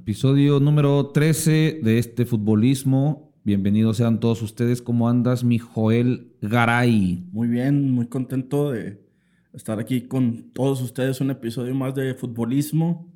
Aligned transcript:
Episodio 0.00 0.60
número 0.60 1.08
13 1.10 1.80
de 1.82 1.98
este 1.98 2.24
futbolismo. 2.24 3.34
Bienvenidos 3.44 3.98
sean 3.98 4.18
todos 4.18 4.40
ustedes. 4.40 4.80
¿Cómo 4.80 5.10
andas, 5.10 5.44
mi 5.44 5.58
Joel 5.58 6.32
Garay? 6.40 7.28
Muy 7.32 7.48
bien, 7.48 7.90
muy 7.92 8.06
contento 8.06 8.70
de 8.70 9.06
estar 9.52 9.78
aquí 9.78 10.00
con 10.08 10.52
todos 10.54 10.80
ustedes. 10.80 11.20
Un 11.20 11.30
episodio 11.30 11.74
más 11.74 11.94
de 11.94 12.14
futbolismo 12.14 13.12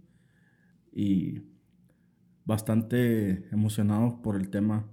y 0.93 1.41
bastante 2.45 3.49
emocionado 3.51 4.21
por 4.21 4.37
el 4.37 4.51
tema 4.51 4.87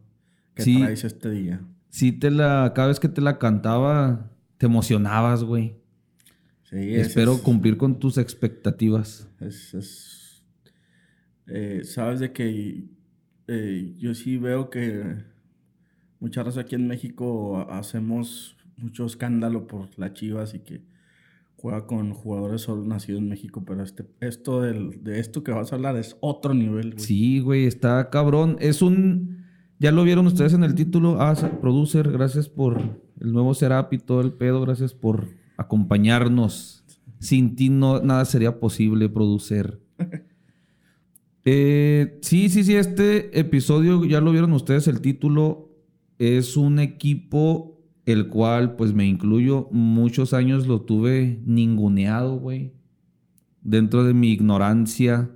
que 0.55 0.63
Sí. 0.63 0.77
traes 0.79 1.03
este 1.03 1.29
día. 1.29 1.61
Sí, 1.89 2.13
te 2.13 2.31
la, 2.31 2.71
cada 2.73 2.87
vez 2.87 3.01
que 3.01 3.09
te 3.09 3.19
la 3.19 3.37
cantaba, 3.37 4.31
te 4.57 4.65
emocionabas, 4.65 5.43
güey. 5.43 5.75
Sí, 6.63 6.77
es- 6.95 7.07
Espero 7.07 7.33
es- 7.33 7.41
cumplir 7.41 7.75
con 7.75 7.99
tus 7.99 8.17
expectativas. 8.17 9.27
Es, 9.41 9.73
es- 9.73 10.17
eh, 11.47 11.81
sabes 11.83 12.19
de 12.19 12.31
que 12.31 12.85
eh, 13.47 13.93
yo 13.97 14.13
sí 14.13 14.37
veo 14.37 14.69
que 14.69 15.03
muchas 16.19 16.45
veces 16.45 16.63
aquí 16.63 16.75
en 16.75 16.87
México 16.87 17.57
ha- 17.57 17.79
hacemos 17.79 18.55
mucho 18.77 19.05
escándalo 19.05 19.67
por 19.67 19.89
las 19.97 20.13
Chivas 20.13 20.53
y 20.53 20.59
que 20.59 20.81
juega 21.57 21.85
con 21.85 22.13
jugadores 22.13 22.61
solo 22.61 22.83
nacidos 22.85 23.21
en 23.21 23.29
México, 23.29 23.63
pero 23.65 23.83
este, 23.83 24.05
esto 24.19 24.61
del- 24.61 25.03
de 25.03 25.19
esto 25.19 25.43
que 25.43 25.51
vas 25.51 25.71
a 25.71 25.75
hablar 25.75 25.95
es 25.97 26.17
otro 26.21 26.53
nivel, 26.53 26.93
güey. 26.93 27.03
Sí, 27.05 27.39
güey, 27.39 27.65
está 27.65 28.09
cabrón. 28.09 28.57
Es 28.59 28.81
un. 28.81 29.41
Ya 29.79 29.91
lo 29.91 30.03
vieron 30.03 30.27
ustedes 30.27 30.53
en 30.53 30.63
el 30.63 30.75
título. 30.75 31.17
Ah, 31.21 31.33
producer, 31.59 32.11
gracias 32.11 32.47
por 32.49 32.79
el 33.19 33.31
nuevo 33.33 33.53
Serap 33.55 33.91
y 33.93 33.97
todo 33.97 34.21
el 34.21 34.31
pedo. 34.33 34.61
Gracias 34.61 34.93
por 34.93 35.27
acompañarnos. 35.57 36.83
Sin 37.19 37.55
ti 37.55 37.69
no, 37.69 37.99
nada 38.01 38.25
sería 38.25 38.59
posible, 38.59 39.09
producer. 39.09 39.79
Eh, 41.43 42.19
sí, 42.21 42.49
sí, 42.49 42.63
sí, 42.63 42.75
este 42.75 43.39
episodio, 43.39 44.05
ya 44.05 44.21
lo 44.21 44.31
vieron 44.31 44.53
ustedes, 44.53 44.87
el 44.87 45.01
título 45.01 45.69
es 46.19 46.55
un 46.55 46.79
equipo 46.79 47.79
el 48.05 48.27
cual, 48.27 48.75
pues 48.75 48.93
me 48.93 49.05
incluyo, 49.05 49.67
muchos 49.71 50.33
años 50.33 50.67
lo 50.67 50.81
tuve 50.81 51.41
ninguneado, 51.45 52.37
güey. 52.37 52.73
Dentro 53.61 54.03
de 54.03 54.13
mi 54.13 54.31
ignorancia. 54.31 55.31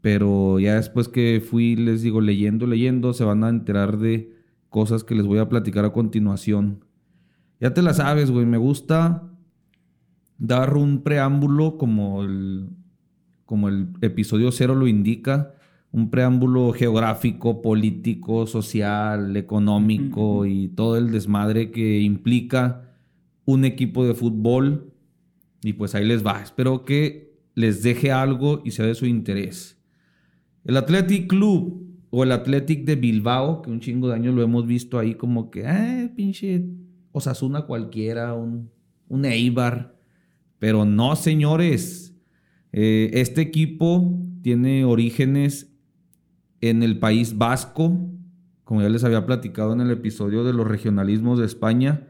Pero 0.00 0.60
ya 0.60 0.76
después 0.76 1.08
que 1.08 1.42
fui, 1.44 1.74
les 1.74 2.02
digo, 2.02 2.20
leyendo, 2.20 2.66
leyendo, 2.66 3.12
se 3.12 3.24
van 3.24 3.42
a 3.42 3.48
enterar 3.48 3.98
de 3.98 4.32
cosas 4.68 5.02
que 5.02 5.16
les 5.16 5.26
voy 5.26 5.40
a 5.40 5.48
platicar 5.48 5.84
a 5.84 5.92
continuación. 5.92 6.84
Ya 7.60 7.74
te 7.74 7.82
la 7.82 7.92
sabes, 7.92 8.30
güey. 8.30 8.46
Me 8.46 8.58
gusta 8.58 9.28
dar 10.38 10.76
un 10.76 11.02
preámbulo 11.02 11.76
como 11.76 12.22
el, 12.22 12.68
como 13.46 13.68
el 13.68 13.88
episodio 14.02 14.52
cero 14.52 14.74
lo 14.74 14.86
indica. 14.86 15.54
Un 15.92 16.10
preámbulo 16.10 16.72
geográfico, 16.72 17.62
político, 17.62 18.46
social, 18.46 19.36
económico 19.36 20.44
y 20.44 20.68
todo 20.68 20.98
el 20.98 21.10
desmadre 21.10 21.70
que 21.70 22.00
implica 22.00 22.92
un 23.46 23.64
equipo 23.64 24.04
de 24.04 24.12
fútbol. 24.12 24.92
Y 25.62 25.72
pues 25.72 25.94
ahí 25.94 26.04
les 26.04 26.26
va. 26.26 26.42
Espero 26.42 26.84
que 26.84 27.40
les 27.54 27.82
deje 27.82 28.12
algo 28.12 28.60
y 28.64 28.72
sea 28.72 28.84
de 28.84 28.94
su 28.94 29.06
interés. 29.06 29.78
El 30.64 30.76
Athletic 30.76 31.28
Club 31.28 31.86
o 32.10 32.24
el 32.24 32.32
Athletic 32.32 32.84
de 32.84 32.96
Bilbao, 32.96 33.62
que 33.62 33.70
un 33.70 33.80
chingo 33.80 34.08
de 34.08 34.14
años 34.14 34.34
lo 34.34 34.42
hemos 34.42 34.66
visto 34.66 34.98
ahí 34.98 35.14
como 35.14 35.50
que, 35.50 35.62
eh, 35.64 36.10
pinche 36.14 36.64
Osasuna 37.12 37.62
cualquiera, 37.62 38.34
un, 38.34 38.70
un 39.08 39.24
Eibar. 39.24 39.96
Pero 40.58 40.84
no, 40.84 41.16
señores. 41.16 42.05
Eh, 42.78 43.10
este 43.14 43.40
equipo 43.40 44.20
tiene 44.42 44.84
orígenes 44.84 45.72
en 46.60 46.82
el 46.82 46.98
País 46.98 47.38
Vasco, 47.38 48.10
como 48.64 48.82
ya 48.82 48.90
les 48.90 49.02
había 49.02 49.24
platicado 49.24 49.72
en 49.72 49.80
el 49.80 49.90
episodio 49.90 50.44
de 50.44 50.52
los 50.52 50.68
regionalismos 50.68 51.38
de 51.38 51.46
España. 51.46 52.08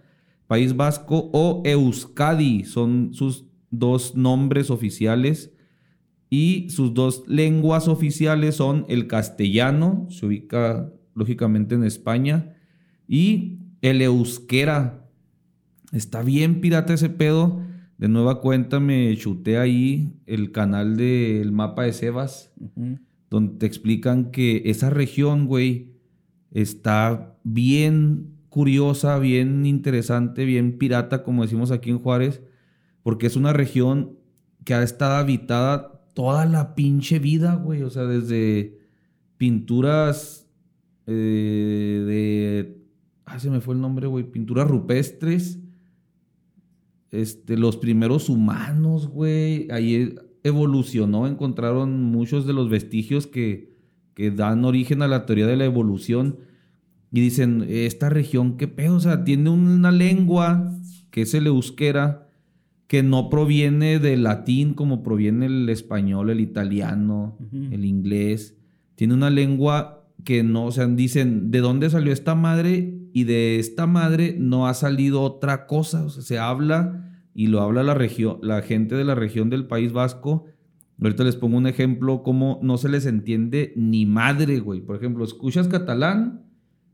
País 0.48 0.74
Vasco 0.74 1.30
o 1.32 1.62
Euskadi 1.64 2.64
son 2.64 3.14
sus 3.14 3.44
dos 3.70 4.16
nombres 4.16 4.70
oficiales 4.70 5.52
y 6.30 6.68
sus 6.70 6.94
dos 6.94 7.22
lenguas 7.28 7.86
oficiales 7.86 8.56
son 8.56 8.86
el 8.88 9.06
castellano, 9.06 10.08
se 10.10 10.26
ubica 10.26 10.92
lógicamente 11.14 11.76
en 11.76 11.84
España, 11.84 12.56
y 13.06 13.60
el 13.82 14.02
euskera. 14.02 15.08
Está 15.92 16.22
bien 16.22 16.60
pirata 16.60 16.92
ese 16.92 17.08
pedo. 17.08 17.60
De 17.98 18.08
nueva 18.08 18.40
cuenta 18.40 18.78
me 18.80 19.16
chuté 19.16 19.58
ahí 19.58 20.12
el 20.26 20.52
canal 20.52 20.96
del 20.96 21.52
mapa 21.52 21.84
de 21.84 21.92
Sebas, 21.92 22.52
donde 23.30 23.58
te 23.58 23.66
explican 23.66 24.30
que 24.30 24.62
esa 24.66 24.90
región, 24.90 25.46
güey, 25.46 25.94
está 26.50 27.38
bien 27.42 28.36
curiosa, 28.48 29.18
bien 29.18 29.66
interesante, 29.66 30.44
bien 30.44 30.78
pirata, 30.78 31.22
como 31.22 31.42
decimos 31.42 31.70
aquí 31.70 31.90
en 31.90 31.98
Juárez, 31.98 32.42
porque 33.02 33.26
es 33.26 33.36
una 33.36 33.52
región 33.52 34.18
que 34.64 34.74
ha 34.74 34.82
estado 34.82 35.16
habitada 35.16 35.96
toda 36.12 36.46
la 36.46 36.74
pinche 36.74 37.18
vida, 37.18 37.54
güey. 37.54 37.82
O 37.82 37.90
sea, 37.90 38.04
desde 38.04 38.78
pinturas 39.36 40.48
eh, 41.06 42.04
de... 42.06 42.82
Ah, 43.26 43.38
se 43.38 43.50
me 43.50 43.60
fue 43.60 43.74
el 43.74 43.80
nombre, 43.80 44.06
güey. 44.06 44.24
Pinturas 44.24 44.66
rupestres. 44.66 45.60
Este, 47.20 47.56
los 47.56 47.76
primeros 47.76 48.28
humanos, 48.28 49.08
güey. 49.08 49.68
Ahí 49.70 50.14
evolucionó, 50.42 51.26
encontraron 51.26 52.02
muchos 52.04 52.46
de 52.46 52.52
los 52.52 52.68
vestigios 52.70 53.26
que, 53.26 53.74
que 54.14 54.30
dan 54.30 54.64
origen 54.64 55.02
a 55.02 55.08
la 55.08 55.26
teoría 55.26 55.46
de 55.46 55.56
la 55.56 55.64
evolución. 55.64 56.38
Y 57.12 57.20
dicen, 57.20 57.64
esta 57.68 58.08
región, 58.10 58.56
¿qué 58.56 58.68
pedo? 58.68 58.96
O 58.96 59.00
sea, 59.00 59.24
tiene 59.24 59.50
una 59.50 59.90
lengua 59.90 60.72
que 61.10 61.22
es 61.22 61.34
el 61.34 61.46
euskera, 61.46 62.28
que 62.88 63.02
no 63.02 63.30
proviene 63.30 63.98
del 63.98 64.22
latín 64.22 64.74
como 64.74 65.02
proviene 65.02 65.46
el 65.46 65.68
español, 65.68 66.30
el 66.30 66.40
italiano, 66.40 67.36
Ujú. 67.40 67.72
el 67.72 67.84
inglés. 67.84 68.56
Tiene 68.94 69.14
una 69.14 69.30
lengua 69.30 70.04
que 70.24 70.42
no, 70.42 70.66
o 70.66 70.72
sea, 70.72 70.86
dicen, 70.86 71.50
¿de 71.50 71.60
dónde 71.60 71.90
salió 71.90 72.12
esta 72.12 72.34
madre? 72.34 72.98
Y 73.12 73.24
de 73.24 73.58
esta 73.58 73.86
madre 73.86 74.36
no 74.38 74.66
ha 74.66 74.74
salido 74.74 75.22
otra 75.22 75.66
cosa. 75.66 76.04
O 76.04 76.10
sea, 76.10 76.22
se 76.22 76.38
habla 76.38 77.05
y 77.36 77.48
lo 77.48 77.60
habla 77.60 77.82
la 77.82 77.94
región, 77.94 78.38
la 78.42 78.62
gente 78.62 78.94
de 78.94 79.04
la 79.04 79.14
región 79.14 79.50
del 79.50 79.66
País 79.66 79.92
Vasco. 79.92 80.46
Ahorita 81.00 81.22
les 81.22 81.36
pongo 81.36 81.58
un 81.58 81.66
ejemplo 81.66 82.22
como 82.22 82.58
no 82.62 82.78
se 82.78 82.88
les 82.88 83.04
entiende 83.04 83.74
ni 83.76 84.06
madre, 84.06 84.58
güey. 84.60 84.80
Por 84.80 84.96
ejemplo, 84.96 85.22
escuchas 85.24 85.68
catalán, 85.68 86.46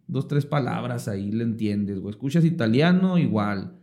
dos, 0.09 0.27
tres 0.27 0.45
palabras 0.45 1.07
ahí 1.07 1.31
le 1.31 1.45
entiendes, 1.45 2.01
güey. 2.01 2.11
Escuchas 2.11 2.45
italiano, 2.45 3.17
igual. 3.19 3.77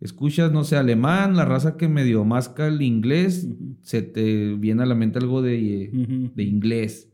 Escuchas, 0.00 0.50
no 0.52 0.64
sé, 0.64 0.76
alemán, 0.76 1.36
la 1.36 1.44
raza 1.44 1.76
que 1.76 1.88
medio 1.88 2.24
masca 2.24 2.68
el 2.68 2.80
inglés, 2.82 3.48
se 3.82 4.00
te 4.00 4.54
viene 4.54 4.84
a 4.84 4.86
la 4.86 4.94
mente 4.94 5.18
algo 5.18 5.42
de, 5.42 5.90
Ujú. 5.92 6.30
de 6.34 6.42
inglés. 6.44 7.12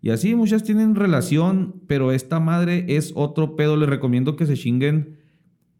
Y 0.00 0.10
así 0.10 0.34
muchas 0.34 0.64
tienen 0.64 0.96
relación, 0.96 1.82
pero 1.86 2.12
esta 2.12 2.40
madre 2.40 2.84
es 2.88 3.12
otro 3.14 3.56
pedo. 3.56 3.76
Les 3.76 3.88
recomiendo 3.88 4.36
que 4.36 4.46
se 4.46 4.54
chinguen 4.54 5.18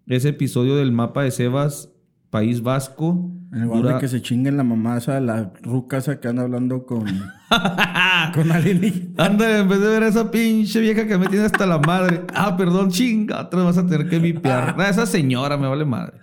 ese 0.06 0.28
episodio 0.30 0.76
del 0.76 0.92
mapa 0.92 1.22
de 1.24 1.30
Sebas, 1.30 1.93
País 2.34 2.62
Vasco. 2.62 3.30
En 3.52 3.62
lugar 3.62 3.82
Dura- 3.82 3.94
de 3.94 4.00
que 4.00 4.08
se 4.08 4.20
chinguen 4.20 4.56
la 4.56 4.64
mamá 4.64 4.96
esa, 4.98 5.20
la 5.20 5.52
ruca 5.62 5.98
esa 5.98 6.18
que 6.18 6.26
anda 6.26 6.42
hablando 6.42 6.84
con, 6.84 7.04
con 8.34 8.50
alguien. 8.50 9.14
Anda, 9.16 9.60
en 9.60 9.68
vez 9.68 9.80
de 9.80 9.86
ver 9.88 10.02
a 10.02 10.08
esa 10.08 10.32
pinche 10.32 10.80
vieja 10.80 11.06
que 11.06 11.16
me 11.16 11.28
tiene 11.28 11.44
hasta 11.44 11.64
la 11.64 11.78
madre. 11.78 12.22
Ah, 12.34 12.56
perdón, 12.56 12.90
chinga, 12.90 13.42
otra 13.42 13.60
vez 13.64 13.76
vas 13.76 13.78
a 13.78 13.86
tener 13.86 14.08
que 14.08 14.18
vipear. 14.18 14.74
Ah, 14.76 14.88
esa 14.88 15.06
señora 15.06 15.56
me 15.56 15.68
vale 15.68 15.84
madre. 15.84 16.14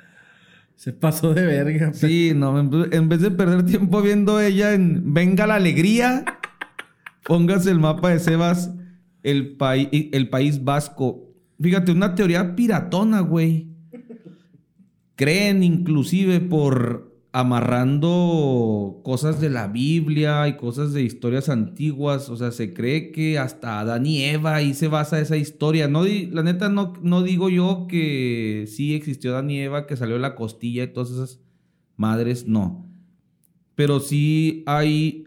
Se 0.76 0.92
pasó 0.92 1.34
de 1.34 1.46
verga. 1.46 1.94
Sí, 1.94 2.34
no, 2.36 2.60
en 2.60 3.08
vez 3.08 3.22
de 3.22 3.32
perder 3.32 3.64
tiempo 3.66 4.02
viendo 4.02 4.42
ella 4.42 4.74
en 4.74 5.14
Venga 5.14 5.48
la 5.48 5.56
Alegría, 5.56 6.26
póngase 7.24 7.72
el 7.72 7.80
mapa 7.80 8.10
de 8.10 8.20
Sebas, 8.20 8.74
el, 9.24 9.56
paí- 9.56 10.10
el 10.12 10.28
país 10.30 10.62
vasco. 10.66 11.30
Fíjate, 11.62 11.94
una 11.94 12.14
teoría 12.16 12.56
piratona, 12.58 13.22
güey. 13.22 13.71
Creen 15.16 15.64
inclusive 15.64 16.40
por 16.40 17.12
amarrando 17.34 19.00
cosas 19.04 19.40
de 19.40 19.50
la 19.50 19.68
Biblia 19.68 20.48
y 20.50 20.58
cosas 20.58 20.94
de 20.94 21.04
historias 21.04 21.50
antiguas. 21.50 22.30
O 22.30 22.38
sea, 22.38 22.52
se 22.52 22.74
cree 22.74 23.12
que 23.12 23.40
hasta 23.40 23.80
Adán 23.80 24.06
y 24.06 24.24
Eva 24.24 24.56
ahí 24.56 24.74
se 24.74 24.88
basa 24.88 25.20
esa 25.20 25.38
historia. 25.38 25.88
No, 25.88 26.04
la 26.06 26.44
neta, 26.44 26.70
no, 26.70 26.94
no 27.02 27.24
digo 27.24 27.50
yo 27.50 27.88
que 27.88 28.66
sí 28.68 28.96
existió 28.96 29.32
Adán 29.32 29.50
y 29.50 29.60
Eva, 29.60 29.88
que 29.88 29.98
salió 29.98 30.18
la 30.18 30.36
costilla 30.36 30.84
y 30.84 30.94
todas 30.94 31.12
esas 31.12 31.40
madres, 31.96 32.48
no. 32.48 32.90
Pero 33.76 34.00
sí 34.00 34.64
hay 34.66 35.26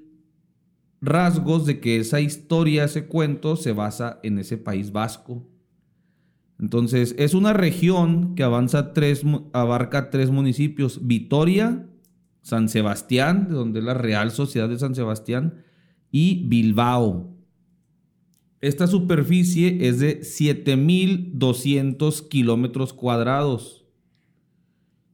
rasgos 1.01 1.67
de 1.67 1.81
que 1.81 1.97
esa 1.99 2.21
historia, 2.21 2.85
ese 2.85 3.07
cuento, 3.07 3.57
se 3.57 3.73
basa 3.73 4.21
en 4.23 4.39
ese 4.39 4.59
país 4.59 4.93
vasco. 4.93 5.47
Entonces, 6.59 7.15
es 7.19 7.35
una 7.35 7.53
región 7.53 8.35
que 8.35 8.43
avanza 8.43 8.93
tres, 8.93 9.23
abarca 9.53 10.11
tres 10.11 10.31
municipios: 10.31 11.07
Vitoria, 11.07 11.89
San 12.43 12.69
Sebastián, 12.69 13.47
de 13.49 13.55
donde 13.55 13.79
es 13.81 13.85
la 13.85 13.95
Real 13.95 14.31
Sociedad 14.31 14.69
de 14.69 14.79
San 14.79 14.95
Sebastián, 14.95 15.65
y 16.11 16.47
Bilbao. 16.47 17.33
Esta 18.61 18.87
superficie 18.87 19.89
es 19.89 19.99
de 19.99 20.21
7.200 20.21 22.29
kilómetros 22.29 22.93
cuadrados. 22.95 23.85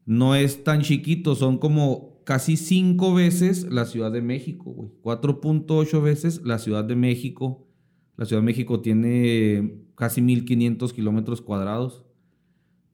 No 0.05 0.35
es 0.37 0.63
tan 0.63 0.83
chiquito, 0.83 1.35
son 1.35 1.59
como 1.59 2.23
casi 2.25 2.57
cinco 2.57 3.13
veces 3.13 3.67
la 3.71 3.87
Ciudad 3.87 4.13
de 4.13 4.23
México, 4.23 4.71
güey. 4.71 4.91
4.8 5.03 6.03
veces 6.03 6.43
la 6.45 6.59
Ciudad 6.59 6.85
de 6.85 6.95
México. 6.95 7.67
La 8.17 8.25
Ciudad 8.25 8.43
de 8.43 8.47
México 8.47 8.81
tiene 8.81 9.90
casi 10.01 10.21
1.500 10.23 10.93
kilómetros 10.93 11.43
cuadrados. 11.43 12.03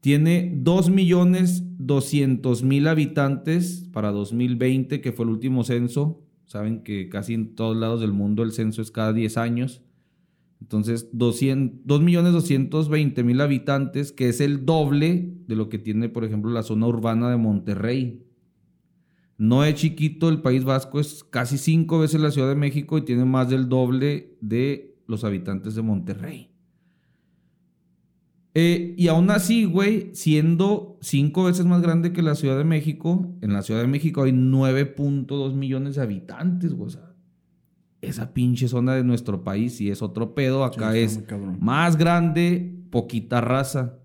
Tiene 0.01 0.61
2.200.000 0.65 2.89
habitantes 2.89 3.89
para 3.93 4.11
2020, 4.11 5.01
que 5.01 5.13
fue 5.13 5.25
el 5.25 5.31
último 5.31 5.63
censo. 5.63 6.21
Saben 6.47 6.83
que 6.83 7.09
casi 7.09 7.35
en 7.35 7.55
todos 7.55 7.77
lados 7.77 8.01
del 8.01 8.13
mundo 8.13 8.43
el 8.43 8.51
censo 8.51 8.83
es 8.83 8.91
cada 8.91 9.13
10 9.13 9.37
años. 9.37 9.83
Entonces, 10.61 11.13
2.220.000 11.13 13.41
habitantes, 13.41 14.11
que 14.11 14.29
es 14.29 14.41
el 14.41 14.67
doble 14.67 15.33
de 15.47 15.55
lo 15.55 15.69
que 15.69 15.79
tiene, 15.79 16.09
por 16.09 16.25
ejemplo, 16.25 16.51
la 16.51 16.65
zona 16.65 16.89
urbana 16.89 17.31
de 17.31 17.37
Monterrey. 17.37 18.27
No 19.39 19.65
es 19.65 19.77
chiquito, 19.77 20.29
el 20.29 20.43
País 20.43 20.65
Vasco 20.65 20.99
es 20.99 21.23
casi 21.23 21.57
cinco 21.57 22.01
veces 22.01 22.21
la 22.21 22.33
Ciudad 22.33 22.49
de 22.49 22.57
México 22.57 22.99
y 22.99 23.03
tiene 23.03 23.25
más 23.25 23.49
del 23.49 23.69
doble 23.69 24.37
de 24.41 24.99
los 25.07 25.23
habitantes 25.23 25.77
de 25.77 25.83
Monterrey. 25.83 26.56
Eh, 28.59 28.95
y 28.97 29.09
aún 29.09 29.29
así, 29.31 29.67
güey, 29.67 30.09
siendo 30.15 30.97
cinco 31.03 31.45
veces 31.45 31.67
más 31.67 31.83
grande 31.83 32.15
que 32.15 32.23
la 32.23 32.35
Ciudad 32.35 32.57
de 32.57 32.65
México, 32.65 33.37
en 33.43 33.53
la 33.53 33.61
Ciudad 33.61 33.83
de 33.83 33.87
México 33.87 34.23
hay 34.23 34.33
9.2 34.33 35.53
millones 35.53 35.97
de 35.97 36.01
habitantes, 36.01 36.73
güey. 36.73 36.87
O 36.87 36.91
sea, 36.91 37.13
esa 38.01 38.33
pinche 38.33 38.67
zona 38.67 38.95
de 38.95 39.05
nuestro 39.05 39.45
país 39.45 39.79
y 39.83 39.91
es 39.91 40.01
otro 40.01 40.35
pedo. 40.35 40.65
Acá 40.65 40.97
es 40.97 41.23
más 41.61 41.99
grande, 41.99 42.83
poquita 42.89 43.43
raza. 43.43 43.99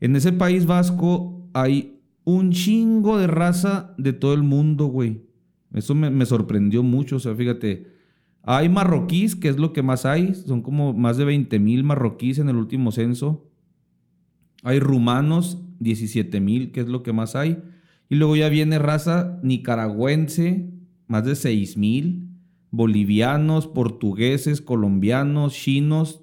En 0.00 0.16
ese 0.16 0.32
país 0.32 0.66
vasco 0.66 1.48
hay 1.54 1.98
un 2.24 2.52
chingo 2.52 3.16
de 3.16 3.26
raza 3.26 3.94
de 3.96 4.12
todo 4.12 4.34
el 4.34 4.42
mundo, 4.42 4.84
güey. 4.84 5.24
Eso 5.72 5.94
me, 5.94 6.10
me 6.10 6.26
sorprendió 6.26 6.82
mucho. 6.82 7.16
O 7.16 7.20
sea, 7.20 7.34
fíjate, 7.34 7.86
hay 8.42 8.68
marroquíes, 8.68 9.36
que 9.36 9.48
es 9.48 9.58
lo 9.58 9.72
que 9.72 9.82
más 9.82 10.06
hay. 10.06 10.34
Son 10.34 10.62
como 10.62 10.92
más 10.92 11.16
de 11.16 11.24
20 11.24 11.58
mil 11.58 11.84
marroquíes 11.84 12.38
en 12.38 12.48
el 12.48 12.56
último 12.56 12.92
censo. 12.92 13.50
Hay 14.62 14.78
rumanos, 14.78 15.62
17 15.80 16.40
mil, 16.40 16.72
que 16.72 16.80
es 16.80 16.88
lo 16.88 17.02
que 17.02 17.12
más 17.12 17.36
hay. 17.36 17.62
Y 18.08 18.16
luego 18.16 18.36
ya 18.36 18.48
viene 18.48 18.78
raza 18.78 19.38
nicaragüense, 19.42 20.70
más 21.06 21.24
de 21.24 21.34
6 21.34 21.76
mil. 21.76 22.28
Bolivianos, 22.70 23.66
portugueses, 23.66 24.60
colombianos, 24.60 25.54
chinos, 25.54 26.22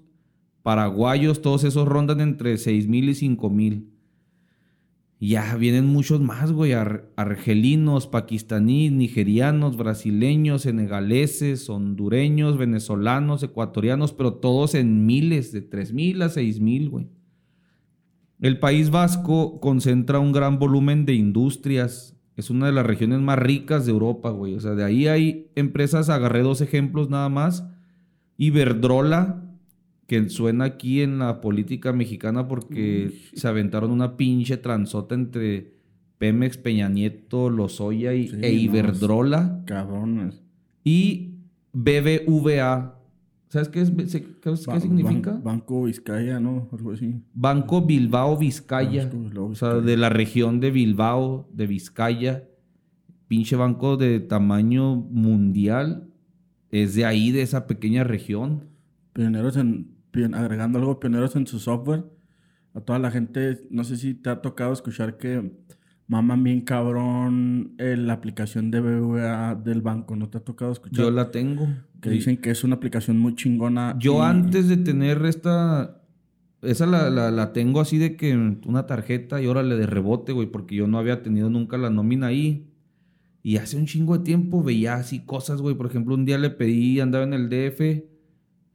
paraguayos, 0.63 1.41
todos 1.41 1.63
esos 1.65 1.87
rondan 1.87 2.21
entre 2.21 2.57
6 2.57 2.87
mil 2.87 3.09
y 3.09 3.15
5 3.15 3.49
mil. 3.49 3.96
Ya 5.19 5.55
vienen 5.55 5.87
muchos 5.87 6.21
más, 6.21 6.51
güey. 6.51 6.73
argelinos, 6.73 8.05
pakistaníes, 8.05 8.91
nigerianos, 8.91 9.75
brasileños, 9.75 10.61
senegaleses, 10.61 11.69
hondureños, 11.69 12.57
venezolanos, 12.57 13.41
ecuatorianos, 13.41 14.13
pero 14.13 14.35
todos 14.35 14.75
en 14.75 15.07
miles, 15.07 15.51
de 15.51 15.61
tres 15.61 15.91
mil 15.91 16.21
a 16.21 16.29
seis 16.29 16.59
mil, 16.59 16.89
güey. 16.89 17.07
El 18.39 18.59
País 18.59 18.91
Vasco 18.91 19.59
concentra 19.59 20.19
un 20.19 20.31
gran 20.31 20.59
volumen 20.59 21.05
de 21.05 21.15
industrias. 21.15 22.15
Es 22.35 22.51
una 22.51 22.67
de 22.67 22.71
las 22.71 22.85
regiones 22.85 23.19
más 23.19 23.39
ricas 23.39 23.87
de 23.87 23.93
Europa, 23.93 24.29
güey. 24.29 24.53
O 24.53 24.59
sea, 24.59 24.75
de 24.75 24.83
ahí 24.83 25.07
hay 25.07 25.51
empresas, 25.55 26.09
agarré 26.09 26.43
dos 26.43 26.61
ejemplos 26.61 27.09
nada 27.09 27.29
más. 27.29 27.67
Iberdrola, 28.37 29.46
que 30.07 30.29
suena 30.29 30.65
aquí 30.65 31.01
en 31.01 31.19
la 31.19 31.41
política 31.41 31.91
mexicana 31.91 32.47
porque 32.47 33.13
se 33.33 33.47
aventaron 33.47 33.91
una 33.91 34.15
pinche 34.15 34.55
transota 34.55 35.13
entre 35.13 35.73
Pemex, 36.17 36.57
Peña 36.57 36.87
Nieto, 36.87 37.49
Lozoya 37.49 38.13
y, 38.13 38.31
e 38.41 38.53
Iberdrola. 38.53 39.63
cabrones. 39.65 40.41
Y 40.83 41.35
BBVA. 41.73 42.95
¿Sabes 43.49 43.69
qué, 43.69 43.81
es, 43.81 43.91
qué, 43.91 44.55
significa? 44.79 45.39
Banco 45.43 45.83
Vizcaya, 45.83 46.39
¿no? 46.39 46.67
Algo 46.71 46.91
así. 46.91 47.21
Banco 47.33 47.81
Bilbao 47.81 48.37
Vizcaya. 48.37 49.09
O 49.37 49.55
sea, 49.55 49.75
de 49.75 49.95
la 49.95 50.09
región 50.09 50.59
de 50.59 50.71
Bilbao, 50.71 51.49
de 51.53 51.67
Vizcaya. 51.67 52.43
Pinche 53.27 53.55
banco 53.55 53.97
de 53.97 54.19
tamaño 54.21 54.95
mundial. 54.95 56.09
Es 56.71 56.95
de 56.95 57.05
ahí, 57.05 57.31
de 57.31 57.41
esa 57.41 57.67
pequeña 57.67 58.03
región. 58.03 58.65
Pioneros 59.13 59.55
en 59.55 59.96
agregando 60.33 60.79
algo 60.79 60.99
pioneros 60.99 61.35
en 61.35 61.47
su 61.47 61.59
software. 61.59 62.05
A 62.73 62.81
toda 62.81 62.99
la 62.99 63.11
gente, 63.11 63.67
no 63.71 63.83
sé 63.83 63.97
si 63.97 64.13
te 64.13 64.29
ha 64.29 64.41
tocado 64.41 64.73
escuchar 64.73 65.17
que 65.17 65.51
maman 66.07 66.43
bien 66.43 66.61
cabrón 66.61 67.73
eh, 67.77 67.97
la 67.97 68.13
aplicación 68.13 68.71
de 68.71 68.81
BBVA 68.81 69.55
del 69.55 69.81
banco. 69.81 70.15
¿No 70.15 70.29
te 70.29 70.37
ha 70.37 70.41
tocado 70.41 70.71
escuchar? 70.71 71.05
Yo 71.05 71.11
la 71.11 71.31
tengo. 71.31 71.67
Que 72.01 72.09
dicen 72.09 72.37
que 72.37 72.51
es 72.51 72.63
una 72.63 72.75
aplicación 72.75 73.19
muy 73.19 73.35
chingona. 73.35 73.95
Yo 73.99 74.23
antes 74.23 74.67
de 74.67 74.77
tener 74.77 75.25
esta... 75.25 76.01
Esa 76.61 76.87
la, 76.87 77.09
la, 77.09 77.53
tengo 77.53 77.81
así 77.81 77.99
de 77.99 78.15
que 78.15 78.35
una 78.35 78.87
tarjeta 78.87 79.41
y 79.41 79.45
órale 79.45 79.75
de 79.75 79.85
rebote, 79.85 80.31
güey, 80.31 80.47
porque 80.47 80.75
yo 80.75 80.87
no 80.87 80.97
había 80.97 81.21
tenido 81.21 81.49
nunca 81.49 81.77
la 81.77 81.91
nómina 81.91 82.27
ahí. 82.27 82.67
Y 83.43 83.57
hace 83.57 83.77
un 83.77 83.85
chingo 83.85 84.17
de 84.17 84.23
tiempo 84.23 84.63
veía 84.63 84.95
así 84.95 85.19
cosas, 85.19 85.61
güey. 85.61 85.75
Por 85.75 85.85
ejemplo, 85.85 86.15
un 86.15 86.25
día 86.25 86.37
le 86.37 86.49
pedí, 86.49 86.99
andaba 86.99 87.23
en 87.23 87.33
el 87.33 87.49
DF 87.49 88.16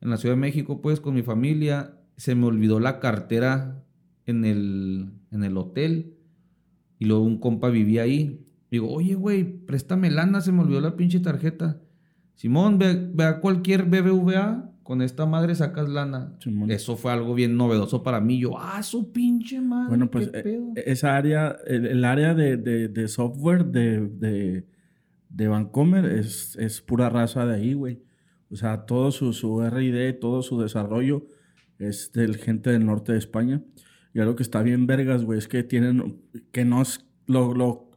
en 0.03 0.11
la 0.11 0.17
Ciudad 0.17 0.35
de 0.35 0.41
México, 0.41 0.83
pues, 0.83 1.01
con 1.01 1.15
mi 1.15 1.23
familia. 1.23 1.95
Se 2.17 2.35
me 2.35 2.47
olvidó 2.47 2.81
la 2.81 2.99
cartera 2.99 3.85
en 4.27 4.45
el, 4.45 5.11
en 5.31 5.45
el 5.45 5.57
hotel. 5.57 6.17
Y 6.99 7.07
luego 7.07 7.23
un 7.23 7.39
compa 7.39 7.71
vivía 7.71 8.03
ahí. 8.03 8.45
Digo, 8.71 8.91
oye, 8.91 9.15
güey, 9.15 9.45
préstame 9.45 10.11
lana, 10.11 10.41
se 10.41 10.51
me 10.51 10.63
olvidó 10.63 10.81
la 10.81 10.97
pinche 10.97 11.21
tarjeta. 11.21 11.81
Simón, 12.35 12.79
ve, 12.79 13.13
a 13.25 13.39
cualquier 13.41 13.85
BBVA, 13.85 14.73
con 14.83 15.03
esta 15.03 15.25
madre 15.27 15.55
sacas 15.55 15.89
lana. 15.89 16.37
Eso 16.69 16.97
fue 16.97 17.13
algo 17.13 17.35
bien 17.35 17.57
novedoso 17.57 18.03
para 18.03 18.21
mí. 18.21 18.41
Yo, 18.41 18.59
ah, 18.59 18.83
su 18.83 19.13
pinche 19.13 19.61
madre. 19.61 19.89
Bueno, 19.89 20.11
pues 20.11 20.31
eh, 20.35 20.61
esa 20.85 21.17
área, 21.17 21.57
el, 21.67 22.05
área 22.05 22.35
de, 22.35 23.09
software 23.09 23.67
de, 23.67 24.09
de, 24.09 24.67
de 25.29 25.49
Vancomer 25.49 26.07
es, 26.07 26.57
es 26.57 26.81
pura 26.81 27.09
raza 27.09 27.47
de 27.47 27.55
ahí, 27.55 27.75
güey. 27.75 28.01
O 28.53 28.57
sea, 28.57 28.85
todo 28.85 29.11
su, 29.11 29.33
su 29.33 29.63
RD, 29.63 30.19
todo 30.21 30.43
su 30.43 30.61
desarrollo 30.61 31.27
es 31.79 32.13
del 32.13 32.37
gente 32.37 32.71
del 32.71 32.85
norte 32.85 33.13
de 33.13 33.19
España. 33.19 33.63
Y 34.13 34.21
algo 34.21 34.37
que 34.37 34.43
está 34.43 34.63
bien 34.63 34.87
vergas, 34.87 35.25
güey, 35.25 35.39
es 35.39 35.49
que 35.49 35.63
tienen, 35.63 36.21
que 36.53 36.67
no 36.67 36.83
lo, 37.27 37.55
lo, 37.55 37.91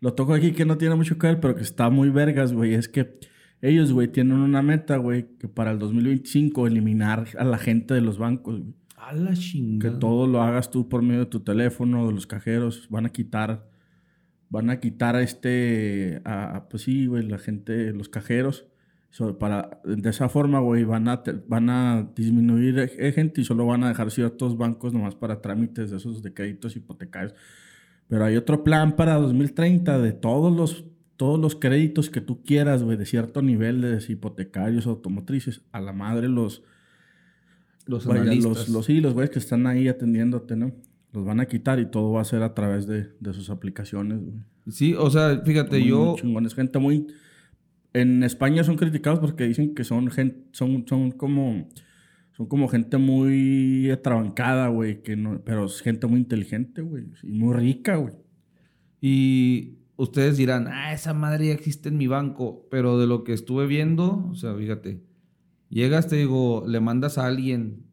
lo 0.00 0.14
toco 0.14 0.34
aquí 0.34 0.50
que 0.50 0.64
no 0.64 0.78
tiene 0.78 0.96
mucho 0.96 1.16
que 1.16 1.28
ver, 1.28 1.40
pero 1.40 1.54
que 1.54 1.62
está 1.62 1.90
muy 1.90 2.10
vergas, 2.10 2.52
güey, 2.52 2.74
es 2.74 2.88
que 2.88 3.20
ellos, 3.62 3.92
güey, 3.92 4.08
tienen 4.08 4.38
una 4.38 4.62
meta, 4.62 4.96
güey, 4.96 5.36
que 5.38 5.46
para 5.46 5.70
el 5.70 5.78
2025 5.78 6.66
eliminar 6.66 7.28
a 7.38 7.44
la 7.44 7.58
gente 7.58 7.94
de 7.94 8.00
los 8.00 8.18
bancos, 8.18 8.60
güey. 8.60 8.74
A 8.96 9.12
la 9.14 9.34
chingada. 9.34 9.94
Que 9.94 10.00
todo 10.00 10.26
lo 10.26 10.42
hagas 10.42 10.70
tú 10.70 10.88
por 10.88 11.02
medio 11.02 11.20
de 11.20 11.26
tu 11.26 11.40
teléfono, 11.40 12.06
de 12.06 12.12
los 12.12 12.26
cajeros, 12.26 12.88
van 12.90 13.06
a 13.06 13.10
quitar, 13.10 13.70
van 14.48 14.70
a 14.70 14.80
quitar 14.80 15.14
a 15.14 15.22
este, 15.22 16.20
a, 16.24 16.66
pues 16.68 16.82
sí, 16.82 17.06
güey, 17.06 17.26
la 17.28 17.38
gente, 17.38 17.92
los 17.92 18.08
cajeros 18.08 18.66
para, 19.38 19.80
de 19.84 20.08
esa 20.08 20.28
forma, 20.28 20.60
güey, 20.60 20.84
van 20.84 21.08
a, 21.08 21.22
van 21.48 21.68
a 21.68 22.08
disminuir 22.14 22.78
e, 22.78 23.08
e, 23.08 23.12
gente 23.12 23.40
y 23.40 23.44
solo 23.44 23.66
van 23.66 23.82
a 23.82 23.88
dejar 23.88 24.10
ciertos 24.10 24.56
bancos 24.56 24.92
nomás 24.92 25.14
para 25.16 25.42
trámites 25.42 25.90
de 25.90 25.96
esos 25.96 26.22
de 26.22 26.32
créditos 26.32 26.76
hipotecarios. 26.76 27.34
Pero 28.08 28.24
hay 28.24 28.36
otro 28.36 28.62
plan 28.62 28.96
para 28.96 29.14
2030 29.16 29.98
de 29.98 30.12
todos 30.12 30.56
los, 30.56 30.84
todos 31.16 31.40
los 31.40 31.56
créditos 31.56 32.08
que 32.08 32.20
tú 32.20 32.42
quieras, 32.42 32.82
güey, 32.82 32.96
de 32.96 33.04
cierto 33.04 33.42
nivel 33.42 33.80
de 33.80 34.02
hipotecarios, 34.08 34.86
automotrices. 34.86 35.62
A 35.72 35.80
la 35.80 35.92
madre 35.92 36.28
los... 36.28 36.62
Los 37.86 38.06
analistas. 38.06 38.68
Los, 38.68 38.86
sí, 38.86 39.00
los 39.00 39.14
güeyes 39.14 39.30
que 39.30 39.40
están 39.40 39.66
ahí 39.66 39.88
atendiéndote, 39.88 40.54
¿no? 40.54 40.72
Los 41.12 41.24
van 41.24 41.40
a 41.40 41.46
quitar 41.46 41.80
y 41.80 41.86
todo 41.86 42.12
va 42.12 42.20
a 42.20 42.24
ser 42.24 42.42
a 42.42 42.54
través 42.54 42.86
de, 42.86 43.08
de 43.18 43.32
sus 43.32 43.50
aplicaciones, 43.50 44.20
güey. 44.20 44.38
Sí, 44.68 44.94
o 44.94 45.10
sea, 45.10 45.40
fíjate, 45.44 45.84
yo... 45.84 46.14
Muy 46.22 46.48
gente 46.50 46.78
muy 46.78 47.08
en 47.92 48.22
España 48.22 48.64
son 48.64 48.76
criticados 48.76 49.20
porque 49.20 49.46
dicen 49.46 49.74
que 49.74 49.84
son 49.84 50.10
gente, 50.10 50.46
son, 50.52 50.84
son 50.86 51.10
como 51.10 51.68
son 52.40 52.46
como 52.46 52.68
gente 52.68 52.96
muy 52.96 53.90
atrabancada, 53.90 54.68
güey, 54.68 55.02
que 55.02 55.14
no, 55.14 55.42
pero 55.44 55.66
es 55.66 55.82
gente 55.82 56.06
muy 56.06 56.20
inteligente, 56.20 56.80
güey, 56.80 57.04
y 57.22 57.32
muy 57.32 57.54
rica, 57.54 57.96
güey. 57.96 58.14
Y 59.00 59.80
ustedes 59.96 60.38
dirán, 60.38 60.66
ah, 60.68 60.94
esa 60.94 61.12
madre 61.12 61.48
ya 61.48 61.52
existe 61.52 61.90
en 61.90 61.98
mi 61.98 62.06
banco, 62.06 62.66
pero 62.70 62.98
de 62.98 63.06
lo 63.06 63.24
que 63.24 63.34
estuve 63.34 63.66
viendo, 63.66 64.26
o 64.30 64.34
sea, 64.34 64.54
fíjate, 64.54 65.02
llegas, 65.68 66.08
te 66.08 66.16
digo, 66.16 66.64
le 66.66 66.80
mandas 66.80 67.18
a 67.18 67.26
alguien, 67.26 67.84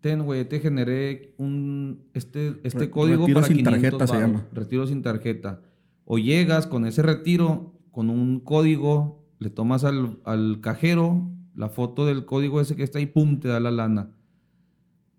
ten, 0.00 0.24
güey, 0.24 0.44
te 0.48 0.58
generé 0.58 1.34
un, 1.38 2.08
este, 2.14 2.56
este 2.64 2.90
código 2.90 3.26
retiro 3.26 3.44
sin 3.44 3.62
tarjeta 3.62 4.06
se 4.08 4.18
llama. 4.18 4.48
Retiro 4.52 4.86
sin 4.88 5.02
tarjeta. 5.02 5.62
O 6.04 6.18
llegas 6.18 6.66
con 6.66 6.84
ese 6.84 7.02
retiro, 7.02 7.78
con 7.92 8.10
un 8.10 8.40
código 8.40 9.17
le 9.38 9.50
tomas 9.50 9.84
al, 9.84 10.60
cajero, 10.60 11.30
la 11.54 11.68
foto 11.68 12.06
del 12.06 12.24
código 12.24 12.60
ese 12.60 12.76
que 12.76 12.82
está 12.82 12.98
ahí, 12.98 13.06
pum, 13.06 13.40
te 13.40 13.48
da 13.48 13.60
la 13.60 13.70
lana. 13.70 14.10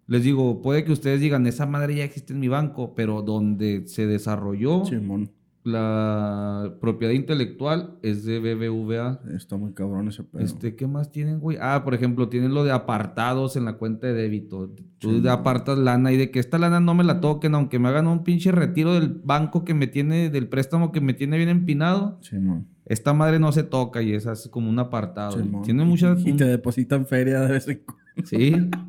Les 0.07 0.23
digo, 0.23 0.61
puede 0.61 0.83
que 0.83 0.91
ustedes 0.91 1.21
digan, 1.21 1.45
esa 1.45 1.65
madre 1.65 1.95
ya 1.95 2.03
existe 2.03 2.33
en 2.33 2.39
mi 2.39 2.47
banco, 2.47 2.95
pero 2.95 3.21
donde 3.21 3.83
se 3.85 4.07
desarrolló 4.07 4.83
Simón. 4.85 5.29
la 5.63 6.73
propiedad 6.81 7.13
intelectual 7.13 7.99
es 8.01 8.25
de 8.25 8.39
BBVA. 8.39 9.21
Está 9.35 9.55
muy 9.55 9.73
cabrón 9.73 10.07
ese 10.07 10.23
pedo. 10.23 10.41
Este, 10.41 10.75
¿qué 10.75 10.87
más 10.87 11.11
tienen, 11.11 11.39
güey? 11.39 11.57
Ah, 11.61 11.83
por 11.83 11.93
ejemplo, 11.93 12.27
tienen 12.27 12.55
lo 12.55 12.63
de 12.63 12.71
apartados 12.71 13.55
en 13.55 13.65
la 13.65 13.73
cuenta 13.73 14.07
de 14.07 14.13
débito. 14.13 14.73
Tú 14.97 15.21
de 15.21 15.29
apartas 15.29 15.77
lana 15.77 16.11
y 16.11 16.17
de 16.17 16.31
que 16.31 16.39
esta 16.39 16.57
lana 16.57 16.79
no 16.79 16.95
me 16.95 17.03
la 17.03 17.21
toquen, 17.21 17.53
aunque 17.53 17.77
me 17.77 17.89
hagan 17.89 18.07
un 18.07 18.23
pinche 18.23 18.51
retiro 18.51 18.95
del 18.95 19.09
banco 19.09 19.63
que 19.63 19.75
me 19.75 19.85
tiene, 19.85 20.31
del 20.31 20.49
préstamo 20.49 20.91
que 20.91 21.01
me 21.01 21.13
tiene 21.13 21.37
bien 21.37 21.49
empinado. 21.49 22.17
Simón. 22.21 22.65
Esta 22.89 23.13
madre 23.13 23.39
no 23.39 23.53
se 23.53 23.63
toca 23.63 24.01
y 24.01 24.11
esa 24.13 24.33
es 24.33 24.49
como 24.49 24.69
un 24.69 24.79
apartado. 24.79 25.37
Tiene 25.63 25.85
muchas. 25.85 26.25
Y 26.27 26.33
te 26.33 26.43
depositan 26.43 27.05
feria 27.05 27.39
de 27.41 27.51
vez 27.53 27.67
en 27.69 27.83
cuando. 27.85 28.03
Sí. 28.25 28.69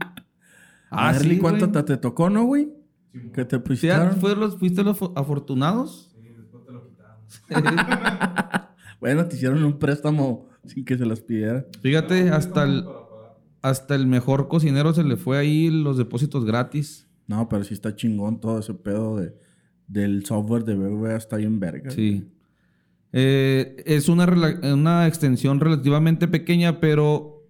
Ah, 0.93 1.15
sí, 1.15 1.39
¿cuánto 1.39 1.69
güey. 1.69 1.85
te, 1.85 1.93
te 1.95 1.97
tocó, 1.99 2.29
no, 2.31 2.43
güey? 2.47 2.69
Que 3.33 3.45
te 3.45 3.59
¿Sí, 3.59 3.63
pusieron. 3.65 4.17
fue 4.17 4.35
los, 4.35 4.59
¿Fuiste 4.59 4.83
los 4.83 4.99
fo- 5.01 5.13
afortunados? 5.15 6.13
Bueno, 9.01 9.25
te 9.27 9.37
hicieron 9.37 9.63
un 9.65 9.79
préstamo 9.79 10.49
sin 10.67 10.85
que 10.85 10.99
se 10.99 11.07
las 11.07 11.21
pidiera. 11.21 11.65
Fíjate, 11.81 12.29
hasta 12.31 12.65
el, 12.65 12.85
hasta 13.63 13.95
el 13.95 14.07
mejor 14.07 14.49
cocinero 14.49 14.93
se 14.93 15.05
le 15.05 15.17
fue 15.17 15.39
ahí 15.39 15.71
los 15.71 15.97
depósitos 15.97 16.45
gratis. 16.45 17.09
No, 17.27 17.49
pero 17.49 17.65
sí 17.65 17.73
está 17.73 17.95
chingón 17.95 18.41
todo 18.41 18.59
ese 18.59 18.75
pedo 18.75 19.17
de, 19.17 19.35
del 19.87 20.27
software 20.27 20.65
de 20.65 20.75
BBVA. 20.75 21.17
Está 21.17 21.37
bien 21.37 21.59
verga. 21.61 21.91
Sí. 21.91 22.29
Eh, 23.13 23.83
es 23.87 24.09
una, 24.09 24.27
una 24.73 25.07
extensión 25.07 25.61
relativamente 25.61 26.29
pequeña, 26.29 26.81
pero 26.81 27.45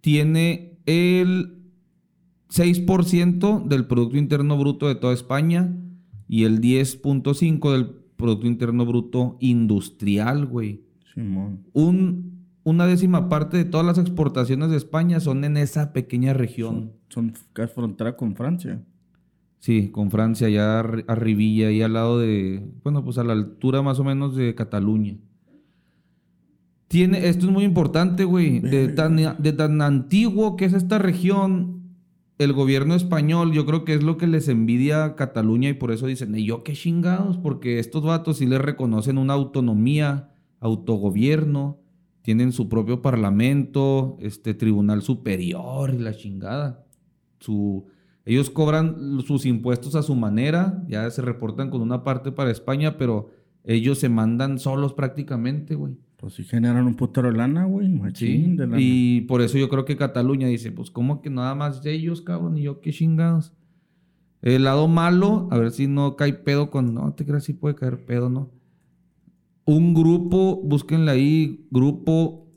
tiene 0.00 0.78
el 0.86 1.56
6% 2.50 3.64
del 3.66 3.86
Producto 3.86 4.16
Interno 4.16 4.56
Bruto 4.56 4.88
de 4.88 4.94
toda 4.94 5.12
España 5.12 5.74
y 6.28 6.44
el 6.44 6.60
10.5% 6.60 7.72
del 7.72 7.86
Producto 8.16 8.46
Interno 8.46 8.86
Bruto 8.86 9.36
industrial, 9.40 10.46
güey. 10.46 10.84
Simón. 11.12 11.64
Un, 11.72 12.46
una 12.62 12.86
décima 12.86 13.28
parte 13.28 13.56
de 13.56 13.64
todas 13.64 13.86
las 13.86 13.98
exportaciones 13.98 14.70
de 14.70 14.76
España 14.76 15.20
son 15.20 15.44
en 15.44 15.56
esa 15.56 15.92
pequeña 15.92 16.32
región. 16.32 16.92
Son 17.08 17.32
casi 17.52 17.74
frontera 17.74 18.16
con 18.16 18.36
Francia. 18.36 18.82
Sí, 19.58 19.90
con 19.90 20.10
Francia, 20.10 20.46
allá 20.46 20.82
arri- 20.82 21.04
arribilla, 21.08 21.68
ahí 21.68 21.82
al 21.82 21.94
lado 21.94 22.18
de, 22.20 22.62
bueno, 22.84 23.02
pues 23.04 23.18
a 23.18 23.24
la 23.24 23.32
altura 23.32 23.82
más 23.82 23.98
o 23.98 24.04
menos 24.04 24.36
de 24.36 24.54
Cataluña. 24.54 25.16
Tiene, 26.88 27.26
esto 27.26 27.46
es 27.46 27.52
muy 27.52 27.64
importante, 27.64 28.24
güey, 28.24 28.60
de 28.60 28.88
tan, 28.88 29.16
de 29.16 29.52
tan 29.52 29.82
antiguo 29.82 30.56
que 30.56 30.66
es 30.66 30.72
esta 30.72 30.98
región, 30.98 31.82
el 32.38 32.52
gobierno 32.52 32.94
español, 32.94 33.52
yo 33.52 33.66
creo 33.66 33.84
que 33.84 33.94
es 33.94 34.04
lo 34.04 34.18
que 34.18 34.28
les 34.28 34.48
envidia 34.48 35.04
a 35.04 35.16
Cataluña 35.16 35.68
y 35.70 35.74
por 35.74 35.90
eso 35.90 36.06
dicen, 36.06 36.36
¿y 36.36 36.44
yo 36.44 36.62
qué 36.62 36.74
chingados? 36.74 37.38
Porque 37.38 37.80
estos 37.80 38.04
vatos 38.04 38.36
sí 38.36 38.46
les 38.46 38.60
reconocen 38.60 39.18
una 39.18 39.32
autonomía, 39.32 40.30
autogobierno, 40.60 41.80
tienen 42.22 42.52
su 42.52 42.68
propio 42.68 43.02
parlamento, 43.02 44.16
este 44.20 44.54
tribunal 44.54 45.02
superior 45.02 45.92
y 45.94 45.98
la 45.98 46.14
chingada. 46.14 46.84
Su, 47.40 47.86
ellos 48.26 48.50
cobran 48.50 49.20
sus 49.24 49.46
impuestos 49.46 49.94
a 49.94 50.02
su 50.02 50.16
manera, 50.16 50.82
ya 50.88 51.08
se 51.10 51.22
reportan 51.22 51.70
con 51.70 51.80
una 51.80 52.02
parte 52.02 52.32
para 52.32 52.50
España, 52.50 52.98
pero 52.98 53.30
ellos 53.62 54.00
se 54.00 54.08
mandan 54.08 54.58
solos 54.58 54.92
prácticamente, 54.94 55.76
güey. 55.76 55.96
Pues 56.16 56.34
sí 56.34 56.42
generan 56.42 56.86
un 56.86 56.96
putero 56.96 57.30
de 57.30 57.36
lana, 57.38 57.66
güey. 57.66 58.00
Sí, 58.14 58.56
de 58.56 58.66
lana. 58.66 58.78
y 58.80 59.20
por 59.22 59.42
eso 59.42 59.58
yo 59.58 59.68
creo 59.68 59.84
que 59.84 59.96
Cataluña 59.96 60.48
dice, 60.48 60.72
pues 60.72 60.90
¿cómo 60.90 61.22
que 61.22 61.30
nada 61.30 61.54
más 61.54 61.84
de 61.84 61.92
ellos, 61.92 62.20
cabrón? 62.20 62.58
Y 62.58 62.62
yo, 62.62 62.80
qué 62.80 62.90
chingados. 62.90 63.52
El 64.42 64.64
lado 64.64 64.88
malo, 64.88 65.48
a 65.52 65.58
ver 65.58 65.70
si 65.70 65.86
no 65.86 66.16
cae 66.16 66.32
pedo 66.32 66.68
con... 66.70 66.94
No, 66.94 67.14
te 67.14 67.24
creas, 67.24 67.44
sí 67.44 67.52
puede 67.52 67.76
caer 67.76 68.04
pedo, 68.04 68.28
¿no? 68.28 68.50
Un 69.64 69.94
grupo, 69.94 70.60
búsquenle 70.64 71.12
ahí, 71.12 71.66
grupo... 71.70 72.48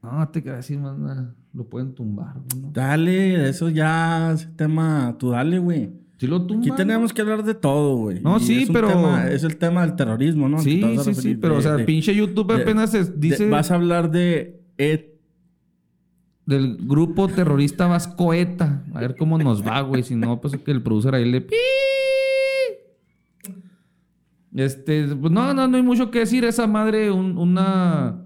No, 0.00 0.28
te 0.28 0.44
creas, 0.44 0.66
sí, 0.66 0.76
manda, 0.76 1.34
lo 1.56 1.64
pueden 1.64 1.94
tumbar, 1.94 2.34
güey, 2.34 2.62
¿no? 2.62 2.70
Dale, 2.72 3.48
eso 3.48 3.68
ya, 3.70 4.32
ese 4.32 4.46
tema, 4.48 5.16
tú 5.18 5.30
dale, 5.30 5.58
güey. 5.58 5.90
Sí 6.18 6.26
lo 6.26 6.40
tumban, 6.46 6.60
Aquí 6.70 6.70
tenemos 6.76 7.12
que 7.12 7.20
hablar 7.22 7.42
de 7.44 7.54
todo, 7.54 7.96
güey. 7.96 8.20
No, 8.20 8.36
Y 8.36 8.40
sí, 8.40 8.62
es 8.62 8.70
pero- 8.70 8.88
tema- 8.88 9.26
es 9.30 9.42
el 9.44 9.56
tema 9.56 9.82
del 9.86 9.96
terrorismo, 9.96 10.48
¿no? 10.48 10.58
Sí, 10.60 10.82
sí, 11.02 11.14
sí, 11.14 11.34
pero 11.34 11.54
de- 11.54 11.58
o 11.58 11.62
sea, 11.62 11.76
de- 11.76 11.84
pinche 11.84 12.14
YouTube 12.14 12.54
de- 12.54 12.62
apenas 12.62 13.18
dice 13.20 13.48
vas 13.48 13.70
a 13.70 13.74
hablar 13.74 14.10
de... 14.10 14.60
et- 14.78 15.14
del 16.46 16.76
grupo 16.80 17.26
terrorista 17.28 17.86
Vasco 17.88 18.32
ETA. 18.32 18.84
A 18.94 19.00
ver 19.00 19.16
cómo 19.16 19.36
nos 19.36 19.66
va, 19.66 19.80
güey. 19.80 20.02
Si 20.04 20.14
no, 20.14 20.40
pues 20.40 20.56
que 20.56 20.70
el 20.70 20.80
producer 20.82 21.14
ahí 21.14 21.28
le... 21.30 21.40
pi. 21.40 21.56
Este, 24.54 25.06
pues 25.16 25.32
no, 25.32 25.52
no, 25.54 25.68
no 25.68 25.76
hay 25.76 25.82
mucho 25.82 26.10
que 26.10 26.20
decir. 26.20 26.44
Esa 26.44 26.66
madre, 26.66 27.10
un, 27.10 27.36
una... 27.36 28.22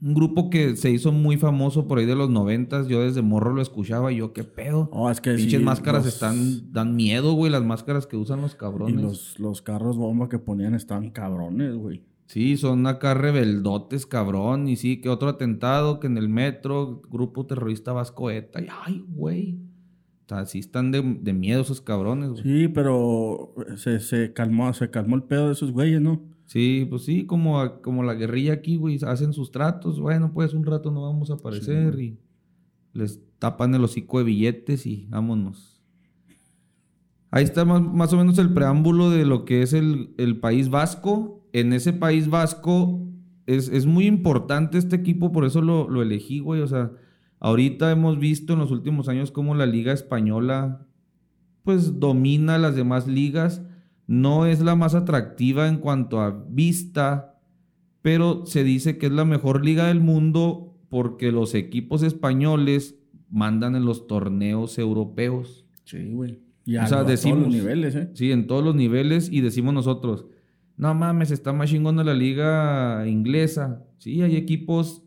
Un 0.00 0.14
grupo 0.14 0.48
que 0.48 0.76
se 0.76 0.90
hizo 0.92 1.10
muy 1.10 1.36
famoso 1.38 1.88
por 1.88 1.98
ahí 1.98 2.06
de 2.06 2.14
los 2.14 2.30
noventas. 2.30 2.86
Yo 2.86 3.02
desde 3.02 3.20
morro 3.22 3.52
lo 3.52 3.60
escuchaba 3.62 4.12
y 4.12 4.16
yo, 4.18 4.32
¿qué 4.32 4.44
pedo? 4.44 4.88
Oh, 4.92 5.10
es 5.10 5.20
que 5.20 5.32
Pinches 5.34 5.58
sí, 5.58 5.64
máscaras 5.64 6.04
los- 6.04 6.14
están... 6.14 6.72
Dan 6.72 6.94
miedo, 6.94 7.32
güey, 7.32 7.50
las 7.50 7.64
máscaras 7.64 8.06
que 8.06 8.16
usan 8.16 8.40
los 8.40 8.54
Y 8.54 8.56
cabrones. 8.58 9.00
los, 9.02 9.40
los 9.40 9.60
carros 9.62 9.96
bomba 9.96 10.28
que 10.28 10.38
ponían 10.38 10.74
estaban 10.74 11.10
cabrones, 11.10 11.74
güey. 11.74 12.04
Sí, 12.26 12.56
son 12.58 12.86
acá 12.86 13.14
rebeldotes, 13.14 14.06
cabrón. 14.06 14.68
Y 14.68 14.76
sí, 14.76 15.00
que 15.00 15.08
otro 15.08 15.30
atentado, 15.30 15.98
que 15.98 16.06
en 16.06 16.16
el 16.18 16.28
metro, 16.28 17.00
grupo 17.10 17.46
terrorista 17.46 17.92
Vasco 17.92 18.30
ETA. 18.30 18.60
Y, 18.62 18.66
ay, 18.84 19.04
güey. 19.08 19.58
O 20.26 20.28
sea, 20.28 20.44
sí 20.46 20.58
están 20.58 20.92
de, 20.92 21.00
de 21.22 21.32
miedo 21.32 21.62
esos 21.62 21.80
cabrones, 21.80 22.30
güey. 22.30 22.42
Sí. 22.42 22.48
Sí, 22.64 22.68
pero 22.68 23.54
se, 23.76 23.98
se 23.98 24.32
calmó, 24.34 24.72
se 24.74 24.90
calmó 24.90 25.16
el 25.16 25.22
pedo 25.22 25.46
de 25.46 25.54
esos 25.54 25.72
güeyes, 25.72 26.00
¿no? 26.02 26.20
Pues 26.88 27.04
sí, 27.04 27.26
como, 27.26 27.80
como 27.82 28.02
la 28.02 28.14
guerrilla 28.14 28.54
aquí, 28.54 28.76
güey. 28.76 28.98
Hacen 29.06 29.32
sus 29.32 29.50
tratos. 29.50 30.00
Bueno, 30.00 30.32
pues 30.32 30.54
un 30.54 30.64
rato 30.64 30.90
no 30.90 31.02
vamos 31.02 31.30
a 31.30 31.34
aparecer. 31.34 31.98
y 32.00 32.18
les 32.92 33.20
tapan 33.38 33.74
el 33.74 33.84
hocico 33.84 34.18
de 34.18 34.24
billetes 34.24 34.86
y 34.86 35.06
vámonos. 35.10 35.82
Ahí 37.30 37.44
está 37.44 37.64
más, 37.64 37.82
más 37.82 38.12
o 38.12 38.16
menos 38.16 38.38
el 38.38 38.52
preámbulo 38.54 39.10
de 39.10 39.26
lo 39.26 39.44
que 39.44 39.62
es 39.62 39.74
el, 39.74 40.14
el 40.16 40.40
país 40.40 40.70
vasco. 40.70 41.46
En 41.52 41.72
ese 41.72 41.92
país 41.92 42.28
vasco 42.30 43.06
es, 43.46 43.68
es 43.68 43.86
muy 43.86 44.06
importante 44.06 44.78
este 44.78 44.96
equipo, 44.96 45.32
por 45.32 45.44
eso 45.44 45.60
lo, 45.60 45.88
lo 45.88 46.00
elegí, 46.00 46.40
güey. 46.40 46.62
O 46.62 46.66
sea, 46.66 46.92
ahorita 47.40 47.90
hemos 47.90 48.18
visto 48.18 48.54
en 48.54 48.60
los 48.60 48.70
últimos 48.70 49.08
años 49.08 49.30
cómo 49.30 49.54
la 49.54 49.66
liga 49.66 49.92
española 49.92 50.86
pues 51.62 52.00
domina 52.00 52.56
las 52.56 52.76
demás 52.76 53.06
ligas. 53.06 53.62
No 54.08 54.46
es 54.46 54.60
la 54.60 54.74
más 54.74 54.94
atractiva 54.96 55.68
en 55.68 55.76
cuanto 55.78 56.20
a 56.20 56.30
vista, 56.48 57.38
pero 58.02 58.44
se 58.46 58.64
dice 58.64 58.98
que 58.98 59.06
es 59.06 59.12
la 59.12 59.24
mejor 59.24 59.64
liga 59.64 59.86
del 59.86 60.00
mundo 60.00 60.74
porque 60.88 61.30
los 61.30 61.54
equipos 61.54 62.02
españoles 62.02 62.96
mandan 63.30 63.76
en 63.76 63.84
los 63.84 64.06
torneos 64.06 64.78
europeos. 64.78 65.66
Sí, 65.84 66.10
güey. 66.10 66.40
Y 66.64 66.76
O 66.76 66.86
sea, 66.86 66.98
a 66.98 67.00
todos 67.02 67.06
decimos- 67.06 67.44
los 67.44 67.52
niveles, 67.54 67.94
¿eh? 67.94 68.10
Sí, 68.14 68.32
en 68.32 68.46
todos 68.46 68.64
los 68.64 68.74
niveles 68.74 69.30
y 69.30 69.40
decimos 69.42 69.72
nosotros, 69.74 70.24
no 70.78 70.94
mames, 70.94 71.30
está 71.30 71.52
más 71.52 71.68
chingona 71.70 72.02
la 72.02 72.14
liga 72.14 73.06
inglesa. 73.06 73.84
Sí, 73.98 74.22
hay 74.22 74.36
equipos 74.36 75.02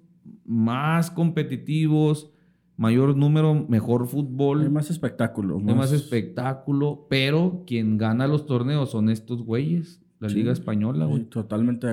más 0.45 1.09
competitivos, 1.11 2.31
mayor 2.77 3.15
número, 3.15 3.65
mejor 3.67 4.07
fútbol, 4.07 4.61
Hay 4.63 4.69
más 4.69 4.89
espectáculo. 4.89 5.57
hay 5.65 5.75
más 5.75 5.91
espectáculo, 5.91 7.05
pero 7.09 7.63
quien 7.67 7.97
gana 7.97 8.27
los 8.27 8.45
torneos 8.45 8.91
son 8.91 9.09
estos 9.09 9.43
güeyes, 9.43 10.01
la 10.19 10.29
Sí. 10.29 10.35
liga 10.35 10.51
española, 10.51 11.05
güey. 11.05 11.23
totalmente. 11.25 11.87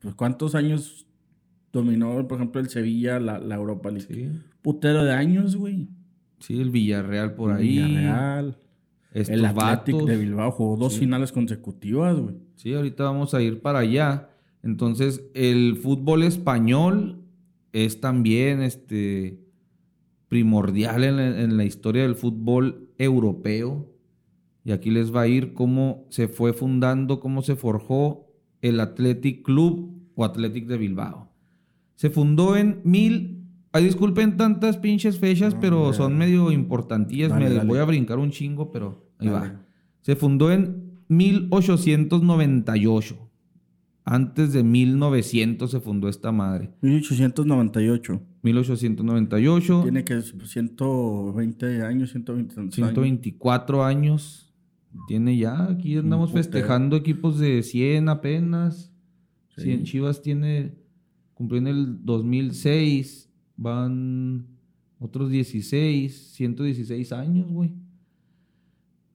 Pues, 0.00 0.14
¿Cuántos 0.14 0.54
años 0.54 1.06
dominó, 1.72 2.26
por 2.26 2.38
ejemplo, 2.38 2.60
el 2.60 2.68
Sevilla, 2.68 3.20
la, 3.20 3.38
la 3.38 3.54
Europa 3.56 3.90
League? 3.90 4.06
Sí. 4.08 4.28
Putero 4.62 5.04
de 5.04 5.12
años, 5.12 5.56
güey. 5.56 5.88
Sí, 6.38 6.58
el 6.60 6.70
Villarreal 6.70 7.34
por 7.34 7.52
ahí. 7.52 7.68
Villarreal. 7.68 8.56
Estos 9.12 9.34
El 9.34 9.44
Athletic 9.44 9.94
vatos. 9.96 10.06
de 10.08 10.16
Bilbao 10.16 10.50
jugó 10.52 10.76
dos 10.76 10.94
Sí. 10.94 11.00
finales 11.00 11.32
consecutivas, 11.32 12.18
güey. 12.18 12.36
Sí, 12.56 12.72
ahorita 12.74 13.04
vamos 13.04 13.34
a 13.34 13.42
ir 13.42 13.60
para 13.60 13.80
allá. 13.80 14.30
Entonces, 14.62 15.22
el 15.34 15.76
fútbol 15.76 16.22
español 16.22 17.18
es 17.72 18.00
también 18.00 18.62
este, 18.62 19.40
primordial 20.30 21.04
en 21.04 21.16
la, 21.16 21.42
en 21.42 21.56
la 21.58 21.64
historia 21.64 22.02
del 22.04 22.14
fútbol 22.14 22.88
europeo. 22.98 23.92
Y 24.64 24.70
aquí 24.70 24.90
les 24.90 25.14
va 25.14 25.22
a 25.22 25.26
ir 25.26 25.54
cómo 25.54 26.06
se 26.08 26.28
fue 26.28 26.52
fundando, 26.52 27.18
cómo 27.18 27.42
se 27.42 27.56
forjó 27.56 28.28
el 28.62 28.78
Athletic 28.78 29.42
Club 29.42 29.92
o 30.14 30.24
Athletic 30.24 30.66
de 30.66 30.78
Bilbao. 30.78 31.28
Se 31.96 32.10
fundó 32.10 32.56
en 32.56 32.80
mil... 32.84 33.38
Ay, 33.72 33.84
disculpen 33.84 34.36
tantas 34.36 34.76
pinches 34.78 35.18
fechas, 35.18 35.54
No, 35.54 35.60
pero 35.60 35.92
son 35.92 36.16
medio 36.16 36.52
importantillas. 36.52 37.32
Me 37.34 37.50
dale. 37.50 37.68
voy 37.68 37.78
a 37.78 37.84
brincar 37.84 38.18
un 38.18 38.30
chingo, 38.30 38.70
pero 38.70 39.10
ahí 39.18 39.28
Dale. 39.28 39.48
va. 39.48 39.60
Se 40.00 40.16
fundó 40.16 40.52
en 40.52 41.00
1898. 41.08 43.18
Antes 44.04 44.52
de 44.52 44.62
1900 44.62 45.70
se 45.70 45.80
fundó 45.80 46.08
esta 46.08 46.32
madre. 46.32 46.70
1898. 46.82 48.20
1898. 48.42 49.82
Tiene 49.82 50.04
que 50.04 50.20
120 50.22 51.82
años, 51.82 52.10
120 52.10 52.60
años. 52.60 52.74
124 52.74 53.84
años. 53.84 54.52
Tiene 55.06 55.36
ya. 55.36 55.64
Aquí 55.64 55.96
andamos 55.96 56.32
festejando 56.32 56.96
equipos 56.96 57.38
de 57.38 57.62
100 57.62 58.08
apenas. 58.08 58.92
100 59.56 59.84
Chivas 59.84 60.22
tiene. 60.22 60.74
Cumplió 61.34 61.60
en 61.60 61.68
el 61.68 62.04
2006. 62.04 63.30
Van 63.56 64.46
otros 64.98 65.30
16, 65.30 66.32
116 66.32 67.12
años, 67.12 67.48
güey. 67.50 67.72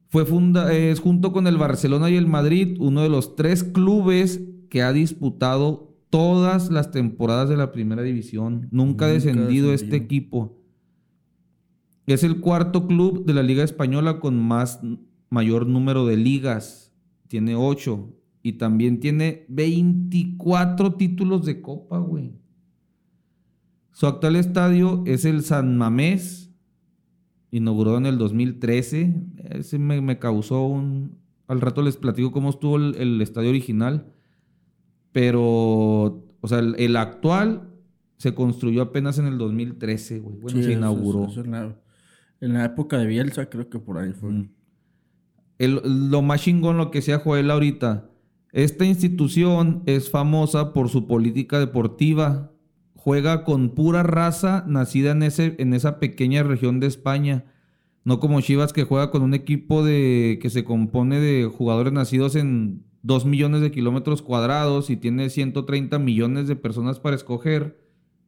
Fue 0.08 0.25
funda 0.25 0.74
es 0.74 1.00
junto 1.00 1.34
con 1.34 1.46
el 1.48 1.58
Barcelona 1.58 2.10
y 2.10 2.15
el 2.15 2.27
Madrid 2.27 2.77
uno 2.79 3.01
de 3.01 3.10
los 3.10 3.36
tres 3.36 3.63
clubes 3.63 4.41
que 4.70 4.82
ha 4.82 4.94
disputado 4.94 5.94
todas 6.09 6.71
las 6.71 6.91
temporadas 6.91 7.50
de 7.50 7.57
la 7.57 7.71
primera 7.71 8.01
división. 8.01 8.67
Nunca, 8.71 9.05
ha 9.05 9.09
descendido 9.09 9.74
este 9.74 9.95
equipo. 9.95 10.57
Es 12.07 12.24
el 12.24 12.39
cuarto 12.39 12.88
club 12.88 13.25
de 13.25 13.33
la 13.33 13.43
Liga 13.43 13.63
Española 13.63 14.19
con 14.19 14.39
más 14.39 14.79
mayor 15.29 15.65
número 15.67 16.05
de 16.05 16.17
ligas. 16.17 16.93
Tiene 17.27 17.55
ocho. 17.55 18.13
Y 18.43 18.53
también 18.53 19.00
tiene 19.00 19.45
24 19.50 20.93
títulos 20.93 21.45
de 21.45 21.62
copa, 21.62 21.97
güey. 21.97 22.33
Su 23.91 24.05
actual 24.05 24.35
estadio 24.35 25.03
es 25.07 25.25
el 25.25 25.41
San 25.41 25.77
Mamés. 25.77 26.51
Inaugurado 27.50 27.97
en 27.97 28.05
el 28.05 28.17
2013. 28.17 29.15
Ese 29.51 29.79
me, 29.79 30.19
causó 30.19 30.63
un... 30.65 31.17
Al 31.47 31.62
rato 31.62 31.81
les 31.81 31.97
platico 31.97 32.31
cómo 32.31 32.50
estuvo 32.50 32.77
el 32.77 33.21
estadio 33.21 33.50
original. 33.50 34.14
Pero, 35.15 36.27
o 36.41 36.48
sea, 36.50 36.60
el, 36.60 36.98
actual 36.98 37.69
se 38.17 38.36
construyó 38.36 38.81
apenas 38.81 39.17
en 39.17 39.27
el 39.27 39.38
2013, 39.38 40.19
güey. 40.19 40.36
Bueno, 40.39 40.62
se 40.62 40.74
inauguró. 40.74 41.29
en, 42.41 42.53
la, 42.53 42.65
época 42.65 42.98
de 42.98 43.05
Bielsa, 43.05 43.50
creo 43.50 43.69
que 43.69 43.79
por 43.79 43.98
ahí 43.98 44.12
fue. 44.12 44.50
lo 45.57 46.22
más 46.22 46.41
chingón, 46.41 46.75
lo 46.75 46.91
que 46.91 47.01
sea 47.01 47.19
Joel 47.19 47.50
ahorita. 47.50 48.10
Esta 48.51 48.84
institución 48.84 49.84
es 49.86 50.10
famosa 50.10 50.74
por 50.74 50.89
su 50.89 51.07
política 51.07 51.60
deportiva. 51.60 52.51
Juega 52.95 53.45
con 53.45 53.69
pura 53.69 54.03
raza 54.03 54.65
nacida 54.67 55.12
en, 55.12 55.24
ese, 55.24 55.55
en 55.60 55.74
esa 55.74 56.01
pequeña 56.01 56.43
región 56.43 56.81
de 56.81 56.88
España. 56.88 57.45
No 58.03 58.19
como 58.19 58.41
Chivas 58.41 58.74
que 58.74 58.84
juega 58.84 59.12
con 59.12 59.22
un 59.22 59.34
equipo 59.34 59.81
de, 59.81 60.39
que 60.41 60.50
se 60.50 60.65
compone 60.65 61.22
de 61.22 61.45
jugadores 61.45 61.93
nacidos 61.93 62.36
en 62.36 62.84
2 63.05 63.25
millones 63.25 63.62
de 63.62 63.71
kilómetros 63.71 64.24
cuadrados 64.24 64.89
y 64.89 64.97
tiene 64.97 65.29
130 65.29 66.00
millones 66.00 66.47
de 66.47 66.55
personas 66.55 67.00
para 67.00 67.15
escoger. 67.15 67.79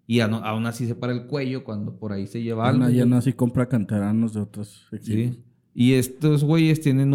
Y 0.06 0.20
aún 0.20 0.68
así 0.68 0.86
se 0.86 0.94
para 0.94 1.14
el 1.14 1.26
cuello 1.26 1.64
cuando 1.64 1.98
por 1.98 2.12
ahí 2.12 2.28
se 2.28 2.44
lleva 2.44 2.70
algo. 2.70 2.88
Ya 2.90 3.06
no 3.06 3.18
así 3.18 3.34
compra 3.34 3.68
canteranos 3.68 4.36
de 4.36 4.42
otros 4.42 4.88
equipos. 4.92 5.36
Sí. 5.36 5.44
Y 5.74 5.94
estos 5.94 6.44
güeyes 6.44 6.80
tienen 6.80 7.14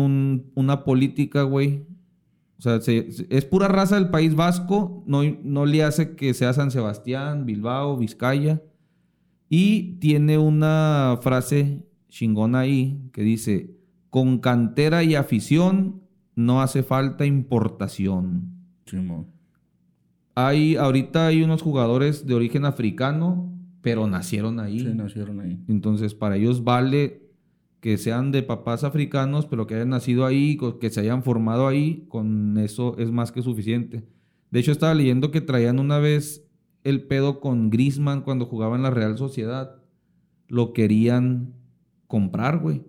una 0.54 0.84
política, 0.84 1.44
güey. 1.44 1.86
O 2.58 2.62
sea, 2.62 2.80
es 2.84 3.44
pura 3.44 3.68
raza 3.68 3.94
del 3.94 4.10
País 4.10 4.34
Vasco. 4.34 5.04
No, 5.06 5.22
no 5.44 5.64
le 5.64 5.84
hace 5.84 6.16
que 6.16 6.34
sea 6.34 6.52
San 6.52 6.72
Sebastián, 6.72 7.46
Bilbao, 7.46 7.96
Vizcaya. 7.96 8.60
Y 9.48 9.98
tiene 10.00 10.36
una 10.36 11.18
frase 11.22 11.86
chingona 12.08 12.60
ahí 12.60 13.08
que 13.12 13.22
dice: 13.22 13.76
Con 14.10 14.38
cantera 14.38 15.04
y 15.04 15.14
afición 15.14 16.01
no 16.34 16.62
hace 16.62 16.82
falta 16.82 17.26
importación. 17.26 18.52
Hay, 20.34 20.76
ahorita 20.76 21.26
hay 21.26 21.42
unos 21.42 21.62
jugadores 21.62 22.26
de 22.26 22.34
origen 22.34 22.64
africano, 22.64 23.52
pero 23.80 24.06
nacieron 24.06 24.60
ahí. 24.60 24.80
Sí, 24.80 24.94
nacieron 24.94 25.40
ahí. 25.40 25.58
Entonces, 25.68 26.14
para 26.14 26.36
ellos 26.36 26.64
vale 26.64 27.30
que 27.80 27.98
sean 27.98 28.30
de 28.30 28.42
papás 28.42 28.84
africanos, 28.84 29.46
pero 29.46 29.66
que 29.66 29.74
hayan 29.74 29.90
nacido 29.90 30.24
ahí, 30.24 30.56
que 30.80 30.90
se 30.90 31.00
hayan 31.00 31.22
formado 31.22 31.66
ahí, 31.66 32.06
con 32.08 32.56
eso 32.58 32.96
es 32.98 33.10
más 33.10 33.32
que 33.32 33.42
suficiente. 33.42 34.04
De 34.50 34.60
hecho, 34.60 34.72
estaba 34.72 34.94
leyendo 34.94 35.30
que 35.30 35.40
traían 35.40 35.80
una 35.80 35.98
vez 35.98 36.46
el 36.84 37.02
pedo 37.02 37.40
con 37.40 37.70
Grisman 37.70 38.22
cuando 38.22 38.46
jugaba 38.46 38.76
en 38.76 38.82
la 38.82 38.90
Real 38.90 39.18
Sociedad. 39.18 39.76
Lo 40.48 40.72
querían 40.72 41.54
comprar, 42.06 42.58
güey 42.58 42.82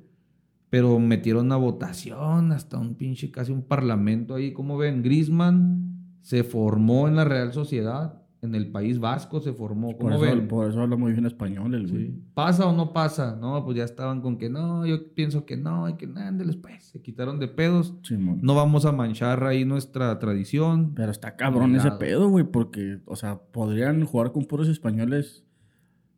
pero 0.73 0.97
metieron 0.97 1.45
una 1.45 1.55
votación, 1.55 2.51
hasta 2.51 2.79
un 2.79 2.95
pinche, 2.95 3.29
casi 3.29 3.51
un 3.51 3.61
parlamento 3.61 4.33
ahí. 4.33 4.53
Como 4.53 4.75
ven, 4.75 5.03
Grisman 5.03 6.17
se 6.23 6.43
formó 6.43 7.07
en 7.07 7.15
la 7.15 7.25
Real 7.25 7.53
Sociedad, 7.53 8.23
en 8.41 8.55
el 8.55 8.71
País 8.71 8.97
Vasco 8.97 9.39
se 9.39 9.53
formó. 9.53 9.95
¿Cómo 9.95 10.09
por 10.09 10.13
eso, 10.13 10.21
ven? 10.21 10.47
Por 10.47 10.67
eso 10.67 10.81
habla 10.81 10.95
muy 10.95 11.11
bien 11.11 11.27
español 11.27 11.75
el 11.75 11.87
güey. 11.87 12.15
¿Pasa 12.33 12.65
o 12.65 12.75
no 12.75 12.91
pasa? 12.91 13.37
No, 13.39 13.63
pues 13.63 13.77
ya 13.77 13.83
estaban 13.83 14.21
con 14.21 14.39
que 14.39 14.49
no, 14.49 14.83
yo 14.87 15.13
pienso 15.13 15.45
que 15.45 15.57
no, 15.57 15.85
hay 15.85 15.93
que 15.93 16.07
nada, 16.07 16.35
pues. 16.59 16.85
Se 16.85 17.03
quitaron 17.03 17.37
de 17.37 17.49
pedos. 17.49 17.93
no 18.41 18.55
vamos 18.55 18.85
a 18.85 18.91
manchar 18.91 19.43
ahí 19.43 19.65
nuestra 19.65 20.17
tradición. 20.17 20.93
Pero 20.95 21.11
está 21.11 21.35
cabrón 21.35 21.75
ese 21.75 21.91
pedo, 21.91 22.29
güey, 22.29 22.45
porque, 22.45 22.97
o 23.05 23.15
sea, 23.15 23.37
podrían 23.37 24.03
jugar 24.05 24.31
con 24.31 24.45
puros 24.45 24.67
españoles, 24.67 25.45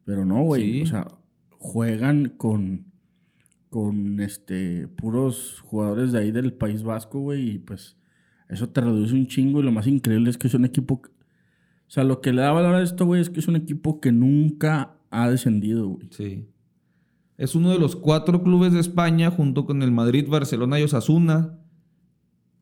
pero 0.05 0.23
no, 0.23 0.41
güey. 0.43 0.81
O 0.81 0.85
sea, 0.85 1.09
juegan 1.59 2.29
con 2.37 2.94
con 3.75 4.21
este 4.21 4.87
puros 4.87 5.59
jugadores 5.59 6.13
de 6.13 6.19
ahí 6.19 6.31
del 6.31 6.53
País 6.53 6.81
Vasco, 6.81 7.19
güey, 7.19 7.55
y 7.55 7.59
pues 7.59 7.97
eso 8.47 8.69
te 8.69 8.79
reduce 8.79 9.13
un 9.13 9.27
chingo 9.27 9.59
y 9.59 9.63
lo 9.63 9.73
más 9.73 9.85
increíble 9.85 10.29
es 10.29 10.37
que 10.37 10.47
es 10.47 10.53
un 10.53 10.63
equipo, 10.63 11.01
o 11.03 11.89
sea, 11.89 12.05
lo 12.05 12.21
que 12.21 12.31
le 12.31 12.41
da 12.41 12.53
valor 12.53 12.75
a 12.75 12.81
esto, 12.81 13.05
güey, 13.05 13.19
es 13.19 13.29
que 13.29 13.41
es 13.41 13.49
un 13.49 13.57
equipo 13.57 13.99
que 13.99 14.13
nunca 14.13 14.95
ha 15.09 15.29
descendido, 15.29 15.89
güey. 15.89 16.07
Sí. 16.11 16.47
Es 17.37 17.53
uno 17.53 17.69
de 17.69 17.77
los 17.77 17.97
cuatro 17.97 18.43
clubes 18.43 18.71
de 18.71 18.79
España 18.79 19.29
junto 19.29 19.65
con 19.65 19.83
el 19.83 19.91
Madrid, 19.91 20.25
Barcelona 20.29 20.79
y 20.79 20.83
Osasuna 20.83 21.59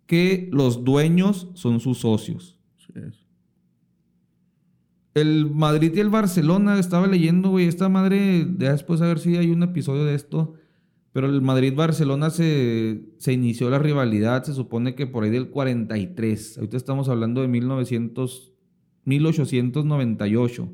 que 0.07 0.49
los 0.51 0.83
dueños 0.83 1.47
son 1.53 1.79
sus 1.79 1.99
socios. 1.99 2.57
Sí 2.77 2.91
es. 2.95 3.23
El 5.13 5.51
Madrid 5.51 5.91
y 5.95 5.99
el 5.99 6.09
Barcelona, 6.09 6.79
estaba 6.79 7.05
leyendo, 7.05 7.51
güey, 7.51 7.67
esta 7.67 7.87
madre, 7.87 8.47
ya 8.57 8.71
después 8.71 8.99
a 9.01 9.05
ver 9.05 9.19
si 9.19 9.37
hay 9.37 9.51
un 9.51 9.61
episodio 9.61 10.05
de 10.05 10.15
esto 10.15 10.55
pero 11.13 11.27
el 11.27 11.41
Madrid-Barcelona 11.43 12.31
se, 12.31 13.03
inició 13.27 13.69
la 13.69 13.77
rivalidad, 13.77 14.43
se 14.43 14.53
supone 14.53 14.95
que 14.95 15.05
por 15.05 15.23
ahí 15.23 15.29
del 15.29 15.49
43. 15.49 16.57
Ahorita 16.57 16.75
estamos 16.75 17.07
hablando 17.07 17.41
de 17.41 17.47
1900, 17.47 18.51
1898. 19.05 20.73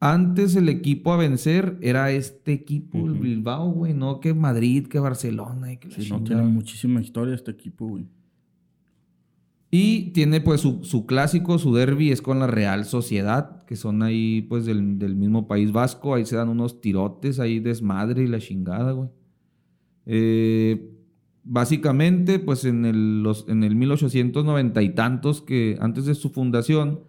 Antes 0.00 0.56
el 0.56 0.70
equipo 0.70 1.12
a 1.12 1.18
vencer 1.18 1.76
era 1.82 2.10
este 2.12 2.52
equipo, 2.54 2.98
el 2.98 3.18
Bilbao, 3.18 3.70
güey, 3.72 3.92
no 3.92 4.20
que 4.20 4.32
Madrid, 4.32 4.86
que 4.86 4.98
Barcelona. 4.98 5.76
Que 5.76 5.90
sí, 5.90 6.08
no, 6.10 6.22
tiene 6.24 6.42
muchísima 6.42 7.02
historia 7.02 7.34
este 7.34 7.50
equipo, 7.50 7.88
güey. 7.88 8.06
Y 9.70 10.12
tiene 10.12 10.40
pues 10.40 10.62
su, 10.62 11.06
clásico, 11.06 11.58
su 11.58 11.74
derby 11.74 12.10
es 12.10 12.22
con 12.22 12.38
la 12.38 12.46
Real 12.46 12.86
Sociedad, 12.86 13.64
que 13.66 13.76
son 13.76 14.02
ahí 14.02 14.42
pues 14.42 14.64
del, 14.64 14.82
mismo 14.82 15.46
país 15.46 15.72
vasco. 15.72 16.14
Ahí 16.14 16.24
se 16.24 16.36
dan 16.36 16.48
unos 16.48 16.80
tirotes, 16.80 17.38
ahí 17.38 17.60
desmadre 17.60 18.22
y 18.22 18.28
la 18.28 18.38
chingada, 18.38 18.92
güey. 18.92 19.10
Eh, 20.06 20.90
básicamente 21.44 22.38
pues 22.38 22.64
en 22.64 22.86
el, 22.86 23.22
los, 23.22 23.46
en 23.46 23.62
el 23.62 23.76
1890 23.76 24.80
y 24.80 24.94
tantos 24.94 25.42
que 25.42 25.76
antes 25.80 26.06
de 26.06 26.14
su 26.14 26.30
fundación, 26.30 27.00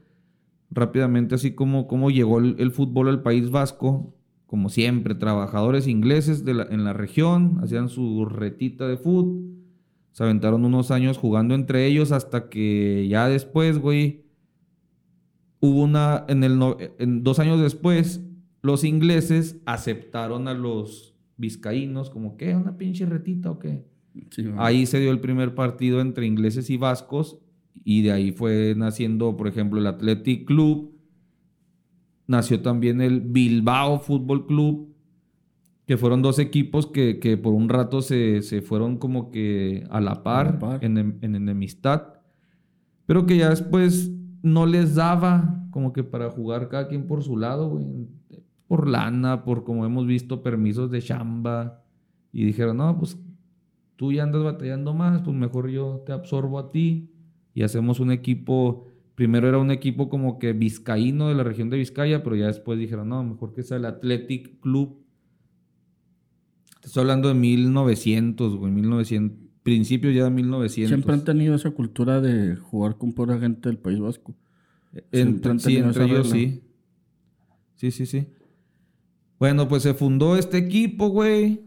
rápidamente 0.70 1.36
así 1.36 1.52
como, 1.52 1.88
como 1.88 2.12
llegó 2.12 2.40
el, 2.40 2.72
fútbol 2.72 3.08
al 3.08 3.22
país 3.22 3.52
vasco, 3.52 4.18
como 4.46 4.68
siempre, 4.68 5.16
trabajadores 5.16 5.88
ingleses 5.88 6.44
de 6.44 6.52
en 6.70 6.84
la 6.84 6.92
región, 6.92 7.60
hacían 7.64 7.88
su 7.88 8.26
retita 8.26 8.86
de 8.86 8.98
fútbol 8.98 9.59
se 10.20 10.26
aventaron 10.26 10.66
unos 10.66 10.92
años 10.92 11.18
jugando 11.18 11.56
entre 11.56 11.86
ellos 11.86 12.12
hasta 12.12 12.50
que 12.50 13.08
ya 13.08 13.30
después, 13.30 13.80
güey, 13.80 14.26
hubo 15.62 15.82
una, 15.82 16.26
en 16.28 16.44
el, 16.44 16.60
en 17.00 17.24
dos 17.24 17.40
años 17.40 17.62
después, 17.62 18.22
los 18.62 18.84
ingleses 18.84 19.62
aceptaron 19.66 20.50
a 20.50 20.54
los 20.54 21.16
vizcaínos 21.38 22.10
como, 22.10 22.36
¿qué? 22.36 22.54
¿Una 22.54 22.78
pinche 22.78 23.06
retita 23.06 23.50
o 23.50 23.60
qué? 23.60 23.86
ahí 24.58 24.86
se 24.86 25.00
dio 25.00 25.10
el 25.10 25.22
primer 25.22 25.56
partido 25.56 26.02
entre 26.02 26.26
ingleses 26.26 26.70
y 26.70 26.76
vascos 26.76 27.40
y 27.86 28.02
de 28.02 28.12
ahí 28.12 28.34
fue 28.34 28.74
naciendo, 28.76 29.38
por 29.38 29.48
ejemplo, 29.48 29.80
el 29.80 29.88
Athletic 29.88 30.46
Club, 30.46 31.00
nació 32.28 32.62
también 32.62 33.00
el 33.00 33.22
Bilbao 33.22 34.02
Fútbol 34.02 34.46
Club, 34.48 34.89
que 35.90 35.98
fueron 35.98 36.22
dos 36.22 36.38
equipos 36.38 36.86
que, 36.86 37.40
por 37.42 37.52
un 37.52 37.68
rato 37.68 38.04
se, 38.04 38.62
fueron 38.62 38.98
como 38.98 39.32
que 39.32 39.88
a 39.90 40.00
la 40.00 40.22
par, 40.22 40.60
En, 40.82 41.18
enemistad, 41.24 42.20
pero 43.08 43.26
que 43.26 43.38
ya 43.38 43.50
después 43.50 44.12
no 44.44 44.68
les 44.68 44.94
daba 44.94 45.68
como 45.72 45.92
que 45.92 46.04
para 46.04 46.30
jugar 46.30 46.70
cada 46.70 46.90
quien 46.90 47.08
por 47.08 47.24
su 47.24 47.38
lado, 47.38 47.70
güey. 47.70 47.88
Por 48.68 48.88
lana, 48.88 49.44
por 49.44 49.64
como 49.64 49.84
hemos 49.84 50.06
visto, 50.06 50.44
permisos 50.44 50.92
de 50.92 51.02
chamba. 51.02 51.82
Y 52.32 52.46
dijeron, 52.46 52.78
no, 52.78 52.96
pues 53.00 53.18
tú 53.96 54.12
ya 54.12 54.22
andas 54.22 54.44
batallando 54.44 54.94
más, 54.94 55.24
pues 55.24 55.36
mejor 55.36 55.72
yo 55.72 56.04
te 56.06 56.12
absorbo 56.12 56.60
a 56.60 56.70
ti 56.70 57.10
y 57.56 57.64
hacemos 57.64 58.00
un 58.00 58.12
equipo 58.12 58.86
Primero 59.20 59.50
era 59.50 59.58
un 59.58 59.70
equipo 59.70 60.08
como 60.08 60.40
que 60.40 60.54
vizcaíno 60.54 61.28
de 61.28 61.36
la 61.36 61.44
región 61.44 61.70
de 61.70 61.76
Vizcaya, 61.76 62.24
pero 62.24 62.38
ya 62.38 62.48
después 62.48 62.80
dijeron, 62.80 63.10
no, 63.10 63.22
mejor 63.22 63.54
que 63.54 63.64
sea 63.64 63.76
el 63.76 63.84
Athletic 63.84 64.62
Club. 64.62 64.99
Estoy 66.90 67.02
hablando 67.02 67.28
de 67.28 67.36
1900, 67.36 68.56
güey, 68.56 68.72
1900, 68.72 69.38
principios 69.62 70.16
ya 70.16 70.24
de 70.24 70.32
1900. 70.32 70.90
Siempre 70.90 71.14
han 71.14 71.24
tenido 71.24 71.54
esa 71.54 71.70
cultura 71.70 72.20
de 72.20 72.56
jugar 72.56 72.98
con 72.98 73.14
pura 73.14 73.38
gente 73.38 73.70
del 73.70 73.78
País 73.78 74.00
Vasco. 74.00 74.34
Entre, 75.12 75.60
sí, 75.60 75.78
entre 75.78 76.06
ellos 76.06 76.32
sí. 76.32 76.64
Sí, 77.76 77.92
sí, 77.92 78.08
sí. 78.08 78.26
Bueno, 79.38 79.68
pues 79.68 79.84
se 79.84 79.94
fundó 79.94 80.36
este 80.36 80.58
equipo, 80.58 81.10
güey. 81.10 81.62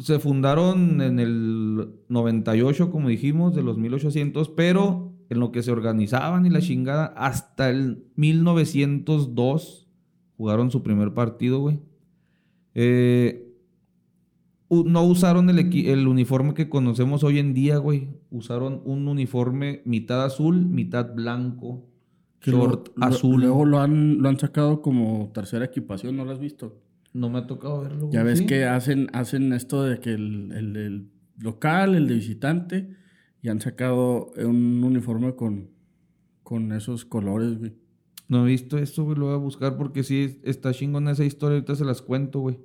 se 0.00 0.18
fundaron 0.18 1.00
en 1.00 1.18
el 1.18 1.88
98, 2.10 2.90
como 2.90 3.08
dijimos, 3.08 3.54
de 3.54 3.62
los 3.62 3.78
1800, 3.78 4.50
pero 4.50 5.14
en 5.30 5.40
lo 5.40 5.50
que 5.50 5.62
se 5.62 5.72
organizaban 5.72 6.44
y 6.44 6.50
la 6.50 6.60
chingada, 6.60 7.06
hasta 7.16 7.70
el 7.70 8.04
1902 8.16 9.88
jugaron 10.36 10.70
su 10.70 10.82
primer 10.82 11.14
partido, 11.14 11.60
güey. 11.60 11.80
Eh, 12.74 13.49
no 14.70 15.04
usaron 15.04 15.50
el, 15.50 15.58
el, 15.58 16.06
uniforme 16.06 16.54
que 16.54 16.68
conocemos 16.68 17.24
hoy 17.24 17.38
en 17.38 17.54
día, 17.54 17.78
güey. 17.78 18.08
Usaron 18.30 18.82
un 18.84 19.08
uniforme 19.08 19.82
mitad 19.84 20.24
azul, 20.24 20.64
mitad 20.64 21.12
blanco 21.12 21.90
short 22.40 22.90
azul. 23.00 23.40
Luego 23.40 23.64
lo 23.64 23.80
han, 23.80 24.18
lo 24.18 24.28
han 24.28 24.38
sacado 24.38 24.80
como 24.80 25.30
tercera 25.34 25.64
equipación, 25.64 26.16
¿no 26.16 26.24
lo 26.24 26.30
has 26.30 26.38
visto? 26.38 26.80
No 27.12 27.28
me 27.28 27.38
ha 27.38 27.46
tocado 27.46 27.82
verlo. 27.82 28.10
Ya 28.12 28.22
ves 28.22 28.42
que 28.42 28.64
hacen, 28.64 29.08
hacen 29.12 29.52
esto 29.52 29.82
de 29.82 29.98
que 29.98 30.12
el, 30.12 30.52
el, 30.52 31.10
local, 31.38 31.96
el 31.96 32.06
de 32.06 32.14
visitante, 32.14 32.96
y 33.42 33.48
han 33.48 33.60
sacado 33.60 34.30
un 34.36 34.84
uniforme 34.84 35.34
con, 35.34 35.70
con 36.44 36.72
esos 36.72 37.04
colores, 37.04 37.58
güey. 37.58 37.74
No 38.28 38.46
he 38.46 38.50
visto 38.50 38.78
eso, 38.78 39.02
güey, 39.02 39.18
lo 39.18 39.26
voy 39.26 39.34
a 39.34 39.38
buscar 39.38 39.76
porque 39.76 40.04
sí 40.04 40.38
está 40.44 40.72
chingona 40.72 41.10
esa 41.10 41.24
historia, 41.24 41.56
ahorita 41.56 41.74
se 41.74 41.84
las 41.84 42.00
cuento, 42.00 42.38
güey. 42.38 42.58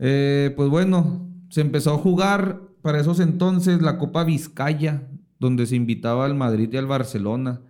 Eh, 0.00 0.52
pues 0.56 0.68
bueno, 0.68 1.30
se 1.48 1.60
empezó 1.60 1.94
a 1.94 1.98
jugar 1.98 2.60
para 2.82 2.98
esos 2.98 3.20
entonces 3.20 3.80
la 3.80 3.98
Copa 3.98 4.24
Vizcaya, 4.24 5.08
donde 5.38 5.66
se 5.66 5.76
invitaba 5.76 6.24
al 6.24 6.34
Madrid 6.34 6.68
y 6.72 6.76
al 6.76 6.86
Barcelona. 6.86 7.60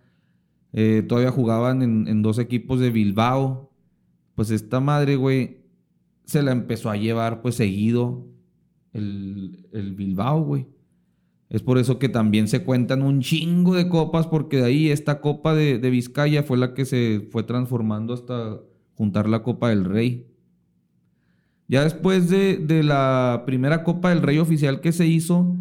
Eh, 0.72 1.04
todavía 1.06 1.30
jugaban 1.30 1.82
en, 1.82 2.22
dos 2.22 2.38
equipos 2.38 2.80
de 2.80 2.90
Bilbao. 2.90 3.70
Pues 4.34 4.50
esta 4.50 4.80
madre, 4.80 5.16
güey, 5.16 5.58
se 6.24 6.42
la 6.42 6.52
empezó 6.52 6.88
a 6.88 6.96
llevar 6.96 7.42
pues 7.42 7.56
seguido 7.56 8.26
el, 8.94 9.68
el 9.72 9.94
Bilbao, 9.94 10.42
güey. 10.42 10.66
Es 11.50 11.62
por 11.62 11.78
eso 11.78 11.98
que 11.98 12.08
también 12.08 12.46
se 12.46 12.62
cuentan 12.62 13.02
un 13.02 13.20
chingo 13.20 13.74
de 13.74 13.88
copas, 13.88 14.28
porque 14.28 14.58
de 14.58 14.66
ahí 14.66 14.88
esta 14.88 15.20
copa 15.20 15.52
de, 15.52 15.78
Vizcaya 15.78 16.44
fue 16.44 16.56
la 16.56 16.74
que 16.74 16.84
se 16.84 17.28
fue 17.32 17.42
transformando 17.42 18.14
hasta 18.14 18.60
juntar 18.94 19.28
la 19.28 19.42
Copa 19.42 19.70
del 19.70 19.84
Rey. 19.84 20.29
Ya 21.70 21.84
después 21.84 22.28
de, 22.28 22.56
de 22.56 22.82
la 22.82 23.44
primera 23.46 23.84
Copa 23.84 24.08
del 24.08 24.22
Rey 24.22 24.38
oficial 24.38 24.80
que 24.80 24.90
se 24.90 25.06
hizo, 25.06 25.56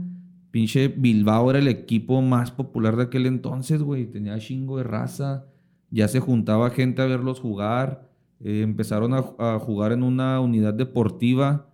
Pinche 0.49 0.87
Bilbao 0.87 1.51
era 1.51 1.59
el 1.59 1.67
equipo 1.67 2.19
más 2.23 2.49
popular 2.49 2.95
de 2.95 3.03
aquel 3.03 3.27
entonces, 3.27 3.83
güey. 3.83 4.07
Tenía 4.07 4.39
chingo 4.39 4.79
de 4.79 4.85
raza. 4.85 5.45
Ya 5.91 6.07
se 6.07 6.19
juntaba 6.19 6.71
gente 6.71 7.03
a 7.03 7.05
verlos 7.05 7.39
jugar. 7.39 8.09
Eh, 8.39 8.61
empezaron 8.63 9.13
a, 9.13 9.59
jugar 9.59 9.91
en 9.91 10.01
una 10.01 10.39
unidad 10.39 10.73
deportiva. 10.73 11.69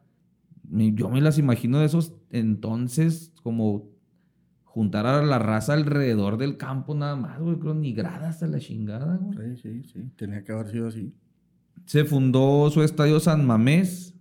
Yo 0.69 1.09
me 1.09 1.21
las 1.21 1.37
imagino 1.37 1.79
de 1.79 1.85
esos 1.85 2.13
entonces 2.29 3.31
como 3.41 3.87
juntar 4.65 5.05
a 5.05 5.23
la 5.23 5.39
raza 5.39 5.71
alrededor 5.75 6.37
del 6.37 6.57
campo 6.57 6.93
nada 6.93 7.15
más, 7.15 7.39
güey. 7.39 7.57
Creo 7.57 7.73
ni 7.73 7.93
gradas 7.93 8.43
a 8.43 8.47
la 8.47 8.59
chingada, 8.59 9.15
güey. 9.15 9.55
Sí, 9.55 9.61
sí, 9.61 9.83
sí. 9.83 10.11
Tenía 10.17 10.43
que 10.43 10.51
haber 10.51 10.67
sido 10.67 10.89
así. 10.89 11.13
Se 11.85 12.03
fundó 12.03 12.69
su 12.69 12.83
estadio 12.83 13.21
San 13.21 13.47
Mamés 13.47 14.14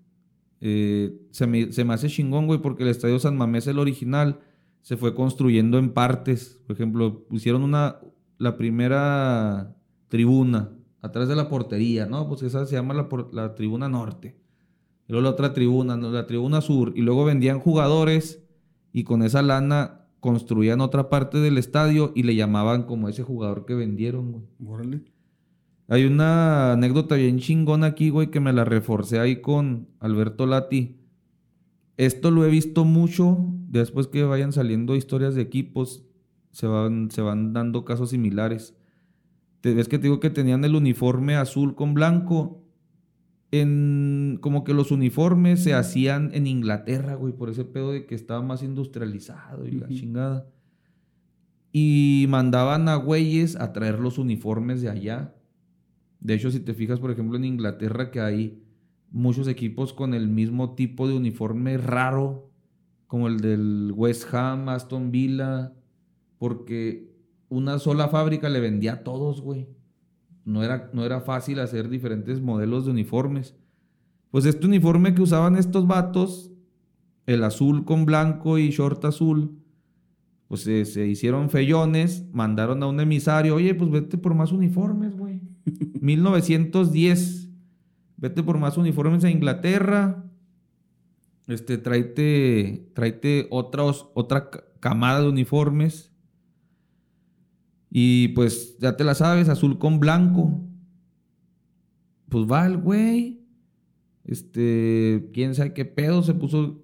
eh, 0.66 1.20
se, 1.30 1.46
me, 1.46 1.92
hace 1.92 2.08
chingón, 2.08 2.46
güey, 2.46 2.58
porque 2.58 2.84
el 2.84 2.88
Estadio 2.88 3.18
San 3.18 3.36
Mamés, 3.36 3.66
el 3.66 3.78
original, 3.78 4.40
se 4.80 4.96
fue 4.96 5.14
construyendo 5.14 5.76
en 5.76 5.90
partes. 5.90 6.58
Por 6.66 6.74
ejemplo, 6.74 7.26
pusieron 7.28 7.62
una, 7.62 7.98
la 8.38 8.56
primera 8.56 9.76
tribuna 10.08 10.72
atrás 11.02 11.28
de 11.28 11.36
la 11.36 11.50
portería, 11.50 12.06
¿no? 12.06 12.26
Pues 12.26 12.42
esa 12.44 12.64
se 12.64 12.76
llama 12.76 12.94
la, 12.94 13.08
la 13.32 13.54
tribuna 13.54 13.90
norte. 13.90 14.38
Luego 15.06 15.22
la 15.22 15.30
otra 15.30 15.52
tribuna, 15.52 15.98
la 15.98 16.26
tribuna 16.26 16.62
sur. 16.62 16.94
Y 16.96 17.02
luego 17.02 17.26
vendían 17.26 17.60
jugadores 17.60 18.42
y 18.90 19.04
con 19.04 19.22
esa 19.22 19.42
lana 19.42 20.06
construían 20.18 20.80
otra 20.80 21.10
parte 21.10 21.40
del 21.40 21.58
estadio 21.58 22.10
y 22.14 22.22
le 22.22 22.36
llamaban 22.36 22.84
como 22.84 23.10
ese 23.10 23.22
jugador 23.22 23.66
que 23.66 23.74
vendieron, 23.74 24.32
güey. 24.32 25.13
Hay 25.88 26.04
una 26.04 26.72
anécdota 26.72 27.16
bien 27.16 27.38
chingona 27.38 27.88
aquí, 27.88 28.08
güey, 28.08 28.30
que 28.30 28.40
me 28.40 28.52
la 28.52 28.64
reforcé 28.64 29.18
ahí 29.18 29.42
con 29.42 29.88
Alberto 30.00 30.46
Lati. 30.46 30.96
Esto 31.96 32.30
lo 32.30 32.44
he 32.44 32.50
visto 32.50 32.84
mucho. 32.84 33.38
Después 33.68 34.06
que 34.06 34.24
vayan 34.24 34.52
saliendo 34.52 34.96
historias 34.96 35.34
de 35.34 35.42
equipos, 35.42 36.06
se 36.52 36.66
van, 36.66 37.10
se 37.10 37.20
van 37.20 37.52
dando 37.52 37.84
casos 37.84 38.10
similares. 38.10 38.74
Ves 39.62 39.88
que 39.88 39.98
te 39.98 40.04
digo 40.04 40.20
que 40.20 40.30
tenían 40.30 40.64
el 40.64 40.74
uniforme 40.74 41.36
azul 41.36 41.74
con 41.74 41.92
blanco. 41.94 42.62
En, 43.50 44.38
como 44.40 44.64
que 44.64 44.74
los 44.74 44.90
uniformes 44.90 45.62
se 45.62 45.74
hacían 45.74 46.30
en 46.34 46.46
Inglaterra, 46.46 47.14
güey, 47.14 47.32
por 47.34 47.50
ese 47.50 47.64
pedo 47.64 47.92
de 47.92 48.06
que 48.06 48.14
estaba 48.14 48.42
más 48.42 48.62
industrializado 48.62 49.68
y 49.68 49.72
la 49.72 49.88
chingada. 49.88 50.48
Y 51.72 52.26
mandaban 52.28 52.88
a 52.88 52.96
güeyes 52.96 53.56
a 53.56 53.72
traer 53.72 54.00
los 54.00 54.18
uniformes 54.18 54.80
de 54.80 54.88
allá 54.88 55.34
de 56.24 56.32
hecho, 56.32 56.50
si 56.50 56.58
te 56.58 56.72
fijas, 56.72 57.00
por 57.00 57.10
ejemplo, 57.10 57.36
en 57.36 57.44
Inglaterra, 57.44 58.10
que 58.10 58.18
hay 58.18 58.64
muchos 59.10 59.46
equipos 59.46 59.92
con 59.92 60.14
el 60.14 60.26
mismo 60.26 60.74
tipo 60.74 61.06
de 61.06 61.12
uniforme 61.12 61.76
raro, 61.76 62.50
como 63.06 63.28
el 63.28 63.40
del 63.40 63.92
West 63.94 64.32
Ham, 64.32 64.70
Aston 64.70 65.10
Villa, 65.10 65.74
porque 66.38 67.14
una 67.50 67.78
sola 67.78 68.08
fábrica 68.08 68.48
le 68.48 68.60
vendía 68.60 68.94
a 68.94 69.04
todos, 69.04 69.42
güey. 69.42 69.68
No 70.46 70.64
era, 70.64 70.90
no 70.94 71.04
era 71.04 71.20
fácil 71.20 71.58
hacer 71.60 71.90
diferentes 71.90 72.40
modelos 72.40 72.86
de 72.86 72.92
uniformes. 72.92 73.54
Pues 74.30 74.46
este 74.46 74.66
uniforme 74.66 75.14
que 75.14 75.20
usaban 75.20 75.56
estos 75.56 75.86
vatos, 75.86 76.52
el 77.26 77.44
azul 77.44 77.84
con 77.84 78.06
blanco 78.06 78.56
y 78.56 78.70
short 78.70 79.04
azul, 79.04 79.58
pues 80.48 80.62
se, 80.62 80.86
se 80.86 81.06
hicieron 81.06 81.50
fellones, 81.50 82.24
mandaron 82.32 82.82
a 82.82 82.86
un 82.86 82.98
emisario, 82.98 83.56
oye, 83.56 83.74
pues 83.74 83.90
vete 83.90 84.16
por 84.16 84.32
más 84.32 84.52
uniformes, 84.52 85.14
güey. 85.14 85.23
1910. 86.00 87.48
Vete 88.16 88.42
por 88.42 88.58
más 88.58 88.76
uniformes 88.76 89.24
a 89.24 89.30
Inglaterra. 89.30 90.24
Este, 91.46 91.78
tráete, 91.78 92.90
tráete 92.94 93.48
otra 93.50 94.50
camada 94.80 95.20
de 95.20 95.28
uniformes. 95.28 96.12
Y 97.90 98.28
pues 98.28 98.76
ya 98.78 98.96
te 98.96 99.04
la 99.04 99.14
sabes, 99.14 99.48
azul 99.48 99.78
con 99.78 100.00
blanco. 100.00 100.60
Pues 102.28 102.44
va 102.50 102.66
el 102.66 102.78
güey. 102.78 103.46
Este, 104.24 105.30
quién 105.32 105.54
sabe 105.54 105.74
qué 105.74 105.84
pedo 105.84 106.22
se 106.22 106.34
puso. 106.34 106.82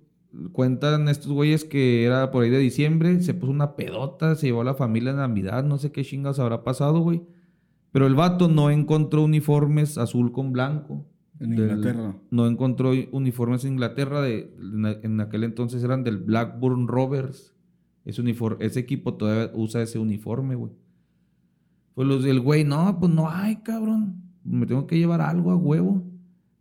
Cuentan 0.53 1.09
estos 1.09 1.33
güeyes 1.33 1.65
que 1.65 2.05
era 2.05 2.31
por 2.31 2.45
ahí 2.45 2.51
de 2.51 2.59
diciembre. 2.59 3.21
Se 3.23 3.35
puso 3.35 3.51
una 3.51 3.75
pedota, 3.75 4.37
se 4.37 4.47
llevó 4.47 4.61
a 4.61 4.65
la 4.65 4.75
familia 4.75 5.11
en 5.11 5.17
Navidad. 5.17 5.65
No 5.65 5.79
sé 5.79 5.91
qué 5.91 6.05
chingas 6.05 6.39
habrá 6.39 6.63
pasado, 6.63 7.01
güey. 7.01 7.23
Pero 7.93 8.07
el 8.07 8.15
vato 8.15 8.49
no 8.49 8.71
encontró 8.71 9.25
uniformes 9.25 9.99
azul 9.99 10.33
con 10.33 10.53
blanco. 10.53 11.07
En 11.41 11.55
Inglaterra. 11.55 12.17
No 12.31 12.47
encontró 12.47 12.93
uniformes 13.13 13.65
en 13.65 13.73
Inglaterra. 13.73 14.21
De, 14.21 14.55
en 15.03 15.21
aquel 15.21 15.45
entonces 15.45 15.83
eran 15.83 16.05
del 16.05 16.19
Blackburn 16.19 16.87
Rovers. 16.87 17.55
Ese, 18.05 18.21
uniforme, 18.21 18.65
ese 18.65 18.81
equipo 18.81 19.15
todavía 19.15 19.51
usa 19.55 19.83
ese 19.83 19.99
uniforme, 19.99 20.55
güey. 20.55 20.73
Pues 21.95 22.07
los 22.07 22.23
del 22.23 22.41
güey, 22.41 22.65
no, 22.65 22.99
pues 22.99 23.13
no 23.13 23.29
hay, 23.29 23.57
cabrón. 23.57 24.23
Me 24.45 24.67
tengo 24.67 24.87
que 24.87 24.99
llevar 24.99 25.21
algo 25.21 25.51
a 25.51 25.57
huevo. 25.57 26.05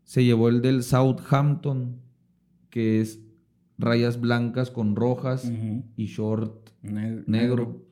Se 0.03 0.23
llevó 0.23 0.49
el 0.49 0.61
del 0.61 0.83
Southampton, 0.83 1.97
que 2.69 2.99
es 2.99 3.21
rayas 3.77 4.19
blancas 4.19 4.71
con 4.71 4.95
rojas 4.95 5.51
y 5.95 6.05
short 6.05 6.69
negro 6.81 7.88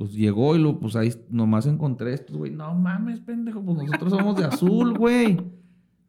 pues 0.00 0.14
llegó 0.14 0.56
y 0.56 0.58
lo, 0.58 0.80
pues 0.80 0.96
ahí 0.96 1.12
nomás 1.28 1.66
encontré 1.66 2.14
estos, 2.14 2.34
güey. 2.34 2.50
No 2.50 2.74
mames, 2.74 3.20
pendejo, 3.20 3.62
pues 3.62 3.76
nosotros 3.76 4.14
somos 4.14 4.34
de 4.34 4.46
azul, 4.46 4.96
güey. 4.96 5.38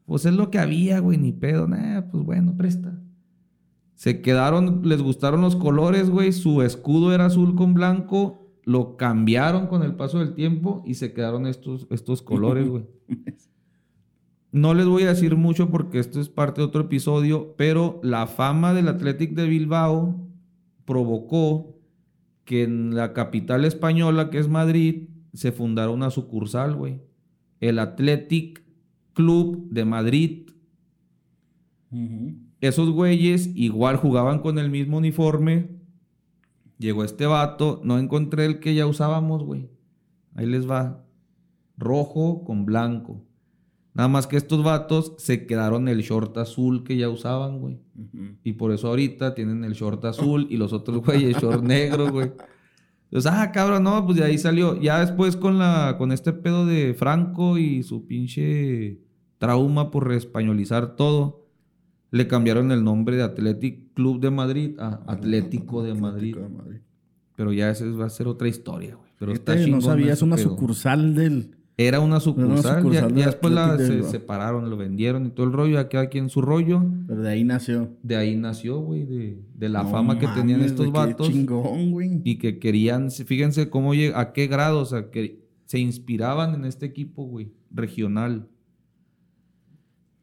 Pues 0.05 0.25
es 0.25 0.33
lo 0.33 0.49
que 0.49 0.59
había, 0.59 0.99
güey, 0.99 1.17
ni 1.17 1.33
pedo. 1.33 1.67
Nah, 1.67 2.03
pues 2.03 2.23
bueno, 2.23 2.55
presta. 2.55 2.97
Se 3.95 4.21
quedaron, 4.21 4.87
les 4.87 5.01
gustaron 5.01 5.41
los 5.41 5.57
colores, 5.57 6.09
güey. 6.09 6.31
Su 6.31 6.61
escudo 6.61 7.13
era 7.13 7.25
azul 7.25 7.53
con 7.55 7.73
blanco. 7.73 8.47
Lo 8.63 8.95
cambiaron 8.95 9.67
con 9.67 9.83
el 9.83 9.93
paso 9.93 10.19
del 10.19 10.35
tiempo 10.35 10.83
y 10.85 10.93
se 10.93 11.11
quedaron 11.11 11.45
estos, 11.45 11.85
estos 11.89 12.21
colores, 12.21 12.69
güey. 12.69 12.85
No 14.53 14.73
les 14.73 14.85
voy 14.85 15.03
a 15.03 15.09
decir 15.09 15.35
mucho 15.35 15.69
porque 15.69 15.99
esto 15.99 16.21
es 16.21 16.29
parte 16.29 16.61
de 16.61 16.67
otro 16.67 16.83
episodio, 16.83 17.55
pero 17.57 17.99
la 18.03 18.25
fama 18.25 18.73
del 18.73 18.87
Athletic 18.87 19.33
de 19.33 19.47
Bilbao 19.47 20.15
provocó 20.85 21.80
que 22.51 22.63
en 22.63 22.95
la 22.95 23.13
capital 23.13 23.63
española, 23.63 24.29
que 24.29 24.37
es 24.37 24.49
Madrid, 24.49 25.07
se 25.31 25.53
fundara 25.53 25.89
una 25.89 26.09
sucursal, 26.09 26.75
güey. 26.75 26.99
El 27.61 27.79
Athletic 27.79 28.61
Club 29.13 29.69
de 29.69 29.85
Madrid. 29.85 30.49
Esos 32.59 32.89
güeyes 32.89 33.51
igual 33.55 33.95
jugaban 33.95 34.39
con 34.39 34.59
el 34.59 34.69
mismo 34.69 34.97
uniforme. 34.97 35.69
Llegó 36.77 37.05
este 37.05 37.25
vato, 37.25 37.79
no 37.85 37.97
encontré 37.97 38.45
el 38.45 38.59
que 38.59 38.75
ya 38.75 38.85
usábamos, 38.85 39.45
güey. 39.45 39.69
Ahí 40.35 40.45
les 40.45 40.69
va. 40.69 41.05
Rojo 41.77 42.43
con 42.43 42.65
blanco. 42.65 43.23
Nada 43.93 44.07
más 44.07 44.25
que 44.25 44.37
estos 44.37 44.63
vatos 44.63 45.13
se 45.17 45.45
quedaron 45.45 45.87
el 45.89 46.01
short 46.01 46.37
azul 46.37 46.83
que 46.83 46.95
ya 46.95 47.09
usaban, 47.09 47.59
güey. 47.59 47.79
Y 48.43 48.53
por 48.53 48.71
eso 48.71 48.87
ahorita 48.87 49.35
tienen 49.35 49.65
el 49.65 49.73
short 49.73 50.05
azul 50.05 50.47
y 50.49 50.57
los 50.57 50.71
otros 50.71 51.01
güeyes 51.03 51.37
short 51.37 51.63
negro, 51.63 52.09
güey. 52.09 52.31
Entonces, 53.05 53.31
ah, 53.33 53.51
cabrón, 53.51 53.83
no, 53.83 54.05
pues 54.05 54.17
de 54.17 54.23
ahí 54.23 54.37
salió. 54.37 54.79
Ya 54.79 55.01
después 55.01 55.35
con 55.35 55.59
la 55.59 55.95
con 55.97 56.13
este 56.13 56.31
pedo 56.31 56.65
de 56.65 56.93
Franco 56.93 57.57
y 57.57 57.83
su 57.83 58.07
pinche 58.07 58.99
trauma 59.37 59.91
por 59.91 60.07
reespañolizar 60.07 60.95
todo, 60.95 61.49
le 62.11 62.27
cambiaron 62.27 62.71
el 62.71 62.85
nombre 62.85 63.17
de 63.17 63.23
Athletic 63.23 63.93
Club 63.93 64.21
de 64.21 64.31
Madrid 64.31 64.79
a 64.79 65.01
Atlético 65.07 65.83
de 65.83 65.93
Madrid. 65.95 66.37
Pero 67.35 67.51
ya 67.51 67.69
esa 67.69 67.85
va 67.91 68.05
a 68.05 68.09
ser 68.09 68.27
otra 68.27 68.47
historia, 68.47 68.95
güey. 68.95 69.11
Pero 69.19 69.33
está 69.33 69.55
no 69.55 69.81
sabías 69.81 70.21
una 70.21 70.37
sucursal 70.37 71.13
del 71.13 71.57
era 71.77 71.99
una 71.99 72.19
sucursal, 72.19 72.89
ya, 72.91 73.07
después 73.07 73.53
la, 73.53 73.77
se 73.77 74.03
separaron, 74.03 74.69
lo 74.69 74.77
vendieron 74.77 75.25
y 75.25 75.29
todo 75.29 75.45
el 75.45 75.53
rollo, 75.53 75.75
ya 75.75 75.89
queda 75.89 76.01
aquí 76.01 76.17
en 76.17 76.29
su 76.29 76.41
rollo. 76.41 76.83
Pero 77.07 77.21
de 77.21 77.29
ahí 77.29 77.43
nació. 77.43 77.89
De 78.03 78.15
ahí 78.15 78.35
nació, 78.35 78.79
güey, 78.79 79.05
de, 79.05 79.69
la 79.69 79.85
fama 79.85 80.19
que 80.19 80.27
tenían 80.27 80.61
estos 80.61 80.91
vatos. 80.91 81.27
chingón, 81.27 81.91
güey. 81.91 82.21
Y 82.23 82.37
que 82.37 82.59
querían, 82.59 83.09
fíjense 83.09 83.69
cómo 83.69 83.93
a 83.93 84.33
qué 84.33 84.47
grado, 84.47 84.79
o 84.79 84.85
sea, 84.85 85.09
que 85.09 85.41
se 85.65 85.79
inspiraban 85.79 86.53
en 86.53 86.65
este 86.65 86.85
equipo, 86.85 87.23
güey, 87.23 87.53
regional. 87.71 88.47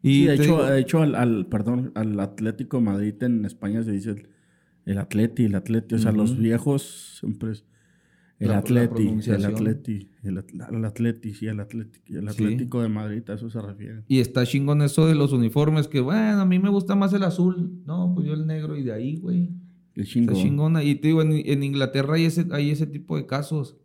Y 0.02 0.26
de 0.26 0.34
hecho, 0.34 0.62
de 0.62 0.78
hecho 0.78 1.02
al, 1.02 1.46
perdón, 1.46 1.92
al 1.94 2.20
Atlético 2.20 2.80
Madrid 2.80 3.20
en 3.22 3.44
España 3.44 3.82
se 3.82 3.90
dice 3.92 4.28
el, 4.84 4.98
Atleti, 4.98 5.46
el 5.46 5.54
Atleti, 5.54 5.96
o 5.96 5.98
sea, 5.98 6.12
los 6.12 6.38
viejos 6.38 7.18
siempre 7.18 7.52
el 8.38 8.52
Atleti, 8.52 9.08
el 9.26 9.44
Atleti, 9.44 10.10
el, 10.22 10.38
Atleti, 10.84 11.34
sí, 11.34 11.46
el 11.48 11.58
Atleti, 11.58 12.14
el 12.14 12.28
Atlético 12.28 12.80
de 12.82 12.88
Madrid, 12.88 13.28
a 13.28 13.34
eso 13.34 13.50
se 13.50 13.60
refiere. 13.60 14.04
Y 14.06 14.20
está 14.20 14.46
chingón 14.46 14.80
eso 14.82 15.08
de 15.08 15.16
los 15.16 15.32
uniformes, 15.32 15.88
que 15.88 16.00
bueno, 16.00 16.40
a 16.40 16.44
mí 16.44 16.60
me 16.60 16.68
gusta 16.68 16.94
más 16.94 17.12
el 17.12 17.24
azul. 17.24 17.82
No, 17.84 18.12
pues 18.14 18.28
yo 18.28 18.34
el 18.34 18.46
negro 18.46 18.76
y 18.76 18.84
de 18.84 18.92
ahí, 18.92 19.16
güey. 19.16 19.50
Chingón. 20.04 20.36
Está 20.36 20.46
chingona. 20.46 20.84
Y 20.84 20.94
te 20.94 21.08
digo, 21.08 21.22
en, 21.22 21.62
Inglaterra 21.62 22.14
hay 22.14 22.26
ese, 22.26 22.46
hay 22.52 22.70
ese 22.70 22.86
tipo 22.86 23.16
de 23.16 23.26
casos. 23.26 23.76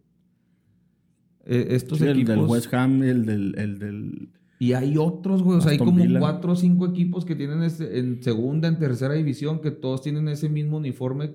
Eh, 1.46 1.70
estos 1.72 2.00
equipos. 2.02 2.20
El 2.20 2.26
del 2.26 2.40
West 2.46 2.74
Ham, 2.76 3.02
el 3.02 3.26
del, 3.26 3.56
el 3.58 3.80
del... 3.80 4.30
Y 4.60 4.74
hay 4.74 4.98
otros, 4.98 5.42
güey. 5.42 5.58
O 5.58 5.62
sea, 5.62 5.72
hay 5.72 5.80
como 5.80 6.04
cuatro 6.20 6.52
o 6.52 6.56
cinco 6.56 6.86
equipos 6.86 7.26
que 7.26 7.36
tienen 7.36 7.64
ese, 7.64 7.98
en 7.98 8.22
segunda, 8.22 8.68
en 8.68 8.78
tercera 8.78 9.16
división, 9.16 9.62
que 9.62 9.72
todos 9.72 10.04
tienen 10.04 10.28
ese 10.28 10.48
mismo 10.48 10.78
uniforme 10.78 11.32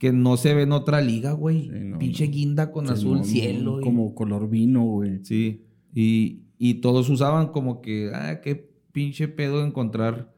que 0.00 0.14
no 0.14 0.38
se 0.38 0.54
ve 0.54 0.62
en 0.62 0.72
otra 0.72 1.02
liga, 1.02 1.32
güey. 1.32 1.70
Pinche 1.98 2.24
guinda 2.28 2.72
con 2.72 2.88
azul 2.88 3.22
cielo. 3.22 3.80
Como 3.82 4.14
color 4.14 4.48
vino, 4.48 4.82
güey. 4.82 5.22
Sí. 5.24 5.66
Y, 5.94 6.40
y, 6.56 6.74
todos 6.80 7.10
usaban 7.10 7.48
como 7.48 7.82
que, 7.82 8.10
ah, 8.14 8.40
qué 8.40 8.72
pinche 8.92 9.28
pedo 9.28 9.62
encontrar 9.62 10.32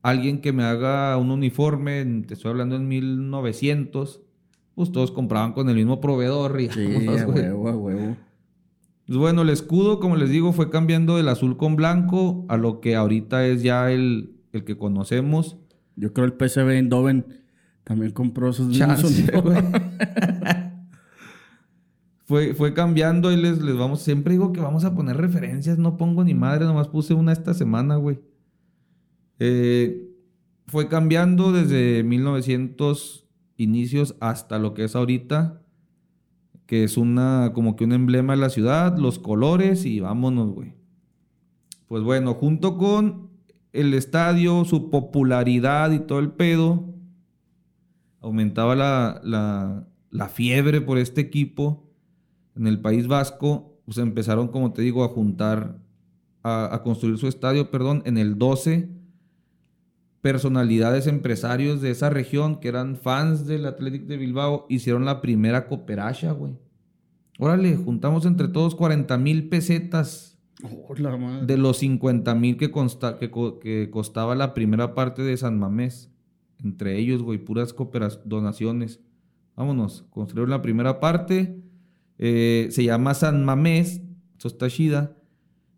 alguien 0.00 0.40
que 0.40 0.54
me 0.54 0.62
haga 0.62 1.18
un 1.18 1.30
uniforme, 1.30 2.02
te 2.26 2.32
estoy 2.32 2.50
hablando 2.50 2.76
en 2.76 2.88
1900, 2.88 4.22
pues 4.74 4.90
todos 4.90 5.10
compraban 5.10 5.52
con 5.52 5.68
el 5.68 5.74
mismo 5.74 6.00
proveedor. 6.00 6.58
Y, 6.58 6.70
sí, 6.70 6.86
a 7.08 7.26
huevo, 7.26 7.68
a 7.68 7.76
huevo. 7.76 8.16
Pues 9.06 9.18
bueno, 9.18 9.42
el 9.42 9.50
escudo, 9.50 10.00
como 10.00 10.16
les 10.16 10.30
digo, 10.30 10.54
fue 10.54 10.70
cambiando 10.70 11.18
del 11.18 11.28
azul 11.28 11.58
con 11.58 11.76
blanco 11.76 12.46
a 12.48 12.56
lo 12.56 12.80
que 12.80 12.96
ahorita 12.96 13.46
es 13.46 13.62
ya 13.62 13.92
el, 13.92 14.32
el 14.54 14.64
que 14.64 14.78
conocemos. 14.78 15.58
Yo 15.94 16.14
creo 16.14 16.24
el 16.24 16.32
PCB 16.32 16.70
en 16.70 16.88
Doven 16.88 17.26
también 17.88 18.12
compró 18.12 18.50
esos 18.50 18.68
fue, 22.26 22.52
fue 22.52 22.74
cambiando 22.74 23.32
y 23.32 23.36
les, 23.38 23.62
les 23.62 23.78
vamos. 23.78 24.02
Siempre 24.02 24.34
digo 24.34 24.52
que 24.52 24.60
vamos 24.60 24.84
a 24.84 24.94
poner 24.94 25.16
referencias. 25.16 25.78
No 25.78 25.96
pongo 25.96 26.22
ni 26.22 26.34
madre, 26.34 26.66
nomás 26.66 26.88
puse 26.88 27.14
una 27.14 27.32
esta 27.32 27.54
semana, 27.54 27.96
güey. 27.96 28.20
Eh, 29.38 30.06
fue 30.66 30.88
cambiando 30.88 31.50
desde 31.50 32.04
1900 32.04 33.26
inicios 33.56 34.16
hasta 34.20 34.58
lo 34.58 34.74
que 34.74 34.84
es 34.84 34.94
ahorita. 34.94 35.62
Que 36.66 36.84
es 36.84 36.98
una, 36.98 37.52
como 37.54 37.74
que 37.74 37.84
un 37.84 37.94
emblema 37.94 38.34
de 38.34 38.40
la 38.40 38.50
ciudad, 38.50 38.98
los 38.98 39.18
colores 39.18 39.86
y 39.86 40.00
vámonos, 40.00 40.50
güey. 40.50 40.74
Pues 41.86 42.02
bueno, 42.02 42.34
junto 42.34 42.76
con 42.76 43.30
el 43.72 43.94
estadio, 43.94 44.66
su 44.66 44.90
popularidad 44.90 45.90
y 45.92 46.00
todo 46.00 46.18
el 46.18 46.32
pedo 46.32 46.87
aumentaba 48.20 48.74
la, 48.74 50.28
fiebre 50.28 50.80
por 50.80 50.98
este 50.98 51.20
equipo 51.20 51.88
en 52.56 52.66
el 52.66 52.80
País 52.80 53.06
Vasco, 53.06 53.78
pues 53.84 53.98
empezaron, 53.98 54.48
como 54.48 54.72
te 54.72 54.82
digo, 54.82 55.04
a 55.04 55.08
juntar, 55.08 55.78
a, 56.42 56.80
construir 56.82 57.18
su 57.18 57.28
estadio, 57.28 57.70
perdón, 57.70 58.02
en 58.04 58.18
el 58.18 58.38
12 58.38 58.90
personalidades 60.20 61.06
empresarios 61.06 61.80
de 61.80 61.90
esa 61.90 62.10
región 62.10 62.58
que 62.58 62.68
eran 62.68 62.96
fans 62.96 63.46
del 63.46 63.66
Athletic 63.66 64.06
de 64.06 64.16
Bilbao 64.16 64.66
hicieron 64.68 65.04
la 65.04 65.20
primera 65.20 65.68
cooperacha, 65.68 66.32
güey. 66.32 66.58
Órale, 67.38 67.76
juntamos 67.76 68.26
entre 68.26 68.48
todos 68.48 68.74
40 68.74 69.16
mil 69.16 69.48
pesetas 69.48 70.38
de 71.46 71.56
los 71.56 71.78
50 71.78 72.34
mil 72.34 72.56
que, 72.56 72.72
que, 73.62 73.90
costaba 73.90 74.34
la 74.34 74.54
primera 74.54 74.92
parte 74.92 75.22
de 75.22 75.36
San 75.36 75.56
Mamés 75.56 76.10
entre 76.62 76.98
ellos, 76.98 77.22
güey, 77.22 77.38
puras 77.38 77.74
donaciones. 78.24 79.00
Vámonos, 79.56 80.04
construyeron 80.10 80.50
la 80.50 80.62
primera 80.62 81.00
parte. 81.00 81.60
Eh, 82.18 82.68
se 82.70 82.84
llama 82.84 83.14
San 83.14 83.44
Mamés, 83.44 84.02
chida, 84.68 85.16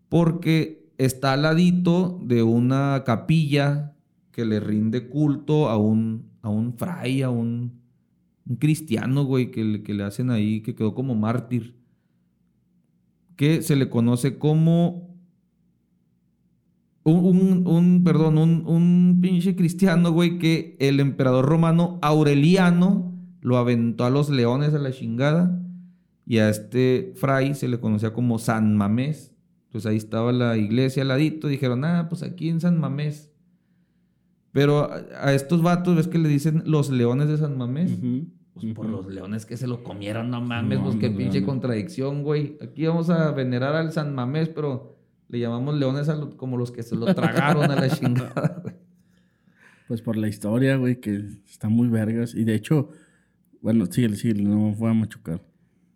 porque 0.09 0.90
está 0.99 1.33
al 1.33 1.43
ladito 1.43 2.21
de 2.23 2.43
una 2.43 3.03
capilla 3.05 3.95
que 4.33 4.45
le 4.45 4.61
rinde 4.61 5.09
culto 5.09 5.69
a 5.69 5.77
un, 5.77 6.31
a 6.43 6.49
un 6.49 6.75
fray, 6.75 7.23
a 7.23 7.31
un, 7.31 7.81
un 8.47 8.57
cristiano, 8.57 9.25
güey, 9.25 9.51
que, 9.51 9.83
que 9.83 9.95
le 9.95 10.05
hacen 10.05 10.31
ahí, 10.31 10.61
que 10.62 10.75
quedó 10.75 10.95
como 10.95 11.14
mártir, 11.14 11.77
que 13.37 13.62
se 13.62 13.77
le 13.77 13.88
conoce 13.88 14.38
como 14.38 15.10
un, 17.04 17.66
un, 17.66 18.04
perdón, 18.04 18.38
un, 18.38 18.64
un 18.66 19.18
pinche 19.20 19.56
cristiano, 19.56 20.12
güey, 20.12 20.38
que 20.38 20.76
el 20.80 21.00
emperador 21.00 21.46
romano 21.46 21.98
Aureliano 22.02 23.14
lo 23.40 23.56
aventó 23.56 24.04
a 24.04 24.10
los 24.10 24.30
leones 24.30 24.74
a 24.74 24.78
la 24.78 24.92
chingada. 24.92 25.56
Y 26.26 26.38
a 26.38 26.48
este 26.48 27.12
fray 27.16 27.54
se 27.54 27.68
le 27.68 27.80
conocía 27.80 28.12
como 28.12 28.38
San 28.38 28.76
Mamés. 28.76 29.34
Entonces 29.66 29.90
ahí 29.90 29.96
estaba 29.96 30.32
la 30.32 30.56
iglesia 30.56 31.02
al 31.02 31.08
ladito. 31.08 31.48
Dijeron, 31.48 31.84
ah, 31.84 32.06
pues 32.08 32.22
aquí 32.22 32.48
en 32.48 32.60
San 32.60 32.78
Mamés. 32.78 33.32
Pero 34.52 34.90
a, 34.92 35.32
estos 35.32 35.62
vatos, 35.62 35.96
¿ves 35.96 36.08
que 36.08 36.18
le 36.18 36.28
dicen 36.28 36.62
los 36.66 36.90
leones 36.90 37.28
de 37.28 37.36
San 37.36 37.56
Mamés? 37.56 37.98
Pues 38.54 38.74
por 38.74 38.86
los 38.86 39.06
leones 39.06 39.46
que 39.46 39.56
se 39.56 39.66
lo 39.66 39.82
comieron, 39.84 40.30
no 40.30 40.40
mames, 40.40 40.80
pues 40.80 40.96
qué 40.96 41.08
pinche 41.08 41.44
contradicción, 41.44 42.24
güey. 42.24 42.58
Aquí 42.60 42.84
vamos 42.86 43.08
a 43.10 43.30
venerar 43.30 43.74
al 43.74 43.92
San 43.92 44.14
Mamés, 44.14 44.48
pero 44.48 44.99
le 45.31 45.38
llamamos 45.38 45.77
leones 45.77 46.09
como 46.37 46.57
los 46.57 46.71
que 46.71 46.83
se 46.83 46.97
lo 46.97 47.14
tragaron 47.14 47.71
a 47.71 47.77
la 47.77 47.88
chingada. 47.97 48.62
Pues 49.88 50.03
por 50.03 50.16
la 50.16 50.29
historia, 50.29 50.77
güey, 50.77 51.01
que 51.01 51.16
está 51.49 51.69
muy 51.69 51.88
vergas. 51.88 52.35
Y 52.35 52.45
de 52.45 52.55
hecho, 52.55 52.90
bueno, 53.61 53.87
sí, 53.87 54.09
sí, 54.16 54.35
no 54.35 54.75
fue 54.75 54.90
a 54.90 54.95
machucar. 54.95 55.43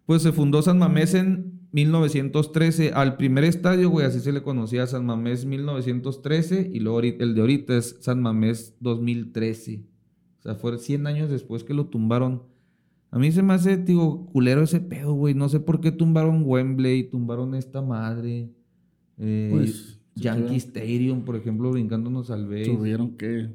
Pues 0.07 0.23
se 0.23 0.33
fundó 0.33 0.63
San 0.63 0.79
Mamés 0.79 1.15
en 1.15 1.69
1913. 1.73 2.93
Al 2.93 3.17
primer 3.17 3.45
estadio, 3.45 3.91
güey, 3.91 4.07
así 4.07 4.21
se 4.21 4.33
le 4.33 4.43
conocía 4.43 4.87
San 4.87 5.07
Mamés 5.07 5.45
1913. 5.47 6.71
Y 6.73 6.81
luego 6.81 7.01
el 7.01 7.35
de 7.35 7.41
ahorita 7.41 7.77
es 7.77 7.97
San 8.01 8.21
Mamés 8.21 8.77
2013. 8.81 9.85
O 10.39 10.43
sea, 10.43 10.55
fue 10.57 10.79
100 10.79 11.07
años 11.07 11.31
después 11.31 11.65
que 11.65 11.75
lo 11.75 11.87
tumbaron. 11.87 12.43
A 13.11 13.19
mí 13.19 13.31
se 13.31 13.43
me 13.43 13.55
hace, 13.55 13.77
digo, 13.77 14.27
culero 14.27 14.63
ese 14.63 14.81
pedo, 14.81 15.15
güey. 15.15 15.35
No 15.35 15.49
sé 15.49 15.61
por 15.61 15.81
qué 15.81 15.93
tumbaron 15.93 16.43
Wembley, 16.45 17.05
tumbaron 17.05 17.55
esta 17.55 17.81
madre. 17.81 18.51
Eh, 19.19 19.49
pues, 19.53 20.01
Yankee 20.15 20.57
Stadium, 20.57 21.23
por 21.23 21.37
ejemplo, 21.37 21.71
brincándonos 21.71 22.31
al 22.31 22.47
base. 22.47 22.67
Tuvieron 22.67 23.17
que. 23.17 23.51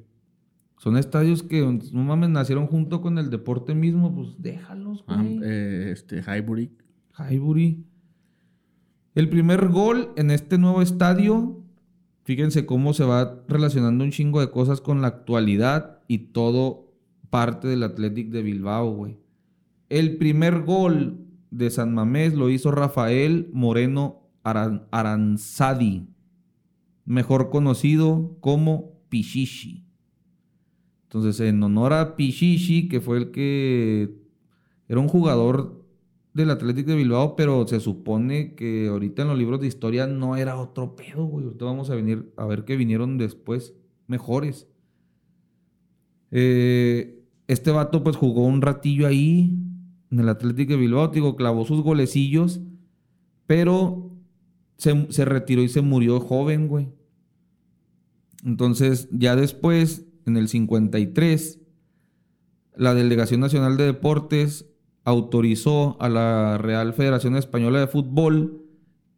Son 0.78 0.98
estadios 0.98 1.44
que, 1.44 1.62
no 1.62 2.04
mames, 2.04 2.30
nacieron 2.30 2.68
junto 2.68 3.02
con 3.02 3.18
el 3.18 3.30
deporte 3.30 3.76
mismo, 3.76 4.16
pues 4.16 4.42
déjalos, 4.42 5.04
ah, 5.08 5.22
güey. 5.22 5.40
eh, 5.44 5.92
este, 5.92 6.22
Highbury. 6.22 6.72
Highbury. 7.18 7.84
El 9.14 9.28
primer 9.28 9.68
gol 9.68 10.14
en 10.16 10.32
este 10.32 10.58
nuevo 10.58 10.82
estadio, 10.82 11.62
fíjense 12.24 12.66
cómo 12.66 12.94
se 12.94 13.04
va 13.04 13.44
relacionando 13.50 14.06
un 14.06 14.12
chingo 14.12 14.40
de 14.40 14.52
cosas 14.52 14.80
con 14.80 15.02
la 15.02 15.10
actualidad 15.10 16.00
y 16.08 16.20
todo 16.30 16.94
parte 17.30 17.68
del 17.68 17.84
Athletic 17.84 18.30
de 18.30 18.42
Bilbao, 18.42 18.92
güey. 18.94 19.18
El 19.90 20.18
primer 20.18 20.62
gol 20.62 21.26
de 21.52 21.70
San 21.72 21.94
Mamés 21.94 22.36
lo 22.36 22.50
hizo 22.50 22.72
Rafael 22.72 23.50
Moreno 23.52 24.29
Aran- 24.44 24.88
Aranzadi, 24.92 26.08
mejor 27.06 27.50
conocido 27.50 28.38
como 28.40 28.94
Pichichi. 29.10 29.86
Entonces, 31.04 31.40
en 31.40 31.62
honor 31.64 31.94
a 31.94 32.16
Pichichi, 32.16 32.88
que 32.88 33.02
fue 33.02 33.18
el 33.18 33.32
que 33.32 34.16
era 34.88 35.00
un 35.00 35.08
jugador 35.08 35.86
del 36.34 36.52
Atlético 36.52 36.92
de 36.92 36.98
Bilbao, 36.98 37.36
pero 37.36 37.68
se 37.68 37.80
supone 37.80 38.54
que 38.54 38.88
ahorita 38.88 39.24
en 39.24 39.30
los 39.30 39.38
libros 39.38 39.60
de 39.60 39.68
historia 39.68 40.06
no 40.06 40.36
era 40.38 40.58
otro 40.58 40.96
pedo, 40.96 41.26
güey. 41.26 41.46
Ahorita 41.46 41.66
vamos 41.66 41.90
a 41.90 41.96
venir 41.96 42.32
a 42.38 42.46
ver 42.46 42.64
que 42.66 42.78
vinieron 42.78 43.18
después 43.18 43.74
mejores. 44.08 44.68
Eh, 46.32 47.26
este 47.48 47.72
vato 47.72 48.04
pues 48.04 48.16
jugó 48.16 48.46
un 48.46 48.62
ratillo 48.62 49.08
ahí 49.08 49.58
en 50.12 50.20
el 50.20 50.30
Atlético 50.30 50.74
de 50.74 50.80
Bilbao, 50.80 51.08
digo, 51.10 51.36
clavó 51.36 51.66
sus 51.66 51.82
golecillos, 51.82 52.62
pero 53.48 54.09
se, 54.80 55.12
se 55.12 55.26
retiró 55.26 55.62
y 55.62 55.70
se 55.70 55.82
murió 55.82 56.20
joven, 56.20 56.68
güey. 56.68 56.90
Entonces, 58.44 59.10
ya 59.12 59.36
después, 59.36 60.06
en 60.26 60.38
el 60.38 60.48
53, 60.48 61.60
la 62.76 62.94
Delegación 62.94 63.42
Nacional 63.42 63.78
de 63.78 63.86
Deportes 63.86 64.66
autorizó 65.04 66.02
a 66.02 66.08
la 66.10 66.58
Real 66.58 66.94
Federación 66.94 67.36
Española 67.36 67.80
de 67.80 67.88
Fútbol 67.88 68.64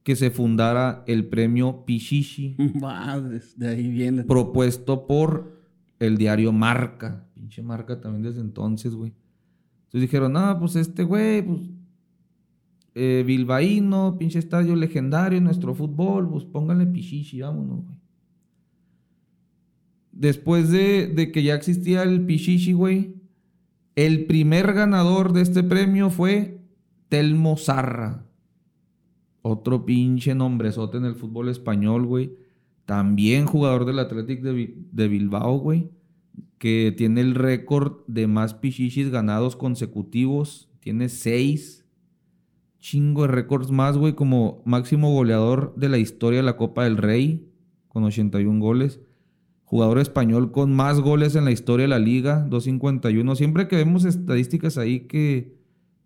que 0.04 0.15
se 0.15 0.32
fundara 0.32 1.04
el 1.06 1.28
premio 1.28 1.86
Pichichi, 1.86 2.56
Va, 2.84 3.21
de 3.21 3.67
ahí 3.67 3.88
viene. 3.91 4.24
propuesto 4.24 5.06
por 5.06 5.62
el 6.00 6.17
diario 6.17 6.52
Marca. 6.52 7.28
Pinche 7.36 7.62
Marca 7.62 8.02
también 8.02 8.24
desde 8.24 8.41
entonces, 8.41 8.95
güey. 8.95 9.13
Entonces 9.86 10.02
dijeron, 10.02 10.34
no, 10.34 10.58
pues 10.60 10.76
este 10.76 11.04
güey, 11.04 11.43
pues 11.43 11.60
eh, 12.93 13.23
bilbaíno, 13.25 14.17
pinche 14.17 14.39
estadio 14.39 14.75
legendario 14.75 15.38
en 15.38 15.45
nuestro 15.45 15.73
fútbol, 15.73 16.30
pues 16.30 16.43
pónganle 16.45 16.86
Pichichi, 16.88 17.41
vámonos, 17.41 17.86
güey. 17.86 18.01
Después 20.12 20.69
de, 20.69 21.32
que 21.34 21.41
ya 21.43 21.56
existía 21.56 22.04
el 22.04 22.25
Pichichi, 22.25 22.73
güey, 22.73 23.15
el 23.95 24.25
primer 24.25 24.73
ganador 24.73 25.32
de 25.32 25.41
este 25.41 25.63
premio 25.63 26.10
fue 26.10 26.62
Telmo 27.08 27.58
Zarra. 27.58 28.25
Otro 29.41 29.86
pinche 29.86 30.36
nombrezote 30.36 30.97
en 30.97 31.06
el 31.06 31.15
fútbol 31.15 31.49
español, 31.49 32.06
güey. 32.06 32.36
También 32.86 33.45
jugador 33.45 33.86
del 33.86 33.99
Athletic 33.99 34.41
de, 34.41 34.75
de 34.91 35.08
Bilbao, 35.08 35.58
güey. 35.60 35.89
Que 36.58 36.93
tiene 36.95 37.21
el 37.21 37.34
récord 37.34 38.06
de 38.06 38.27
más 38.27 38.54
pichichis 38.54 39.10
ganados 39.10 39.56
consecutivos. 39.56 40.69
Tiene 40.82 41.10
seis. 41.10 41.80
Chingo 42.81 43.21
de 43.21 43.29
récords 43.29 43.71
más, 43.71 43.97
güey. 43.97 44.13
Como 44.13 44.61
máximo 44.65 45.13
goleador 45.13 45.73
de 45.77 45.87
la 45.87 45.97
historia 45.97 46.39
de 46.39 46.43
la 46.43 46.57
Copa 46.57 46.83
del 46.83 46.97
Rey. 46.97 47.47
Con 47.87 48.03
81 48.03 48.59
goles. 48.59 48.99
Jugador 49.63 49.99
español 49.99 50.51
con 50.51 50.73
más 50.73 50.99
goles 50.99 51.35
en 51.35 51.45
la 51.45 51.51
historia 51.51 51.85
de 51.85 51.89
la 51.89 51.99
liga. 51.99 52.45
251. 52.49 53.35
Siempre 53.37 53.69
que 53.69 53.77
vemos 53.77 54.03
estadísticas 54.03 54.77
ahí 54.77 55.07
que 55.07 55.61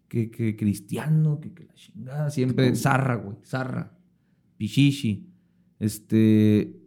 que, 0.07 0.31
que 0.31 0.55
Cristiano, 0.55 1.39
que, 1.39 1.53
que 1.53 1.65
la 1.65 1.73
chingada, 1.73 2.29
siempre 2.29 2.73
Zarra, 2.75 3.15
güey, 3.15 3.37
Zarra, 3.43 3.97
Pichichi, 4.57 5.27
este, 5.79 6.79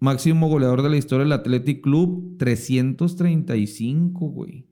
máximo 0.00 0.48
goleador 0.48 0.82
de 0.82 0.90
la 0.90 0.96
historia 0.96 1.24
del 1.24 1.32
Athletic 1.32 1.82
Club, 1.82 2.36
335, 2.38 4.26
güey. 4.26 4.66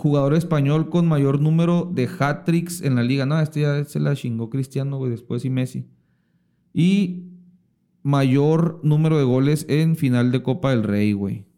Jugador 0.00 0.32
español 0.32 0.88
con 0.88 1.06
mayor 1.06 1.40
número 1.40 1.90
de 1.92 2.08
hat-tricks 2.18 2.80
en 2.80 2.94
la 2.94 3.02
liga. 3.02 3.26
No, 3.26 3.38
este 3.38 3.60
ya 3.60 3.84
se 3.84 4.00
la 4.00 4.16
chingó 4.16 4.48
Cristiano, 4.48 4.96
güey, 4.96 5.10
después 5.10 5.44
y 5.44 5.50
Messi. 5.50 5.86
Y 6.72 7.24
mayor 8.02 8.80
número 8.82 9.18
de 9.18 9.24
goles 9.24 9.66
en 9.68 9.96
final 9.96 10.32
de 10.32 10.42
Copa 10.42 10.70
del 10.70 10.84
Rey, 10.84 11.12
güey 11.12 11.50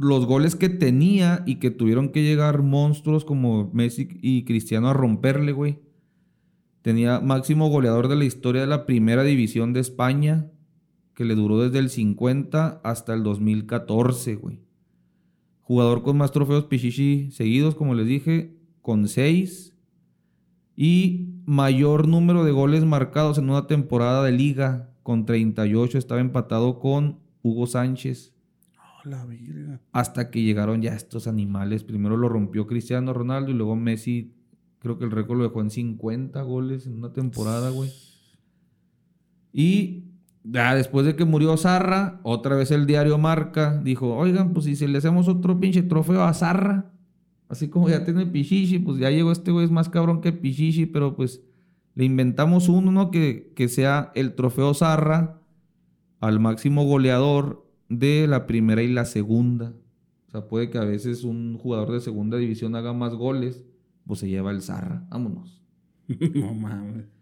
los 0.00 0.24
goles 0.24 0.56
que 0.56 0.70
tenía 0.70 1.42
y 1.44 1.56
que 1.56 1.70
tuvieron 1.70 2.08
que 2.08 2.22
llegar 2.22 2.62
monstruos 2.62 3.26
como 3.26 3.70
Messi 3.74 4.08
y 4.22 4.44
Cristiano 4.44 4.88
a 4.88 4.94
romperle, 4.94 5.52
güey. 5.52 5.78
Tenía 6.80 7.20
máximo 7.20 7.68
goleador 7.68 8.08
de 8.08 8.16
la 8.16 8.24
historia 8.24 8.62
de 8.62 8.66
la 8.66 8.86
primera 8.86 9.24
división 9.24 9.74
de 9.74 9.80
España, 9.80 10.50
que 11.12 11.26
le 11.26 11.34
duró 11.34 11.58
desde 11.58 11.80
el 11.80 11.90
50 11.90 12.80
hasta 12.82 13.12
el 13.12 13.22
2014, 13.22 14.36
güey. 14.36 14.60
Jugador 15.70 16.02
con 16.02 16.16
más 16.16 16.32
trofeos 16.32 16.64
Pichichi 16.64 17.30
seguidos, 17.30 17.76
como 17.76 17.94
les 17.94 18.04
dije, 18.04 18.56
con 18.82 19.06
6. 19.06 19.72
Y 20.74 21.28
mayor 21.46 22.08
número 22.08 22.42
de 22.42 22.50
goles 22.50 22.84
marcados 22.84 23.38
en 23.38 23.48
una 23.48 23.68
temporada 23.68 24.24
de 24.24 24.32
liga, 24.32 24.90
con 25.04 25.26
38. 25.26 25.96
Estaba 25.96 26.20
empatado 26.20 26.80
con 26.80 27.20
Hugo 27.42 27.68
Sánchez 27.68 28.34
Oh, 28.76 29.08
la 29.08 29.24
virga. 29.26 29.80
hasta 29.92 30.28
que 30.32 30.42
llegaron 30.42 30.82
ya 30.82 30.92
estos 30.96 31.28
animales. 31.28 31.84
Primero 31.84 32.16
lo 32.16 32.28
rompió 32.28 32.66
Cristiano 32.66 33.12
Ronaldo 33.12 33.52
y 33.52 33.54
luego 33.54 33.76
Messi, 33.76 34.34
creo 34.80 34.98
que 34.98 35.04
el 35.04 35.12
récord 35.12 35.38
lo 35.38 35.44
dejó 35.44 35.60
en 35.60 35.70
50 35.70 36.42
goles 36.42 36.88
en 36.88 36.94
una 36.94 37.12
temporada, 37.12 37.70
güey. 37.70 37.92
Y 39.52 40.09
después 40.42 41.06
de 41.06 41.16
que 41.16 41.24
murió 41.24 41.56
Zarra, 41.56 42.20
otra 42.22 42.56
vez 42.56 42.70
el 42.70 42.86
diario 42.86 43.18
Marca 43.18 43.80
dijo, 43.82 44.16
oigan, 44.16 44.52
pues 44.52 44.66
si 44.66 44.86
le 44.86 44.98
hacemos 44.98 45.28
otro 45.28 45.58
pinche 45.60 45.82
trofeo 45.82 46.22
a 46.22 46.34
Zarra, 46.34 46.92
así 47.48 47.68
como 47.68 47.88
ya 47.88 48.04
tiene 48.04 48.26
Pichichi, 48.26 48.78
pues 48.78 48.98
ya 48.98 49.10
llegó 49.10 49.32
este 49.32 49.50
güey, 49.50 49.66
es 49.66 49.70
más 49.70 49.88
cabrón 49.88 50.20
que 50.20 50.32
Pichichi, 50.32 50.86
pero 50.86 51.16
pues 51.16 51.42
le 51.94 52.04
inventamos 52.04 52.68
uno, 52.68 52.90
¿no? 52.92 53.10
Que, 53.10 53.52
que 53.54 53.68
sea 53.68 54.12
el 54.14 54.34
trofeo 54.34 54.72
Zarra 54.74 55.40
al 56.20 56.40
máximo 56.40 56.84
goleador 56.84 57.66
de 57.88 58.26
la 58.28 58.46
primera 58.46 58.82
y 58.82 58.88
la 58.88 59.04
segunda. 59.04 59.74
O 60.28 60.30
sea, 60.30 60.46
puede 60.46 60.70
que 60.70 60.78
a 60.78 60.84
veces 60.84 61.24
un 61.24 61.58
jugador 61.58 61.90
de 61.90 62.00
segunda 62.00 62.36
división 62.36 62.76
haga 62.76 62.92
más 62.92 63.14
goles, 63.14 63.64
pues 64.06 64.20
se 64.20 64.28
lleva 64.28 64.52
el 64.52 64.62
Zarra. 64.62 65.06
Vámonos. 65.10 65.60
no 66.34 66.54
mames. 66.54 67.19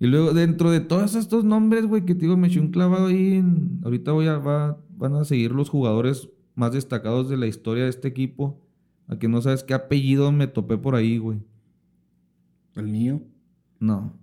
Y 0.00 0.06
luego, 0.06 0.32
dentro 0.32 0.70
de 0.70 0.80
todos 0.80 1.14
estos 1.14 1.44
nombres, 1.44 1.86
güey, 1.86 2.04
que 2.06 2.14
te 2.14 2.22
digo, 2.22 2.36
me 2.36 2.48
eché 2.48 2.58
un 2.58 2.70
clavado 2.72 3.06
ahí. 3.08 3.34
en- 3.34 3.80
ahorita 3.84 4.12
voy 4.12 4.26
a, 4.26 4.38
va- 4.38 4.78
van 4.96 5.14
a 5.14 5.24
seguir 5.24 5.52
los 5.52 5.68
jugadores 5.68 6.28
más 6.54 6.72
destacados 6.72 7.28
de 7.28 7.36
la 7.36 7.46
historia 7.46 7.84
de 7.84 7.90
este 7.90 8.08
equipo. 8.08 8.60
A 9.06 9.18
que 9.18 9.28
no 9.28 9.42
sabes 9.42 9.62
qué 9.62 9.74
apellido 9.74 10.32
me 10.32 10.46
topé 10.46 10.78
por 10.78 10.94
ahí, 10.94 11.18
güey. 11.18 11.38
El 12.76 12.86
mío. 12.88 13.20
No. 13.78 14.18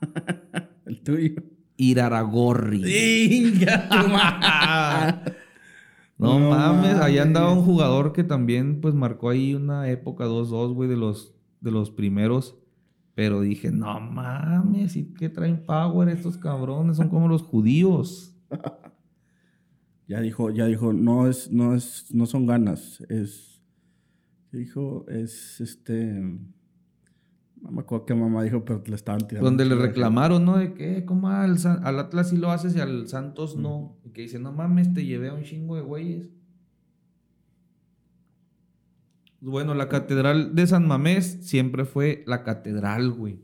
El 0.86 1.00
tuyo. 1.02 1.42
Iraragorri. 1.76 2.82
¡Inga 2.84 3.88
tu 3.88 4.08
madre! 4.08 5.34
No, 6.18 6.38
No 6.40 6.50
mames, 6.50 6.96
ahí 6.96 7.18
andaba 7.18 7.48
un 7.50 7.58
mames. 7.58 7.64
jugador 7.70 8.12
que 8.12 8.24
también 8.24 8.80
pues 8.80 8.94
marcó 8.94 9.30
ahí 9.30 9.54
una 9.54 9.88
época 9.88 10.26
2-2, 10.26 10.74
güey, 10.74 10.88
de 10.88 10.96
los, 10.96 11.34
de 11.60 11.70
los 11.70 11.90
primeros. 11.90 12.56
Pero 13.18 13.40
dije, 13.40 13.72
no 13.72 13.98
mames, 13.98 14.94
¿y 14.94 15.12
qué 15.12 15.28
traen 15.28 15.66
power 15.66 16.08
estos 16.08 16.38
cabrones? 16.38 16.98
Son 16.98 17.08
como 17.08 17.26
los 17.26 17.42
judíos. 17.42 18.36
Ya 20.06 20.22
dijo, 20.22 20.50
ya 20.50 20.64
dijo, 20.64 20.94
no 20.94 21.26
es, 21.26 21.50
no 21.52 21.74
es, 21.74 22.06
no 22.14 22.24
son 22.24 22.46
ganas, 22.46 23.02
es, 23.10 23.62
¿qué 24.50 24.56
dijo? 24.56 25.04
Es 25.06 25.60
este, 25.60 26.14
no 27.60 27.70
me 27.70 27.82
acuerdo 27.82 28.06
qué 28.06 28.14
mamá 28.14 28.42
dijo, 28.42 28.64
pero 28.64 28.82
le 28.86 28.94
estaban 28.94 29.28
tirando. 29.28 29.44
Donde 29.50 29.66
le 29.66 29.74
reclamaron, 29.74 30.46
¿no? 30.46 30.56
De 30.56 30.72
que, 30.72 31.04
¿cómo 31.04 31.28
al, 31.28 31.58
al 31.82 31.98
Atlas 31.98 32.30
sí 32.30 32.38
lo 32.38 32.50
haces 32.50 32.74
y 32.74 32.80
al 32.80 33.06
Santos 33.06 33.58
no? 33.58 33.98
Y 34.02 34.12
que 34.12 34.22
dice, 34.22 34.38
no 34.38 34.50
mames, 34.50 34.94
te 34.94 35.04
llevé 35.04 35.28
a 35.28 35.34
un 35.34 35.42
chingo 35.42 35.76
de 35.76 35.82
güeyes. 35.82 36.30
Bueno, 39.40 39.74
la 39.74 39.88
catedral 39.88 40.54
de 40.54 40.66
San 40.66 40.86
Mamés 40.86 41.38
siempre 41.42 41.84
fue 41.84 42.24
la 42.26 42.42
catedral, 42.42 43.10
güey. 43.12 43.40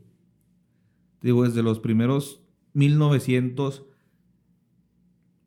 Digo, 1.21 1.43
desde 1.43 1.63
los 1.63 1.79
primeros 1.79 2.41
1900 2.73 3.85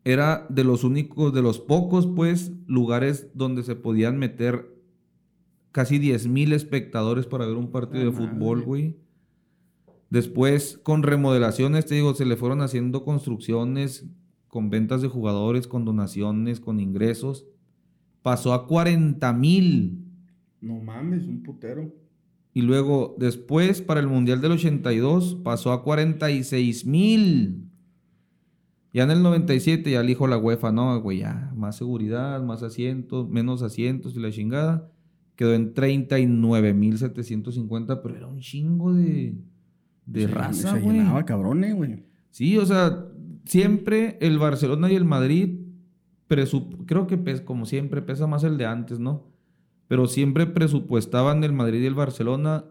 era 0.03 0.47
de 0.49 0.63
los 0.63 0.83
únicos, 0.83 1.33
de 1.33 1.41
los 1.41 1.59
pocos, 1.59 2.07
pues, 2.07 2.51
lugares 2.65 3.29
donde 3.33 3.63
se 3.63 3.75
podían 3.75 4.17
meter 4.17 4.75
casi 5.71 5.99
10 5.99 6.27
mil 6.27 6.53
espectadores 6.53 7.27
para 7.27 7.45
ver 7.45 7.55
un 7.55 7.71
partido 7.71 8.05
de 8.05 8.11
fútbol, 8.11 8.57
mames. 8.57 8.65
güey. 8.65 8.97
Después, 10.09 10.79
con 10.81 11.03
remodelaciones, 11.03 11.85
te 11.85 11.95
digo, 11.95 12.15
se 12.15 12.25
le 12.25 12.35
fueron 12.35 12.61
haciendo 12.61 13.03
construcciones 13.03 14.07
con 14.47 14.71
ventas 14.71 15.03
de 15.03 15.07
jugadores, 15.07 15.67
con 15.67 15.85
donaciones, 15.85 16.59
con 16.59 16.79
ingresos. 16.79 17.45
Pasó 18.23 18.53
a 18.53 18.65
40 18.65 19.31
mil. 19.33 20.08
No 20.61 20.79
mames, 20.79 21.25
un 21.25 21.43
putero. 21.43 21.93
Y 22.53 22.61
luego, 22.63 23.15
después, 23.19 23.81
para 23.81 23.99
el 23.99 24.07
Mundial 24.07 24.41
del 24.41 24.53
82, 24.53 25.35
pasó 25.43 25.71
a 25.71 25.83
46 25.83 26.85
mil. 26.85 27.65
Ya 28.91 29.03
en 29.03 29.11
el 29.11 29.21
97 29.21 29.91
ya 29.91 30.01
dijo 30.01 30.25
la 30.27 30.37
UEFA, 30.39 30.71
no, 30.71 30.99
güey, 30.99 31.19
ya, 31.19 31.51
más 31.55 31.77
seguridad, 31.77 32.41
más 32.43 32.63
asientos, 32.63 33.29
menos 33.29 33.61
asientos 33.61 34.15
y 34.15 34.19
la 34.19 34.31
chingada. 34.31 34.91
quedó 35.35 35.53
en 35.53 35.73
39.750, 35.73 38.01
pero 38.01 38.15
era 38.15 38.27
un 38.27 38.39
chingo 38.39 38.93
de, 38.93 39.35
de 40.05 40.27
raza, 40.27 40.73
Se 40.73 40.79
güey. 40.81 40.97
llenaba 40.97 41.25
cabrones, 41.25 41.75
güey. 41.75 42.03
Sí, 42.31 42.57
o 42.57 42.65
sea, 42.65 43.05
siempre 43.45 44.17
el 44.21 44.37
Barcelona 44.39 44.91
y 44.91 44.95
el 44.95 45.05
Madrid, 45.05 45.59
creo 46.85 47.07
que 47.07 47.17
pes- 47.17 47.41
como 47.41 47.65
siempre 47.65 48.01
pesa 48.01 48.27
más 48.27 48.43
el 48.43 48.57
de 48.57 48.65
antes, 48.65 48.99
¿no? 48.99 49.27
Pero 49.89 50.07
siempre 50.07 50.45
presupuestaban 50.45 51.43
el 51.43 51.51
Madrid 51.51 51.81
y 51.81 51.85
el 51.87 51.95
Barcelona 51.95 52.63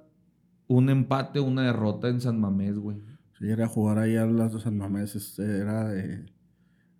un 0.68 0.88
empate 0.88 1.40
una 1.40 1.62
derrota 1.64 2.08
en 2.08 2.20
San 2.22 2.40
Mamés, 2.40 2.78
güey. 2.78 2.96
Sí, 3.38 3.48
era 3.48 3.66
jugar 3.68 3.98
ahí 3.98 4.16
a 4.16 4.24
las 4.24 4.54
de 4.54 4.60
San 4.60 4.78
Mamés, 4.78 5.14
este, 5.16 5.42
era 5.58 5.86
de- 5.88 6.24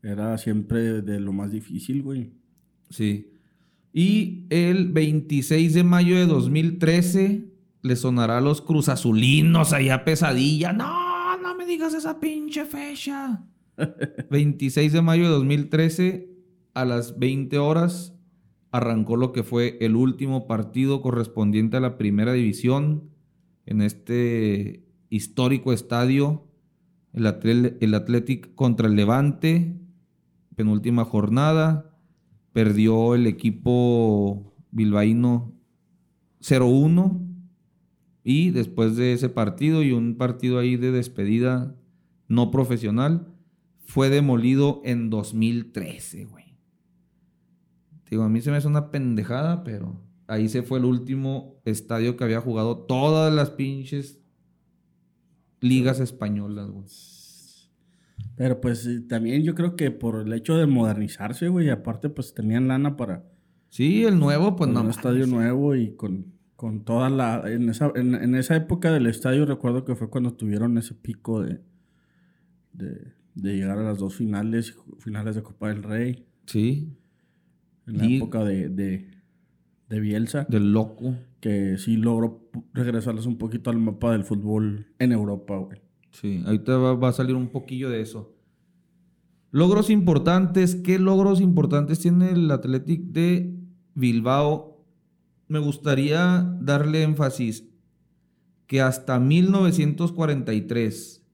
Era 0.03 0.37
siempre 0.39 1.01
de 1.03 1.19
lo 1.21 1.33
más 1.33 1.51
difícil, 1.51 2.03
güey. 2.03 2.33
Sí. 2.91 3.33
Y 3.93 4.45
el 4.51 4.93
26 4.93 5.73
de 5.75 5.83
mayo 5.85 6.15
de 6.17 6.27
2013 6.27 7.49
le 7.83 7.97
sonará 7.97 8.39
a 8.39 8.41
los 8.41 8.61
cruzazulinos 8.61 9.73
allá 9.73 10.05
pesadilla. 10.05 10.73
No, 10.73 11.39
no 11.39 11.55
me 11.57 11.65
digas 11.67 11.95
esa 11.95 12.21
pinche 12.21 12.65
fecha. 12.65 13.45
26 14.31 14.93
de 14.93 15.03
mayo 15.03 15.25
de 15.25 15.31
2013 15.31 16.31
a 16.75 16.85
las 16.85 17.19
20 17.19 17.59
horas 17.59 18.15
arrancó 18.71 19.17
lo 19.17 19.33
que 19.33 19.43
fue 19.43 19.79
el 19.81 19.97
último 19.97 20.47
partido 20.47 21.01
correspondiente 21.01 21.77
a 21.77 21.81
la 21.81 21.97
primera 21.97 22.33
división 22.33 23.11
en 23.67 23.83
este 23.83 24.85
histórico 25.11 25.73
estadio. 25.73 26.45
El, 27.13 27.27
Athletic 27.27 28.55
contra 28.55 28.89
el 28.89 28.97
Levante, 28.97 29.77
penúltima 30.55 31.05
jornada. 31.05 31.97
Perdió 32.53 33.15
el 33.15 33.27
equipo 33.27 34.55
bilbaíno 34.71 35.53
0-1. 36.41 37.25
Y 38.25 38.51
después 38.51 38.97
de 38.97 39.15
ese 39.15 39.31
partido 39.31 39.83
y 39.83 39.93
un 39.93 40.17
partido 40.17 40.59
ahí 40.59 40.77
de 40.77 40.93
despedida 40.93 41.75
no 42.27 42.51
profesional, 42.51 43.35
fue 43.81 44.11
demolido 44.11 44.83
en 44.85 45.09
2013, 45.09 46.27
güey. 46.27 46.38
Digo, 48.11 48.23
a 48.23 48.29
mí 48.29 48.41
se 48.41 48.51
me 48.51 48.57
hace 48.57 48.69
una 48.69 48.91
pendejada, 48.91 49.65
pero 49.65 50.01
ahí 50.27 50.49
se 50.49 50.63
fue 50.63 50.79
el 50.79 50.85
último 50.85 51.61
estadio 51.65 52.17
que 52.17 52.25
había 52.25 52.41
jugado 52.41 52.79
todas 52.79 53.33
las 53.33 53.51
pinches 53.51 54.21
ligas 55.61 56.01
españolas, 56.01 56.71
güey. 56.71 56.87
Pero 58.37 58.61
pues 58.61 58.87
eh, 58.87 59.01
también 59.01 59.43
yo 59.43 59.55
creo 59.55 59.77
que 59.77 59.91
por 59.91 60.21
el 60.27 60.33
hecho 60.33 60.57
de 60.57 60.67
modernizarse, 60.67 61.49
güey, 61.49 61.71
aparte 61.71 62.09
pues 62.09 62.35
tenían 62.35 62.69
lana 62.69 62.97
para 62.97 63.25
Sí, 63.71 64.05
el 64.05 64.19
nuevo, 64.19 64.57
pues 64.57 64.71
no. 64.71 64.81
un 64.81 64.91
estadio 64.91 65.27
nuevo 65.27 65.75
y 65.75 65.95
con, 65.95 66.33
con 66.57 66.85
toda 66.85 67.11
la... 67.11 67.43
En 67.51 67.69
esa, 67.69 67.93
en, 67.95 68.15
en 68.15 68.35
esa 68.35 68.57
época 68.57 68.91
del 68.93 69.07
estadio 69.07 69.45
recuerdo 69.45 69.85
que 69.85 69.95
fue 69.95 70.09
cuando 70.09 70.33
tuvieron 70.35 70.79
ese 70.79 70.95
pico 70.95 71.43
de, 71.43 71.61
de, 72.73 73.13
de 73.35 73.57
llegar 73.57 73.79
a 73.79 73.83
las 73.83 73.99
dos 73.99 74.15
finales, 74.15 74.75
finales 75.01 75.35
de 75.35 75.43
Copa 75.43 75.69
del 75.69 75.83
Rey, 75.83 76.25
Sí, 76.47 76.97
en 77.89 77.99
la 77.99 78.07
época 78.07 78.45
de, 78.45 78.69
de, 78.69 79.11
de 79.89 80.01
Bielsa, 80.01 80.47
del 80.49 80.73
loco. 80.73 81.17
que 81.41 81.79
sí 81.79 81.97
logró 81.97 82.49
regresarles 82.75 83.27
un 83.27 83.39
poquito 83.39 83.71
al 83.71 83.79
mapa 83.79 84.13
del 84.13 84.25
fútbol 84.25 84.87
en 84.99 85.13
Europa, 85.13 85.57
güey. 85.57 85.81
Sí, 86.11 86.43
ahorita 86.45 86.77
va, 86.77 86.95
va 86.95 87.09
a 87.09 87.13
salir 87.13 87.35
un 87.35 87.49
poquillo 87.49 87.91
de 87.91 88.01
eso. 88.01 88.35
Logros 89.51 89.91
importantes. 89.91 90.77
¿Qué 90.77 90.99
logros 90.99 91.41
importantes 91.41 92.01
tiene 92.01 92.31
el 92.31 92.51
Athletic 92.51 93.03
de 93.03 93.55
Bilbao? 93.95 94.85
Me 95.49 95.59
gustaría 95.59 96.43
darle 96.61 97.03
énfasis 97.03 97.65
que 98.67 98.83
hasta 98.83 99.19
1943, 99.19 101.25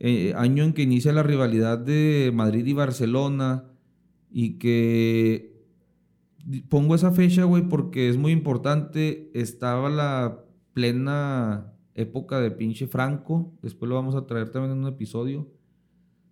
eh, 0.00 0.34
año 0.36 0.64
en 0.64 0.72
que 0.72 0.82
inicia 0.82 1.12
la 1.12 1.22
rivalidad 1.22 1.78
de 1.78 2.32
Madrid 2.34 2.66
y 2.66 2.72
Barcelona, 2.72 3.66
y 4.32 4.58
que 4.58 5.51
pongo 6.68 6.94
esa 6.94 7.12
fecha, 7.12 7.44
güey, 7.44 7.68
porque 7.68 8.08
es 8.08 8.16
muy 8.16 8.32
importante. 8.32 9.30
Estaba 9.34 9.88
la 9.88 10.44
plena 10.72 11.72
época 11.94 12.40
de 12.40 12.50
pinche 12.50 12.86
Franco. 12.86 13.52
Después 13.62 13.88
lo 13.88 13.94
vamos 13.94 14.14
a 14.14 14.26
traer 14.26 14.50
también 14.50 14.72
en 14.72 14.84
un 14.84 14.88
episodio. 14.88 15.50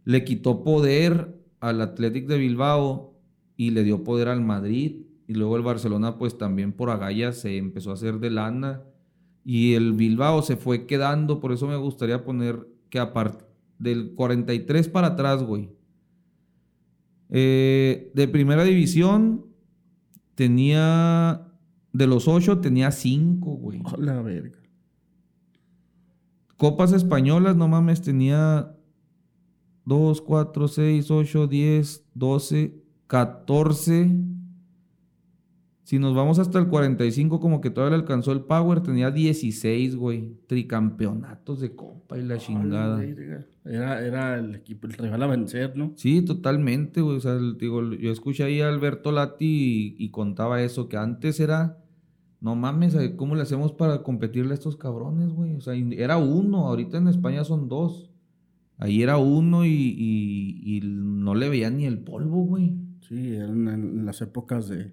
Le 0.04 0.24
quitó 0.24 0.64
poder 0.64 1.40
al 1.60 1.80
Athletic 1.80 2.26
de 2.26 2.38
Bilbao 2.38 3.14
y 3.56 3.70
le 3.70 3.84
dio 3.84 4.02
poder 4.02 4.28
al 4.28 4.40
Madrid. 4.40 5.02
Y 5.26 5.34
luego 5.34 5.56
el 5.56 5.62
Barcelona, 5.62 6.18
pues 6.18 6.38
también 6.38 6.72
por 6.72 6.90
agallas 6.90 7.38
se 7.38 7.56
empezó 7.56 7.90
a 7.90 7.94
hacer 7.94 8.18
de 8.18 8.30
lana. 8.30 8.82
Y 9.44 9.74
el 9.74 9.92
Bilbao 9.92 10.42
se 10.42 10.56
fue 10.56 10.86
quedando. 10.86 11.40
Por 11.40 11.52
eso 11.52 11.66
me 11.68 11.76
gustaría 11.76 12.24
poner 12.24 12.66
que 12.88 12.98
aparte 12.98 13.44
del 13.78 14.14
43 14.14 14.88
para 14.88 15.08
atrás, 15.08 15.42
güey. 15.42 15.70
Eh, 17.28 18.10
de 18.12 18.26
primera 18.26 18.64
división 18.64 19.49
tenía. 20.34 21.46
De 21.92 22.06
los 22.06 22.28
ocho 22.28 22.60
tenía 22.60 22.92
cinco, 22.92 23.50
güey. 23.52 23.82
A 23.84 23.96
la 23.98 24.22
verga. 24.22 24.58
Copas 26.56 26.92
españolas, 26.92 27.56
no 27.56 27.68
mames, 27.68 28.02
tenía 28.02 28.76
2, 29.86 30.20
4, 30.20 30.68
6, 30.68 31.10
8, 31.10 31.46
10, 31.46 32.04
12, 32.14 32.84
14. 33.06 34.16
Si 35.90 35.98
nos 35.98 36.14
vamos 36.14 36.38
hasta 36.38 36.56
el 36.60 36.68
45, 36.68 37.40
como 37.40 37.60
que 37.60 37.68
todavía 37.68 37.96
le 37.96 38.02
alcanzó 38.04 38.30
el 38.30 38.42
Power, 38.42 38.80
tenía 38.80 39.10
16, 39.10 39.96
güey. 39.96 40.36
Tricampeonatos 40.46 41.58
de 41.58 41.74
Copa 41.74 42.16
y 42.16 42.22
la 42.22 42.38
chingada. 42.38 43.02
Era, 43.64 44.00
era 44.06 44.38
el 44.38 44.54
equipo, 44.54 44.86
el 44.86 44.92
rival 44.92 45.20
a 45.24 45.26
vencer, 45.26 45.76
¿no? 45.76 45.92
Sí, 45.96 46.22
totalmente, 46.22 47.00
güey. 47.00 47.16
O 47.16 47.20
sea, 47.20 47.32
el- 47.32 47.58
digo, 47.58 47.92
yo 47.94 48.12
escuché 48.12 48.44
ahí 48.44 48.60
a 48.60 48.68
Alberto 48.68 49.10
Lati 49.10 49.96
y, 49.98 50.04
y 50.04 50.10
contaba 50.10 50.62
eso, 50.62 50.88
que 50.88 50.96
antes 50.96 51.40
era, 51.40 51.82
no 52.40 52.54
mames, 52.54 52.96
¿cómo 53.16 53.34
le 53.34 53.42
hacemos 53.42 53.72
para 53.72 54.04
competirle 54.04 54.52
a 54.52 54.54
estos 54.54 54.76
cabrones, 54.76 55.30
güey? 55.32 55.56
O 55.56 55.60
sea, 55.60 55.74
era 55.74 56.18
uno, 56.18 56.68
ahorita 56.68 56.98
en 56.98 57.08
España 57.08 57.42
son 57.42 57.68
dos. 57.68 58.12
Ahí 58.78 59.02
era 59.02 59.18
uno 59.18 59.64
y, 59.64 59.70
y- 59.70 60.76
y 60.76 60.80
no 60.84 61.34
le 61.34 61.48
veían 61.48 61.78
ni 61.78 61.86
el 61.86 61.98
polvo, 61.98 62.44
güey. 62.44 62.76
Sí, 63.00 63.34
eran 63.34 63.66
en 63.66 64.06
las 64.06 64.22
épocas 64.22 64.68
de 64.68 64.92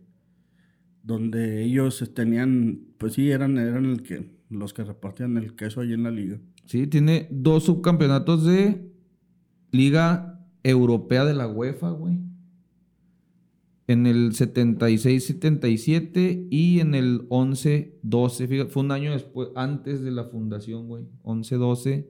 donde 1.08 1.64
ellos 1.64 2.12
tenían, 2.14 2.82
pues 2.98 3.14
sí, 3.14 3.32
eran, 3.32 3.58
eran 3.58 3.86
el 3.86 4.04
que, 4.04 4.30
los 4.50 4.74
que 4.74 4.84
repartían 4.84 5.38
el 5.38 5.56
queso 5.56 5.80
ahí 5.80 5.94
en 5.94 6.04
la 6.04 6.12
liga. 6.12 6.38
Sí, 6.66 6.86
tiene 6.86 7.30
dos 7.32 7.64
subcampeonatos 7.64 8.44
de 8.44 8.92
Liga 9.72 10.46
Europea 10.64 11.24
de 11.24 11.34
la 11.34 11.48
UEFA, 11.48 11.92
güey. 11.92 12.20
En 13.88 14.06
el 14.06 14.34
76-77 14.34 16.50
y 16.52 16.82
en 16.82 16.94
el 16.94 17.30
11-12. 17.30 18.48
Fíjate, 18.50 18.70
fue 18.70 18.84
un 18.84 18.92
año 18.92 19.14
después, 19.14 19.48
antes 19.56 20.02
de 20.02 20.12
la 20.12 20.26
fundación, 20.26 20.90
güey. 20.90 21.06
11-12. 21.24 22.06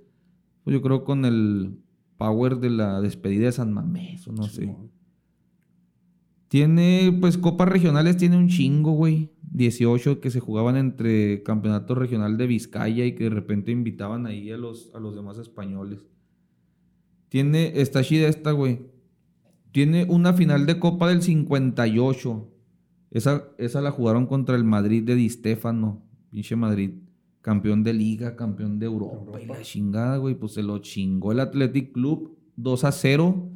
Pues 0.64 0.74
yo 0.74 0.82
creo 0.82 1.04
con 1.04 1.24
el 1.24 1.78
power 2.18 2.58
de 2.58 2.72
la 2.72 3.00
despedida 3.00 3.46
de 3.46 3.52
San 3.52 3.72
Mamés, 3.72 4.28
o 4.28 4.32
no 4.32 4.48
sé. 4.48 4.76
Tiene, 6.48 7.16
pues, 7.20 7.38
copas 7.38 7.70
regionales, 7.70 8.18
tiene 8.18 8.38
un 8.38 8.48
chingo, 8.48 8.92
güey. 8.92 9.32
18 9.52 10.20
que 10.20 10.30
se 10.30 10.40
jugaban 10.40 10.76
entre 10.76 11.42
campeonato 11.44 11.96
regional 11.96 12.38
de 12.38 12.48
Vizcaya 12.48 13.06
y 13.06 13.16
que 13.16 13.26
de 13.26 13.30
repente 13.30 13.72
invitaban 13.72 14.26
ahí 14.26 14.52
a 14.52 14.58
los, 14.58 14.92
a 14.94 15.00
los 15.00 15.16
demás 15.16 15.38
españoles. 15.38 16.06
Tiene, 17.30 17.80
está 17.80 18.04
chida 18.04 18.28
esta, 18.28 18.52
güey. 18.52 18.80
Tiene 19.72 20.06
una 20.10 20.34
final 20.34 20.66
de 20.66 20.80
Copa 20.80 21.10
del 21.10 21.22
58. 21.22 22.54
Esa, 23.12 23.46
esa 23.58 23.82
la 23.82 23.92
jugaron 23.92 24.26
contra 24.26 24.56
el 24.56 24.64
Madrid 24.64 25.04
de 25.04 25.16
Di 25.16 25.30
Stéfano. 25.30 26.04
Pinche 26.30 26.56
Madrid. 26.56 26.92
Campeón 27.42 27.84
de 27.84 27.94
Liga, 27.94 28.36
campeón 28.36 28.80
de 28.80 28.86
Europa. 28.86 29.42
Y 29.42 29.46
la 29.46 29.62
chingada, 29.62 30.18
güey. 30.18 30.36
Pues 30.36 30.54
se 30.54 30.64
lo 30.64 30.80
chingó 30.80 31.32
el 31.32 31.40
Athletic 31.40 31.94
Club 31.94 32.38
2 32.56 32.84
a 32.84 32.92
0 32.92 33.50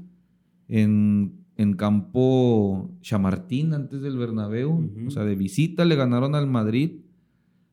en, 0.67 1.40
en 1.61 1.73
campo 1.73 2.91
Chamartín 3.01 3.73
antes 3.73 4.01
del 4.01 4.17
Bernabéu. 4.17 4.89
O 5.07 5.11
sea, 5.11 5.23
de 5.23 5.35
visita 5.35 5.85
le 5.85 5.95
ganaron 5.95 6.35
al 6.35 6.47
Madrid. 6.47 7.01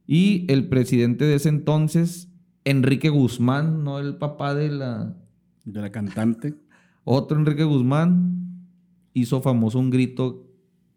Y 0.07 0.45
el 0.53 0.68
presidente 0.68 1.24
de 1.24 1.34
ese 1.34 1.49
entonces, 1.49 2.30
Enrique 2.64 3.09
Guzmán, 3.09 3.84
no 3.84 3.99
el 3.99 4.16
papá 4.16 4.55
de 4.55 4.70
la, 4.70 5.16
De 5.64 5.80
la 5.80 5.91
cantante. 5.91 6.55
otro 7.05 7.39
Enrique 7.39 7.64
Guzmán 7.64 8.66
hizo 9.14 9.41
famoso 9.41 9.78
un 9.78 9.91
grito 9.91 10.47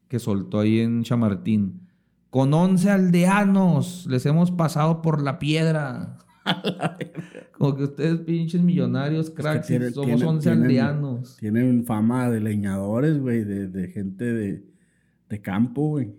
que 0.08 0.20
soltó 0.20 0.60
ahí 0.60 0.80
en 0.80 1.04
Chamartín. 1.04 1.88
Con 2.30 2.54
11 2.54 2.90
aldeanos 2.90 4.06
les 4.10 4.26
hemos 4.26 4.52
pasado 4.52 5.02
por 5.02 5.22
la 5.22 5.40
piedra. 5.40 6.18
Como 7.58 7.76
que 7.76 7.84
ustedes 7.84 8.20
pinches 8.22 8.62
millonarios, 8.62 9.30
cracks, 9.30 9.68
tiene- 9.68 9.92
somos 9.92 10.08
tiene- 10.08 10.26
11 10.26 10.50
tienen- 10.50 10.64
aldeanos. 10.64 11.38
Tienen 11.38 11.84
fama 11.86 12.30
de 12.30 12.40
leñadores, 12.40 13.20
güey, 13.20 13.44
de, 13.44 13.68
de 13.68 13.88
gente 13.90 14.24
de, 14.26 14.64
de 15.30 15.42
campo, 15.42 15.90
güey. 15.90 16.14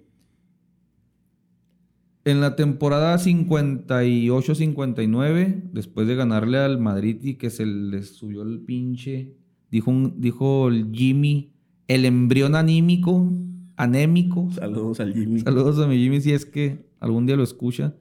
En 2.25 2.41
la 2.41 2.55
temporada 2.55 3.19
58-59, 3.19 5.71
después 5.73 6.07
de 6.07 6.15
ganarle 6.15 6.59
al 6.59 6.79
Madrid 6.79 7.17
y 7.23 7.35
que 7.35 7.51
se 7.51 7.67
le 7.67 8.01
subió 8.05 8.43
el 8.43 8.61
pinche, 8.61 9.35
dijo, 9.73 9.91
un, 9.91 10.21
dijo 10.21 10.69
el 10.69 10.93
Jimmy, 10.93 11.51
el 11.89 12.05
embrión 12.05 12.55
anímico, 12.55 13.29
anémico. 13.77 14.49
Saludos 14.53 15.01
al 15.01 15.15
Jimmy. 15.15 15.41
Saludos 15.41 15.85
a 15.85 15.89
mi 15.89 15.97
Jimmy 15.99 16.21
si 16.21 16.33
es 16.33 16.47
que 16.47 16.87
algún 17.01 17.27
día 17.27 17.35
lo 17.37 17.43
escucha. 17.43 17.97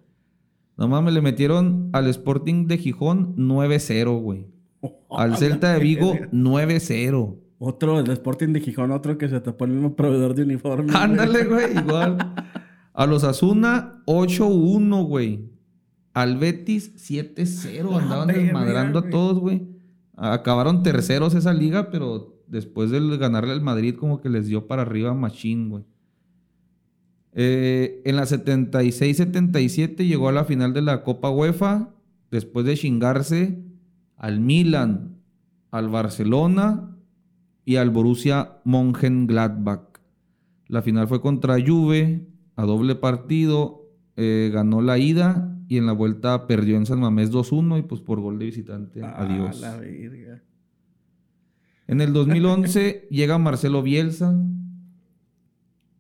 No 0.81 0.87
mames, 0.87 1.13
le 1.13 1.21
metieron 1.21 1.91
al 1.93 2.07
Sporting 2.07 2.65
de 2.65 2.79
Gijón 2.79 3.35
9-0, 3.37 4.19
güey. 4.19 4.47
Al 5.11 5.37
Celta 5.37 5.73
de 5.73 5.79
Vigo 5.79 6.15
9-0. 6.31 7.37
Otro, 7.59 7.99
el 7.99 8.09
Sporting 8.09 8.47
de 8.47 8.61
Gijón, 8.61 8.89
otro 8.89 9.15
que 9.19 9.29
se 9.29 9.39
tapó 9.41 9.65
el 9.65 9.73
mismo 9.73 9.95
proveedor 9.95 10.33
de 10.33 10.41
uniformes. 10.41 10.95
Ándale, 10.95 11.45
güey, 11.45 11.77
igual. 11.77 12.17
A 12.95 13.05
los 13.05 13.23
Asuna 13.23 14.01
8-1, 14.07 15.05
güey. 15.05 15.51
Al 16.15 16.37
Betis 16.37 16.95
7-0. 16.95 18.01
Andaban 18.01 18.29
desmadrando 18.29 18.97
a 18.97 19.09
todos, 19.11 19.37
güey. 19.37 19.67
Acabaron 20.15 20.81
terceros 20.81 21.35
esa 21.35 21.53
liga, 21.53 21.91
pero 21.91 22.41
después 22.47 22.89
de 22.89 23.17
ganarle 23.19 23.53
al 23.53 23.61
Madrid, 23.61 23.97
como 23.99 24.19
que 24.19 24.29
les 24.29 24.47
dio 24.47 24.65
para 24.65 24.81
arriba 24.81 25.13
Machín, 25.13 25.69
güey. 25.69 25.83
Eh, 27.33 28.01
en 28.05 28.15
la 28.17 28.23
76-77 28.23 30.05
llegó 30.05 30.29
a 30.29 30.33
la 30.33 30.45
final 30.45 30.73
de 30.73 30.81
la 30.81 31.03
Copa 31.03 31.29
UEFA. 31.29 31.89
Después 32.29 32.65
de 32.65 32.77
chingarse 32.77 33.61
al 34.15 34.39
Milan, 34.39 35.17
al 35.71 35.89
Barcelona 35.89 36.95
y 37.65 37.75
al 37.77 37.89
Borussia 37.89 38.59
Mönchengladbach. 38.63 39.99
La 40.67 40.81
final 40.81 41.07
fue 41.07 41.21
contra 41.21 41.57
Juve, 41.59 42.27
a 42.55 42.63
doble 42.63 42.95
partido, 42.95 43.89
eh, 44.15 44.49
ganó 44.53 44.81
la 44.81 44.97
ida 44.97 45.57
y 45.67 45.77
en 45.77 45.85
la 45.85 45.93
vuelta 45.93 46.47
perdió 46.47 46.77
en 46.77 46.85
San 46.85 46.99
Mamés 46.99 47.31
2-1 47.31 47.79
y 47.79 47.81
pues 47.83 48.01
por 48.01 48.19
gol 48.19 48.39
de 48.39 48.45
visitante. 48.45 49.01
Ah, 49.03 49.15
adiós. 49.19 49.59
la. 49.59 49.81
En 51.87 52.01
el 52.01 52.13
2011 52.13 53.07
llega 53.11 53.37
Marcelo 53.37 53.81
Bielsa, 53.81 54.33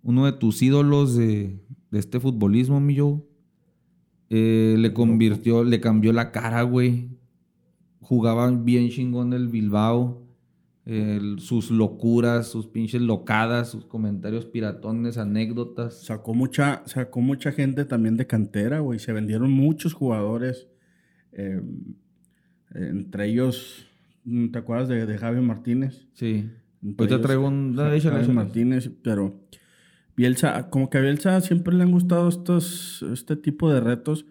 uno 0.03 0.25
de 0.25 0.33
tus 0.33 0.61
ídolos 0.61 1.15
de, 1.15 1.59
de 1.91 1.99
este 1.99 2.19
futbolismo, 2.19 2.79
mi 2.79 2.97
Joe. 2.97 3.21
Eh, 4.29 4.75
le 4.77 4.93
convirtió, 4.93 5.63
le 5.63 5.81
cambió 5.81 6.13
la 6.13 6.31
cara, 6.31 6.63
güey. 6.63 7.09
Jugaba 7.99 8.49
bien 8.51 8.89
chingón 8.89 9.33
el 9.33 9.47
Bilbao. 9.47 10.27
Sus 11.37 11.71
locuras, 11.71 12.47
sus 12.47 12.67
pinches 12.67 13.01
locadas, 13.01 13.69
sus 13.69 13.85
comentarios 13.85 14.45
piratones, 14.45 15.17
anécdotas. 15.17 16.03
Sacó 16.03 16.33
mucha, 16.33 16.81
sacó 16.85 17.21
mucha 17.21 17.51
gente 17.51 17.85
también 17.85 18.17
de 18.17 18.27
cantera, 18.27 18.79
güey. 18.79 18.99
Se 18.99 19.13
vendieron 19.13 19.51
muchos 19.51 19.93
jugadores. 19.93 20.67
eh, 21.33 21.61
entre 22.73 23.27
ellos, 23.27 23.85
mm, 24.23 24.47
¿te 24.49 24.59
acuerdas 24.59 24.87
de, 24.89 25.05
de 25.05 25.17
Javi 25.17 25.41
Martínez? 25.41 26.07
Sí. 26.13 26.49
Ahorita 26.83 27.03
ellos, 27.05 27.21
traigo 27.21 27.47
un... 27.47 27.75
Javi. 27.75 28.31
Martínez, 28.33 28.91
pero 29.03 29.39
Bielsa, 30.15 30.69
como 30.69 30.89
que 30.89 30.97
a 30.97 31.01
Bielsa 31.01 31.39
siempre 31.41 31.75
le 31.75 31.83
han 31.83 31.91
gustado 31.91 32.29
estos, 32.29 33.03
este 33.11 33.35
tipo 33.35 33.71
de 33.71 33.79
retos. 33.79 34.25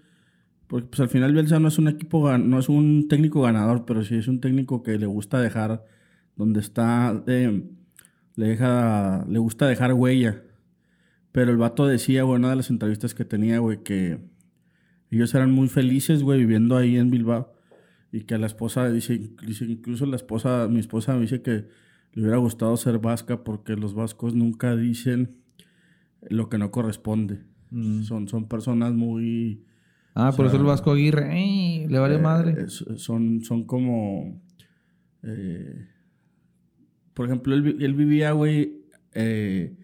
Porque 0.67 0.87
pues 0.87 1.01
al 1.01 1.09
final 1.09 1.33
Bielsa 1.33 1.59
no 1.59 1.69
es 1.69 1.79
un 1.79 1.89
equipo, 1.89 2.37
no 2.39 2.59
es 2.59 2.69
un 2.69 3.09
técnico 3.09 3.43
ganador, 3.43 3.85
pero 3.87 4.05
sí 4.05 4.15
es 4.17 4.29
un 4.29 4.41
técnico 4.41 4.83
que 4.83 4.99
le 4.99 5.07
gusta 5.07 5.41
dejar 5.41 5.85
donde 6.37 6.61
está, 6.61 7.23
eh, 7.27 7.65
le 8.37 8.47
deja, 8.47 9.27
le 9.29 9.39
gusta 9.41 9.67
dejar 9.67 9.95
huella. 9.95 10.43
Pero 11.33 11.51
el 11.51 11.57
vato 11.57 11.87
decía, 11.87 12.23
güey, 12.23 12.37
una 12.39 12.51
de 12.51 12.57
las 12.57 12.71
entrevistas 12.71 13.15
que 13.15 13.25
tenía, 13.25 13.59
güey, 13.59 13.83
que 13.83 14.21
ellos 15.11 15.35
eran 15.35 15.51
muy 15.51 15.69
felices, 15.69 16.23
güey, 16.23 16.41
viviendo 16.41 16.77
ahí 16.77 16.97
en 16.97 17.11
Bilbao. 17.11 17.53
Y 18.13 18.23
que 18.23 18.39
la 18.39 18.47
esposa, 18.47 18.89
dice, 18.91 19.15
incluso 19.15 20.07
la 20.07 20.17
esposa, 20.17 20.69
mi 20.69 20.81
esposa 20.81 21.15
me 21.15 21.23
dice 21.23 21.43
que 21.43 21.69
le 22.13 22.23
hubiera 22.23 22.39
gustado 22.39 22.77
ser 22.77 22.99
vasca 22.99 23.45
porque 23.45 23.77
los 23.77 23.95
vascos 23.95 24.35
nunca 24.35 24.75
dicen 24.77 25.40
lo 26.29 26.49
que 26.49 26.59
no 26.59 26.71
corresponde. 26.71 27.41
Mm. 27.71 28.03
Son, 28.03 28.29
son 28.29 28.49
personas 28.49 28.93
muy... 28.93 29.65
Ah, 30.15 30.33
por 30.35 30.47
O 30.47 30.49
eso 30.49 30.57
sea, 30.57 30.61
el 30.61 30.67
Vasco 30.67 30.91
Aguirre, 30.93 31.33
¡ey! 31.39 31.87
le 31.89 31.99
vale 31.99 32.17
eh, 32.17 32.19
madre. 32.19 32.69
son, 32.69 33.43
son 33.43 33.65
como... 33.65 34.41
eh, 35.23 35.87
por 37.15 37.27
ejemplo, 37.27 37.55
él, 37.55 37.77
él 37.81 37.95
vivía, 37.95 38.33
güey, 38.33 38.83
eh, 39.15 39.77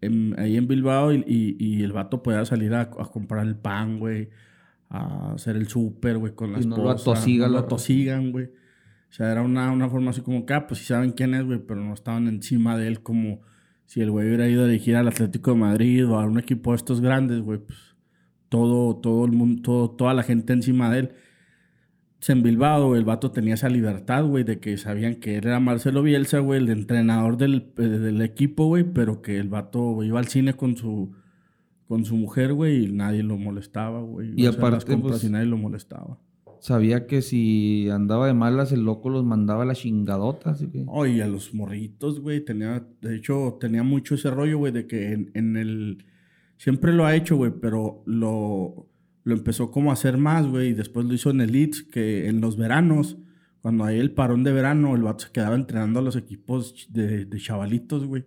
en- 0.00 0.34
ahí 0.38 0.56
en 0.56 0.66
Bilbao 0.66 1.12
y, 1.12 1.24
y- 1.26 1.56
y 1.58 1.82
el 1.82 1.92
vato 1.92 2.22
podía 2.22 2.44
salir 2.44 2.74
a, 2.74 2.82
a 2.82 2.86
comprar 2.88 3.46
el 3.46 3.56
pan, 3.56 3.98
güey, 3.98 4.30
a 4.88 5.32
hacer 5.32 5.56
el 5.56 5.68
súper, 5.68 6.18
güey, 6.18 6.34
con 6.34 6.52
la 6.52 6.60
Y 6.60 6.66
no 6.66 6.76
lo 6.76 6.92
esposa. 6.92 7.12
atosiga 7.12 7.46
no 7.46 7.52
lo 7.54 7.58
atosigan, 7.60 8.32
güey. 8.32 8.46
O 8.46 9.12
sea, 9.16 9.30
era 9.30 9.42
una, 9.42 9.70
una 9.70 9.88
forma 9.88 10.10
así 10.10 10.20
como 10.22 10.44
que, 10.46 10.54
ah, 10.54 10.66
pues 10.66 10.80
sí 10.80 10.86
saben 10.86 11.12
quién 11.12 11.34
es, 11.34 11.44
güey, 11.44 11.60
pero 11.60 11.80
no 11.84 11.94
estaban 11.94 12.26
encima 12.28 12.76
de 12.76 12.88
él 12.88 13.00
como 13.02 13.40
si 13.86 14.00
el 14.00 14.10
güey 14.10 14.26
hubiera 14.26 14.48
ido 14.48 14.64
a 14.64 14.66
dirigir 14.66 14.96
al 14.96 15.08
Atlético 15.08 15.52
de 15.52 15.56
Madrid 15.58 16.06
o 16.08 16.18
a 16.18 16.26
un 16.26 16.38
equipo 16.38 16.70
de 16.72 16.76
estos 16.76 17.00
grandes, 17.00 17.40
güey, 17.42 17.58
pues 17.58 17.78
todo, 18.48 18.96
todo 18.96 19.24
el 19.24 19.32
mundo, 19.32 19.62
todo- 19.62 19.90
toda 19.90 20.14
la 20.14 20.22
gente 20.22 20.52
encima 20.52 20.90
de 20.90 20.98
él. 21.00 21.08
Pues, 22.18 22.30
En 22.30 22.42
Bilbao, 22.42 22.96
el 22.96 23.04
vato 23.04 23.30
tenía 23.32 23.54
esa 23.54 23.68
libertad, 23.68 24.24
güey, 24.24 24.44
de 24.44 24.58
que 24.58 24.76
sabían 24.78 25.16
que 25.16 25.36
él 25.36 25.46
era 25.46 25.60
Marcelo 25.60 26.02
Bielsa, 26.02 26.38
güey, 26.38 26.60
el 26.60 26.70
entrenador 26.70 27.36
del, 27.36 27.72
eh, 27.76 27.82
del 27.82 28.22
equipo, 28.22 28.66
güey, 28.66 28.84
pero 28.84 29.20
que 29.20 29.38
el 29.38 29.48
vato 29.48 30.02
iba 30.02 30.18
al 30.20 30.28
cine 30.28 30.54
con 30.54 30.76
su, 30.76 31.12
con 31.86 32.04
su 32.06 32.16
mujer, 32.16 32.54
güey, 32.54 32.84
y 32.86 32.92
nadie 32.92 33.22
lo 33.22 33.36
molestaba, 33.36 34.00
güey. 34.00 34.32
Y 34.36 34.44
las 34.44 34.56
aparte, 34.56 34.86
compras 34.86 35.12
pues, 35.20 35.24
y 35.24 35.30
nadie 35.30 35.46
lo 35.46 35.58
molestaba. 35.58 36.18
Sabía 36.64 37.06
que 37.06 37.20
si 37.20 37.90
andaba 37.90 38.26
de 38.26 38.32
malas, 38.32 38.72
el 38.72 38.84
loco 38.84 39.10
los 39.10 39.22
mandaba 39.22 39.64
a 39.64 39.66
la 39.66 39.74
chingadota, 39.74 40.52
así 40.52 40.66
que... 40.68 40.82
Oye, 40.88 41.22
a 41.22 41.28
los 41.28 41.52
morritos, 41.52 42.20
güey, 42.20 42.42
tenía, 42.42 42.82
de 43.02 43.16
hecho, 43.16 43.58
tenía 43.60 43.82
mucho 43.82 44.14
ese 44.14 44.30
rollo, 44.30 44.56
güey, 44.56 44.72
de 44.72 44.86
que 44.86 45.12
en, 45.12 45.30
en 45.34 45.58
el, 45.58 46.06
siempre 46.56 46.94
lo 46.94 47.04
ha 47.04 47.14
hecho, 47.14 47.36
güey, 47.36 47.52
pero 47.60 48.02
lo, 48.06 48.88
lo 49.24 49.34
empezó 49.34 49.70
como 49.70 49.90
a 49.90 49.92
hacer 49.92 50.16
más, 50.16 50.46
güey, 50.46 50.68
y 50.68 50.72
después 50.72 51.04
lo 51.04 51.12
hizo 51.12 51.28
en 51.28 51.42
el 51.42 51.52
Leeds, 51.52 51.82
que 51.82 52.28
en 52.30 52.40
los 52.40 52.56
veranos, 52.56 53.18
cuando 53.60 53.84
hay 53.84 53.98
el 53.98 54.12
parón 54.12 54.42
de 54.42 54.52
verano, 54.54 54.94
el 54.96 55.02
vato 55.02 55.26
se 55.26 55.32
quedaba 55.32 55.56
entrenando 55.56 55.98
a 56.00 56.02
los 56.02 56.16
equipos 56.16 56.86
de, 56.88 57.26
de 57.26 57.38
chavalitos, 57.40 58.06
güey. 58.06 58.24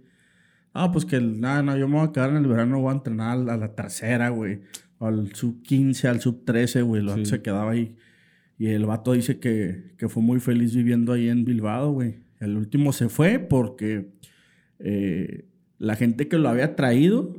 Ah, 0.73 0.91
pues 0.91 1.05
que, 1.05 1.19
nada, 1.19 1.63
no, 1.63 1.75
yo 1.75 1.88
me 1.88 1.95
voy 1.97 2.07
a 2.07 2.11
quedar 2.11 2.29
en 2.29 2.38
el 2.38 2.45
verano, 2.45 2.79
voy 2.81 2.91
a 2.91 2.97
entrenar 2.97 3.31
a 3.31 3.35
la, 3.35 3.53
a 3.55 3.57
la 3.57 3.73
tercera, 3.73 4.29
güey, 4.29 4.59
al 4.99 5.33
sub 5.33 5.63
15, 5.63 6.07
al 6.07 6.21
sub 6.21 6.45
13, 6.45 6.83
güey, 6.83 7.01
el 7.01 7.07
vato 7.07 7.25
Sí. 7.25 7.31
se 7.31 7.41
quedaba 7.41 7.71
ahí. 7.71 7.95
Y 8.58 8.68
el 8.68 8.86
vato 8.86 9.14
dice 9.14 9.39
que, 9.39 9.93
que 9.97 10.10
fue 10.10 10.24
muy 10.24 10.39
feliz 10.39 10.76
viviendo 10.76 11.14
ahí 11.14 11.30
en 11.30 11.45
Bilbao, 11.45 11.91
güey. 11.91 12.16
El 12.39 12.55
último 12.58 12.91
se 12.91 13.08
fue 13.10 13.39
porque 13.39 14.14
eh, 14.80 15.45
la 15.78 15.95
gente 15.95 16.28
que 16.28 16.38
lo 16.38 16.49
había 16.49 16.76
traído 16.76 17.36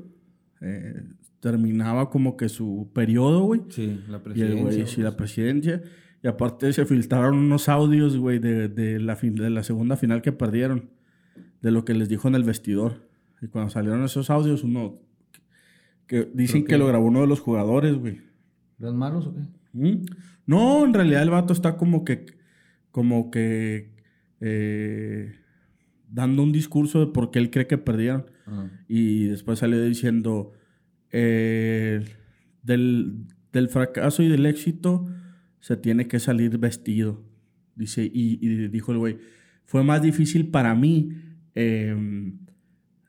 eh, 0.60 1.02
terminaba 1.40 2.10
como 2.10 2.36
que 2.36 2.48
su 2.48 2.90
periodo, 2.94 3.42
güey. 3.44 3.62
Sí, 3.70 4.00
la 4.08 4.18
Y 4.18 4.20
presidencia. 4.20 4.62
güey, 4.62 4.86
sí, 4.86 5.02
la 5.02 5.16
presidencia. 5.16 5.82
Y 6.22 6.26
aparte 6.28 6.72
se 6.72 6.84
filtraron 6.84 7.36
unos 7.36 7.68
audios, 7.68 8.16
güey, 8.16 8.38
de, 8.40 8.68
de 8.68 8.98
la 9.00 9.14
fin- 9.16 9.34
de 9.36 9.50
la 9.50 9.62
segunda 9.62 9.96
final 9.96 10.20
que 10.22 10.32
perdieron. 10.32 10.90
De 11.62 11.70
lo 11.72 11.84
que 11.84 11.94
les 11.94 12.08
dijo 12.08 12.28
en 12.28 12.34
el 12.36 12.44
vestidor. 12.44 13.08
Y 13.42 13.46
cuando 13.48 13.70
salieron 13.70 14.02
esos 14.04 14.30
audios, 14.30 14.62
uno... 14.64 15.00
Que 16.06 16.28
dicen 16.32 16.64
que- 16.64 16.78
lo 16.78 16.86
grabó 16.86 17.06
uno 17.06 17.20
de 17.20 17.26
los 17.26 17.40
jugadores, 17.40 17.96
güey. 17.96 18.20
¿Eran 18.80 18.96
malos 18.96 19.26
o 19.26 19.34
qué? 19.34 19.42
¿Mm? 19.72 20.06
No, 20.46 20.84
en 20.84 20.94
realidad 20.94 21.22
el 21.22 21.30
vato 21.30 21.52
está 21.52 21.76
como 21.76 22.04
que, 22.04 22.26
como 22.90 23.30
que, 23.30 23.94
eh, 24.40 25.34
dando 26.08 26.42
un 26.42 26.52
discurso 26.52 27.00
de 27.00 27.12
por 27.12 27.30
qué 27.30 27.38
él 27.38 27.50
cree 27.50 27.66
que 27.66 27.78
perdieron. 27.78 28.26
Y 28.88 29.24
después 29.24 29.58
salió 29.58 29.82
diciendo, 29.82 30.52
eh, 31.12 32.02
del, 32.62 33.26
del 33.52 33.68
fracaso 33.68 34.22
y 34.22 34.28
del 34.28 34.46
éxito 34.46 35.06
se 35.60 35.76
tiene 35.76 36.08
que 36.08 36.18
salir 36.18 36.56
vestido. 36.56 37.22
Dice, 37.74 38.04
y, 38.04 38.38
y 38.40 38.68
dijo 38.68 38.92
el 38.92 38.98
güey, 38.98 39.18
fue 39.66 39.84
más 39.84 40.00
difícil 40.00 40.48
para 40.50 40.74
mí 40.74 41.10
eh, 41.54 42.32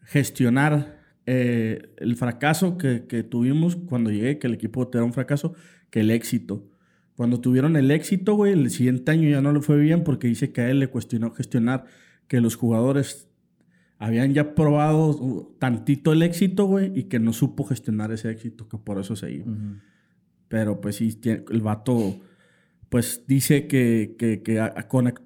gestionar 0.04 1.00
eh, 1.26 1.94
el 1.98 2.16
fracaso 2.16 2.78
que, 2.78 3.06
que 3.08 3.24
tuvimos 3.24 3.76
cuando 3.76 4.10
llegué, 4.10 4.40
que 4.40 4.48
el 4.48 4.56
equipo 4.56 4.90
era 4.92 5.04
un 5.04 5.14
fracaso, 5.14 5.54
que 5.90 6.02
el 6.02 6.12
éxito. 6.12 6.68
Cuando 7.16 7.42
tuvieron 7.42 7.76
el 7.76 7.92
éxito, 7.92 8.36
güey, 8.36 8.54
el 8.54 8.70
siguiente 8.70 9.12
año 9.12 9.30
ya 9.30 9.42
no 9.42 9.52
le 9.52 9.62
fue 9.62 9.78
bien 9.78 10.04
porque 10.04 10.28
dice 10.28 10.52
que 10.52 10.62
a 10.62 10.70
él 10.70 10.80
le 10.80 10.88
cuestionó 10.88 11.32
gestionar 11.32 11.86
que 12.28 12.40
los 12.40 12.56
jugadores 12.56 13.28
habían 13.98 14.34
ya 14.34 14.56
probado 14.56 15.10
uh, 15.10 15.56
tantito 15.60 16.14
el 16.14 16.24
éxito, 16.24 16.66
güey, 16.66 16.98
y 16.98 17.04
que 17.04 17.20
no 17.20 17.34
supo 17.34 17.66
gestionar 17.66 18.12
ese 18.14 18.32
éxito, 18.32 18.70
que 18.70 18.78
por 18.78 19.00
eso 19.00 19.16
se 19.18 19.32
iba. 19.34 19.52
Ujú. 19.52 19.76
Pero 20.48 20.80
pues 20.80 20.96
sí, 20.96 21.20
el 21.24 21.62
vato, 21.62 22.16
pues 22.88 23.26
dice 23.28 23.68
que, 23.68 24.16
que, 24.18 24.42
que 24.42 24.66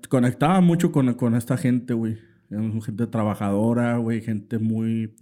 conectaba 0.09 0.59
mucho 0.61 0.91
con, 0.91 1.13
con 1.13 1.35
esta 1.35 1.57
gente, 1.57 1.93
güey. 1.93 2.17
Gente 2.83 3.07
trabajadora, 3.07 3.97
güey, 3.97 4.21
gente 4.21 4.59
muy, 4.59 5.13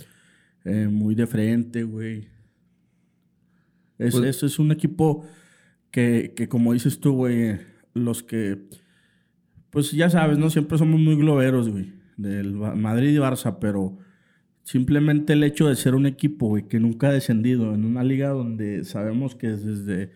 eh, 0.65 0.87
muy 0.87 1.15
de 1.15 1.27
frente, 1.27 1.83
güey. 1.83 2.29
Es, 4.01 4.15
Pues- 4.15 4.37
es, 4.37 4.43
es 4.43 4.59
un 4.59 4.71
equipo 4.71 5.25
que, 5.91 6.33
que, 6.35 6.47
como 6.47 6.73
dices 6.73 6.99
tú, 6.99 7.13
güey, 7.13 7.57
los 7.93 8.23
que, 8.23 8.57
pues 9.69 9.91
ya 9.91 10.09
sabes, 10.09 10.37
¿no? 10.37 10.49
Siempre 10.49 10.77
somos 10.77 10.99
muy 10.99 11.15
globeros, 11.15 11.69
güey, 11.69 11.93
del 12.17 12.53
Madrid 12.53 13.09
y 13.09 13.17
Barça, 13.17 13.57
pero 13.59 13.97
simplemente 14.63 15.33
el 15.33 15.43
hecho 15.43 15.67
de 15.67 15.75
ser 15.75 15.95
un 15.95 16.05
equipo, 16.05 16.47
güey, 16.47 16.67
que 16.67 16.79
nunca 16.79 17.09
ha 17.09 17.13
descendido 17.13 17.73
en 17.73 17.83
una 17.85 18.03
liga 18.03 18.29
donde 18.29 18.83
sabemos 18.85 19.35
que 19.35 19.47
desde, 19.49 20.11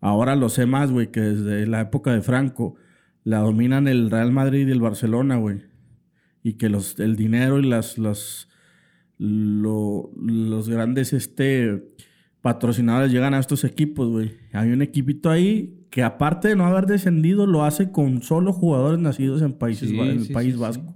ahora 0.00 0.36
lo 0.36 0.48
sé 0.48 0.66
más, 0.66 0.90
güey, 0.90 1.10
que 1.10 1.20
desde 1.20 1.66
la 1.66 1.80
época 1.80 2.12
de 2.12 2.20
Franco, 2.22 2.76
la 3.24 3.38
dominan 3.38 3.88
el 3.88 4.10
Real 4.10 4.32
Madrid 4.32 4.68
y 4.68 4.70
el 4.72 4.80
Barcelona, 4.80 5.36
güey. 5.36 5.62
Y 6.42 6.54
que 6.54 6.68
los, 6.68 6.98
el 7.00 7.16
dinero 7.16 7.58
y 7.58 7.66
las, 7.66 7.96
las, 7.96 8.48
lo- 9.18 10.10
los 10.16 10.68
grandes 10.68 11.12
este, 11.14 11.84
patrocinadores 12.44 13.10
llegan 13.10 13.32
a 13.32 13.38
estos 13.38 13.64
equipos, 13.64 14.06
güey. 14.10 14.32
Hay 14.52 14.70
un 14.70 14.82
equipito 14.82 15.30
ahí 15.30 15.86
que 15.88 16.02
aparte 16.02 16.48
de 16.48 16.56
no 16.56 16.66
haber 16.66 16.84
descendido, 16.84 17.46
lo 17.46 17.64
hace 17.64 17.90
con 17.90 18.20
solo 18.22 18.52
jugadores 18.52 19.00
nacidos 19.00 19.40
en, 19.40 19.54
países, 19.54 19.88
Sí, 19.88 19.98
en 19.98 20.06
el 20.08 20.26
sí, 20.26 20.32
País 20.34 20.52
sí, 20.54 20.60
Vasco. 20.60 20.94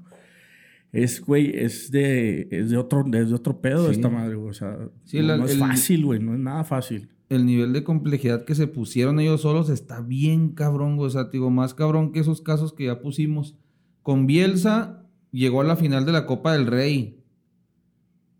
Es, 0.93 1.23
güey, 1.23 1.53
es 1.57 1.91
de, 1.91 2.49
es 2.51 2.69
de 2.69 2.77
otro, 2.77 3.03
es 3.15 3.29
de 3.31 3.35
otro 3.35 3.63
pedo 3.63 3.91
esta 3.91 4.11
madre, 4.11 4.35
güey. 4.35 4.51
O 4.51 4.53
sea, 4.53 4.77
no, 4.79 5.23
la- 5.23 5.37
no 5.39 5.47
es 5.47 5.53
el- 5.53 5.59
fácil, 5.59 6.05
güey. 6.05 6.21
No 6.21 6.35
es 6.35 6.41
nada 6.41 6.65
fácil. 6.65 7.09
el 7.31 7.45
nivel 7.47 7.73
de 7.73 7.83
complejidad 7.83 8.45
que 8.45 8.55
se 8.55 8.67
pusieron 8.67 9.19
ellos 9.19 9.41
solos 9.43 9.71
está 9.71 10.01
bien 10.03 10.51
cabrón, 10.51 10.97
güey. 10.97 11.07
O 11.09 11.11
sea, 11.11 11.25
digo, 11.25 11.51
más 11.51 11.73
cabrón 11.75 12.13
que 12.13 12.21
esos 12.21 12.43
casos 12.43 12.73
que 12.75 12.85
ya 12.87 13.01
pusimos. 13.01 13.57
Con 14.03 14.27
Bielsa 14.27 15.03
llegó 15.33 15.61
a 15.63 15.65
la 15.65 15.77
final 15.77 16.05
de 16.07 16.13
la 16.13 16.27
Copa 16.27 16.53
del 16.53 16.67
Rey. 16.67 17.18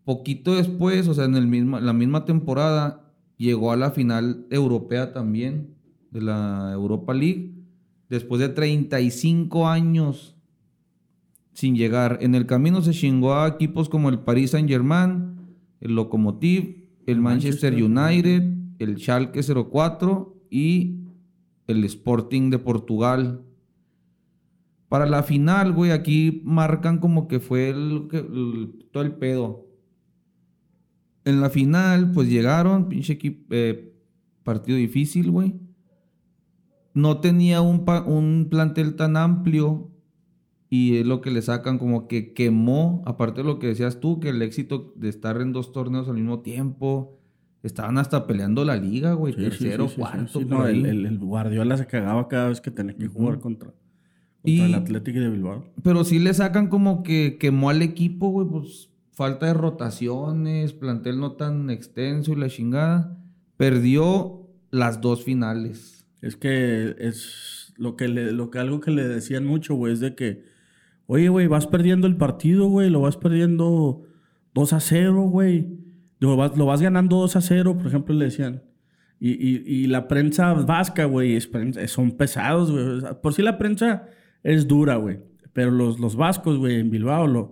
Poquito 0.09 0.55
después, 0.55 1.07
o 1.07 1.13
sea, 1.13 1.25
en 1.25 1.35
el 1.35 1.45
misma, 1.45 1.79
la 1.79 1.93
misma 1.93 2.25
temporada, 2.25 3.13
llegó 3.37 3.71
a 3.71 3.75
la 3.77 3.91
final 3.91 4.47
europea 4.49 5.13
también, 5.13 5.75
de 6.09 6.21
la 6.21 6.71
Europa 6.73 7.13
League. 7.13 7.53
Después 8.09 8.41
de 8.41 8.49
35 8.49 9.67
años 9.67 10.35
sin 11.53 11.75
llegar. 11.75 12.17
En 12.21 12.33
el 12.33 12.47
camino 12.47 12.81
se 12.81 12.91
chingó 12.91 13.35
a 13.35 13.47
equipos 13.49 13.87
como 13.87 14.09
el 14.09 14.17
Paris 14.19 14.51
Saint-Germain, 14.51 15.35
el 15.79 15.93
Lokomotiv, 15.93 16.87
el 17.05 17.19
Manchester, 17.21 17.73
Manchester. 17.73 17.83
United, 18.33 18.57
el 18.79 18.97
Schalke 18.97 19.41
04 19.43 20.37
y 20.49 21.01
el 21.67 21.83
Sporting 21.83 22.49
de 22.49 22.57
Portugal. 22.57 23.41
Para 24.87 25.05
la 25.05 25.21
final, 25.21 25.71
güey, 25.73 25.91
aquí 25.91 26.41
marcan 26.45 26.97
como 26.97 27.27
que 27.27 27.39
fue 27.39 27.69
el, 27.69 28.07
que- 28.09 28.17
el- 28.17 28.87
todo 28.91 29.03
el 29.03 29.11
pedo. 29.13 29.68
En 31.29 31.41
la 31.41 31.49
final, 31.49 32.11
pues 32.11 32.27
llegaron, 32.29 32.89
pinche 32.89 33.13
equipo, 33.13 33.45
eh, 33.51 33.93
partido 34.43 34.77
difícil, 34.77 35.29
güey. 35.31 35.55
No 36.93 37.19
tenía 37.19 37.61
un, 37.61 37.85
pa- 37.85 38.01
un 38.03 38.47
plantel 38.49 38.95
tan 38.95 39.15
amplio 39.15 39.91
y 40.69 40.97
es 40.97 41.05
lo 41.05 41.21
que 41.21 41.31
le 41.31 41.41
sacan 41.41 41.77
como 41.77 42.07
que 42.07 42.33
quemó, 42.33 43.01
aparte 43.05 43.41
de 43.41 43.47
lo 43.47 43.59
que 43.59 43.67
decías 43.67 43.99
tú, 43.99 44.19
que 44.19 44.29
el 44.29 44.41
éxito 44.41 44.93
de 44.95 45.09
estar 45.09 45.39
en 45.41 45.53
dos 45.53 45.71
torneos 45.71 46.07
al 46.09 46.15
mismo 46.15 46.39
tiempo, 46.41 47.19
estaban 47.63 47.97
hasta 47.97 48.25
peleando 48.27 48.65
la 48.65 48.75
liga, 48.77 49.13
güey, 49.13 49.33
Sí, 49.33 49.41
tercero, 49.41 49.87
sí, 49.87 49.95
sí, 49.95 49.99
cuarto, 50.01 50.41
no, 50.45 50.67
el, 50.67 50.85
el- 50.85 51.05
el 51.05 51.19
Guardiola 51.19 51.77
se 51.77 51.85
cagaba 51.87 52.27
cada 52.27 52.49
vez 52.49 52.61
que 52.61 52.71
tenía 52.71 52.95
que 52.95 53.07
jugar 53.07 53.39
contra, 53.39 53.67
contra 53.69 53.79
Y- 54.43 54.61
el 54.61 54.73
Atlético 54.75 55.19
de 55.19 55.29
Bilbao. 55.29 55.65
Pero 55.83 56.03
sí 56.03 56.19
le 56.19 56.33
sacan 56.33 56.67
como 56.67 57.03
que 57.03 57.37
quemó 57.39 57.69
al 57.69 57.81
equipo, 57.81 58.29
güey, 58.29 58.47
pues 58.47 58.88
falta 59.19 59.47
de 59.47 59.53
rotaciones, 59.53 60.71
plantel 60.71 61.19
no 61.19 61.33
tan 61.33 61.69
extenso 61.69 62.31
y 62.31 62.37
la 62.37 62.47
chingada. 62.47 63.17
Perdió 63.57 64.47
las 64.71 65.01
dos 65.01 65.25
finales. 65.25 66.07
Es 66.21 66.37
que 66.37 66.95
es 66.97 67.73
lo 67.75 67.97
que, 67.97 68.07
le, 68.07 68.31
lo 68.31 68.49
que 68.49 68.59
algo 68.59 68.79
que 68.79 68.91
le 68.91 69.05
decían 69.05 69.45
mucho, 69.45 69.75
güey, 69.75 69.91
es 69.91 69.99
de 69.99 70.15
que, 70.15 70.45
oye, 71.05 71.27
güey, 71.27 71.47
vas 71.47 71.67
perdiendo 71.67 72.07
el 72.07 72.15
partido, 72.15 72.69
güey, 72.69 72.89
lo 72.89 73.01
vas 73.01 73.17
perdiendo 73.17 74.05
2 74.53 74.71
a 74.71 74.79
0, 74.79 75.23
güey. 75.23 75.67
Lo 76.19 76.37
vas, 76.37 76.57
lo 76.57 76.65
vas 76.65 76.81
ganando 76.81 77.17
2 77.17 77.35
a 77.35 77.41
0, 77.41 77.75
por 77.77 77.87
ejemplo, 77.87 78.15
le 78.15 78.23
decían. 78.23 78.63
Y, 79.19 79.31
y, 79.31 79.87
la 79.87 80.07
prensa 80.07 80.53
vasca, 80.53 81.03
güey, 81.03 81.37
son 81.87 82.11
pesados, 82.11 82.71
güey. 82.71 83.15
Por 83.21 83.33
sí 83.33 83.41
la 83.41 83.57
prensa 83.57 84.07
es 84.43 84.65
dura, 84.65 84.95
güey. 84.95 85.19
Pero 85.51 85.71
los, 85.71 85.99
los 85.99 86.15
vascos, 86.15 86.57
güey, 86.57 86.79
en 86.79 86.89
Bilbao 86.89 87.27
lo, 87.27 87.51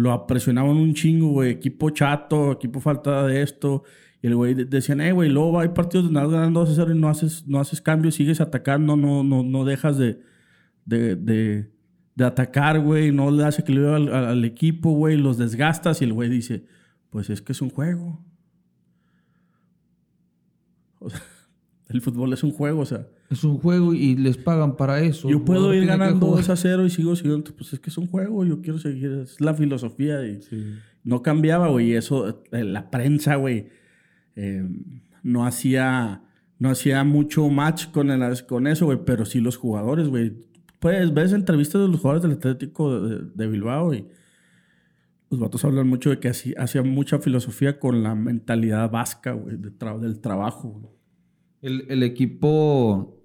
lo 0.00 0.12
apresionaban 0.12 0.76
un 0.76 0.94
chingo, 0.94 1.28
güey. 1.30 1.50
Equipo 1.50 1.90
chato, 1.90 2.52
equipo 2.52 2.80
falta 2.80 3.26
de 3.26 3.42
esto. 3.42 3.82
Y 4.22 4.26
el 4.28 4.36
güey 4.36 4.54
de- 4.54 4.64
decían, 4.64 5.00
eh, 5.00 5.12
güey, 5.12 5.28
luego 5.30 5.58
hay 5.60 5.68
partidos 5.68 6.06
donde 6.06 6.20
vas 6.20 6.30
ganando 6.30 6.60
2 6.60 6.70
a 6.70 6.74
0 6.74 6.94
y 6.94 6.98
no 6.98 7.08
haces, 7.08 7.46
no 7.46 7.58
haces 7.60 7.80
cambios, 7.80 8.14
sigues 8.14 8.40
atacando, 8.40 8.96
no, 8.96 9.22
no, 9.24 9.42
no 9.42 9.64
dejas 9.64 9.96
de, 9.98 10.20
de, 10.84 11.16
de, 11.16 11.70
de 12.14 12.24
atacar, 12.24 12.80
güey, 12.80 13.12
no 13.12 13.30
le 13.30 13.42
das 13.42 13.58
equilibrio 13.58 13.94
al- 13.94 14.12
al 14.14 14.44
equipo, 14.44 14.90
güey, 14.92 15.16
los 15.16 15.38
desgastas 15.38 16.00
y 16.02 16.04
el 16.04 16.12
güey 16.12 16.28
dice, 16.28 16.64
pues 17.10 17.28
es 17.30 17.40
que 17.42 17.52
es 17.52 17.60
un 17.62 17.70
juego. 17.70 18.22
O 20.98 21.08
sea, 21.10 21.20
el 21.88 22.00
fútbol 22.02 22.32
es 22.32 22.42
un 22.42 22.52
juego, 22.52 22.80
o 22.82 22.86
sea, 22.86 23.06
Es 23.30 23.44
un 23.44 23.58
juego 23.58 23.94
y 23.94 24.16
les 24.16 24.36
pagan 24.36 24.76
para 24.76 25.00
eso. 25.00 25.30
yo 25.30 25.44
puedo 25.44 25.72
ir 25.72 25.86
ganando 25.86 26.26
jugar. 26.26 26.42
2 26.42 26.50
a 26.50 26.56
0 26.56 26.84
y 26.84 26.90
sigo 26.90 27.14
siguiendo, 27.14 27.52
pues 27.56 27.72
es 27.72 27.78
que 27.80 27.88
es 27.90 27.96
un 27.96 28.08
juego, 28.08 28.44
yo 28.44 28.60
quiero 28.60 28.78
seguir, 28.78 29.10
es 29.22 29.40
la 29.40 29.54
filosofía 29.54 30.26
y 30.26 30.42
Sí. 30.42 30.64
no 31.04 31.22
cambiaba, 31.22 31.68
güey. 31.68 31.90
y 31.90 31.94
Eso, 31.94 32.42
eh, 32.50 32.64
la 32.64 32.90
prensa, 32.90 33.36
güey, 33.36 33.68
eh, 34.34 34.68
no 35.22 35.46
hacía, 35.46 36.22
no 36.58 36.70
hacía 36.70 37.04
mucho 37.04 37.48
match 37.48 37.86
con, 37.92 38.10
el- 38.10 38.46
con 38.46 38.66
eso, 38.66 38.86
güey. 38.86 38.98
Pero 39.06 39.24
sí 39.24 39.40
los 39.40 39.56
jugadores, 39.56 40.08
güey. 40.08 40.32
Pues 40.80 41.14
ves 41.14 41.32
entrevistas 41.32 41.80
de 41.82 41.88
los 41.88 42.00
jugadores 42.00 42.22
del 42.22 42.32
Atlético 42.32 43.00
de, 43.00 43.20
de 43.34 43.46
Bilbao 43.46 43.94
y 43.94 44.06
los 45.30 45.38
vatos 45.38 45.64
hablan 45.64 45.86
mucho 45.86 46.10
de 46.10 46.18
que 46.18 46.28
así, 46.28 46.52
hacían 46.58 46.88
mucha 46.88 47.20
filosofía 47.20 47.78
con 47.78 48.02
la 48.02 48.16
mentalidad 48.16 48.90
vasca, 48.90 49.32
güey, 49.32 49.56
de 49.56 49.70
tra- 49.70 50.00
del 50.00 50.18
trabajo. 50.20 50.70
güey. 50.70 50.92
El, 51.62 51.84
el 51.90 52.02
equipo 52.02 53.19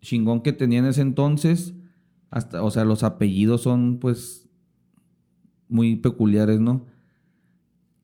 chingón 0.00 0.42
que 0.42 0.52
tenía 0.52 0.80
en 0.80 0.86
ese 0.86 1.02
entonces, 1.02 1.74
hasta, 2.30 2.62
o 2.62 2.70
sea, 2.70 2.84
los 2.84 3.02
apellidos 3.02 3.62
son 3.62 3.98
pues 3.98 4.48
muy 5.68 5.96
peculiares, 5.96 6.60
¿no? 6.60 6.86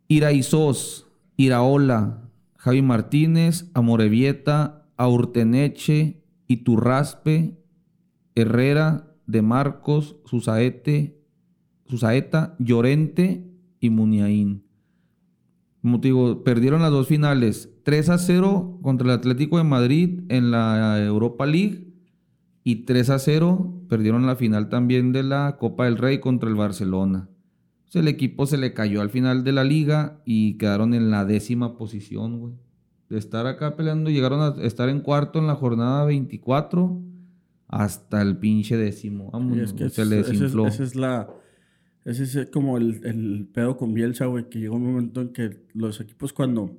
Iraizos, 0.08 1.08
Iraola, 1.36 2.30
Javi 2.56 2.82
Martínez, 2.82 3.70
Amorevieta, 3.74 4.88
Aurteneche, 4.96 6.22
Iturraspe, 6.46 7.58
Herrera, 8.34 9.12
De 9.26 9.42
Marcos, 9.42 10.16
Susaete, 10.24 11.20
Susaeta, 11.86 12.54
Llorente 12.58 13.50
y 13.80 13.90
Muniaín. 13.90 14.64
Como 15.82 16.00
te 16.00 16.08
digo, 16.08 16.42
perdieron 16.44 16.82
las 16.82 16.90
dos 16.90 17.08
finales. 17.08 17.75
3 17.86 18.08
a 18.10 18.18
0 18.18 18.80
contra 18.82 19.06
el 19.06 19.12
Atlético 19.14 19.58
de 19.58 19.62
Madrid 19.64 20.22
en 20.28 20.50
la 20.50 21.00
Europa 21.04 21.46
League. 21.46 21.84
Y 22.64 22.84
3 22.84 23.10
a 23.10 23.18
0 23.20 23.84
perdieron 23.88 24.26
la 24.26 24.34
final 24.34 24.68
también 24.68 25.12
de 25.12 25.22
la 25.22 25.56
Copa 25.60 25.84
del 25.84 25.96
Rey 25.96 26.18
contra 26.18 26.48
el 26.48 26.56
Barcelona. 26.56 27.28
O 27.86 27.90
sea, 27.92 28.02
el 28.02 28.08
equipo 28.08 28.44
se 28.46 28.56
le 28.58 28.74
cayó 28.74 29.02
al 29.02 29.10
final 29.10 29.44
de 29.44 29.52
la 29.52 29.62
liga 29.62 30.20
y 30.24 30.54
quedaron 30.58 30.94
en 30.94 31.12
la 31.12 31.24
décima 31.24 31.78
posición, 31.78 32.40
güey. 32.40 32.54
De 33.08 33.18
estar 33.18 33.46
acá 33.46 33.76
peleando, 33.76 34.10
llegaron 34.10 34.40
a 34.40 34.60
estar 34.64 34.88
en 34.88 35.00
cuarto 35.00 35.38
en 35.38 35.46
la 35.46 35.54
jornada 35.54 36.04
24 36.06 37.00
hasta 37.68 38.20
el 38.20 38.36
pinche 38.38 38.76
décimo. 38.76 39.30
Vámonos, 39.30 39.58
es 39.70 39.72
que 39.74 39.88
se 39.90 40.02
es- 40.02 40.08
le 40.08 40.20
ese 40.66 40.82
es- 40.82 40.96
la... 40.96 41.28
Ese 42.04 42.22
es 42.42 42.50
como 42.50 42.78
el, 42.78 43.00
el 43.04 43.48
pedo 43.52 43.76
con 43.76 43.94
Bielsa, 43.94 44.26
güey, 44.26 44.48
que 44.48 44.58
llega 44.60 44.74
un 44.74 44.84
momento 44.86 45.20
en 45.20 45.28
que 45.32 45.64
los 45.74 46.00
equipos 46.00 46.32
cuando 46.32 46.76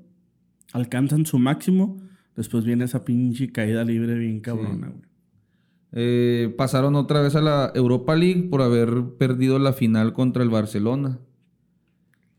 alcanzan 0.74 1.26
su 1.26 1.40
máximo, 1.40 1.98
después 2.36 2.64
viene 2.66 2.86
esa 2.86 3.04
pinche 3.06 3.52
caída 3.52 3.84
libre 3.84 4.16
bien 4.18 4.40
cabrona, 4.40 4.88
güey. 4.90 5.02
Eh, 5.94 6.54
pasaron 6.58 6.96
otra 6.96 7.22
vez 7.22 7.36
a 7.36 7.42
la 7.42 7.72
Europa 7.74 8.16
League 8.16 8.44
por 8.50 8.62
haber 8.62 8.90
perdido 9.18 9.58
la 9.58 9.72
final 9.74 10.14
contra 10.14 10.44
el 10.44 10.50
Barcelona. 10.50 11.20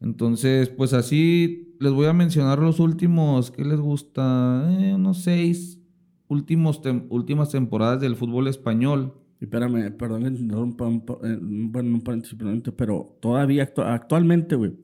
Entonces, 0.00 0.68
pues 0.68 0.92
así 0.92 1.74
les 1.80 1.92
voy 1.92 2.06
a 2.06 2.12
mencionar 2.12 2.58
los 2.60 2.78
últimos, 2.78 3.50
¿qué 3.50 3.64
les 3.64 3.80
gusta? 3.80 4.66
Eh, 4.78 4.94
unos 4.94 5.22
seis 5.22 5.80
últimos 6.28 6.82
tem- 6.82 7.06
últimas 7.08 7.50
temporadas 7.50 8.00
del 8.00 8.16
fútbol 8.16 8.48
español. 8.48 9.14
Y 9.40 9.44
espérame, 9.44 9.92
perdón 9.96 10.26
eh, 10.26 11.38
bueno, 11.40 11.94
un 11.94 12.00
paréntesis, 12.02 12.36
pero 12.76 13.16
todavía 13.20 13.72
actu- 13.72 13.84
actualmente, 13.86 14.56
güey, 14.56 14.74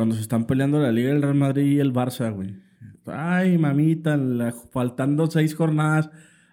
cuando 0.00 0.14
se 0.16 0.22
están 0.22 0.46
peleando 0.46 0.78
la 0.80 0.90
Liga 0.92 1.10
del 1.10 1.22
Real 1.22 1.34
Madrid 1.34 1.72
y 1.72 1.78
el 1.78 1.92
Barça, 1.92 2.32
güey. 2.34 2.54
Ay, 3.06 3.58
mamita, 3.58 4.16
la- 4.16 4.52
faltando 4.52 5.30
seis 5.30 5.54
jornadas, 5.54 6.10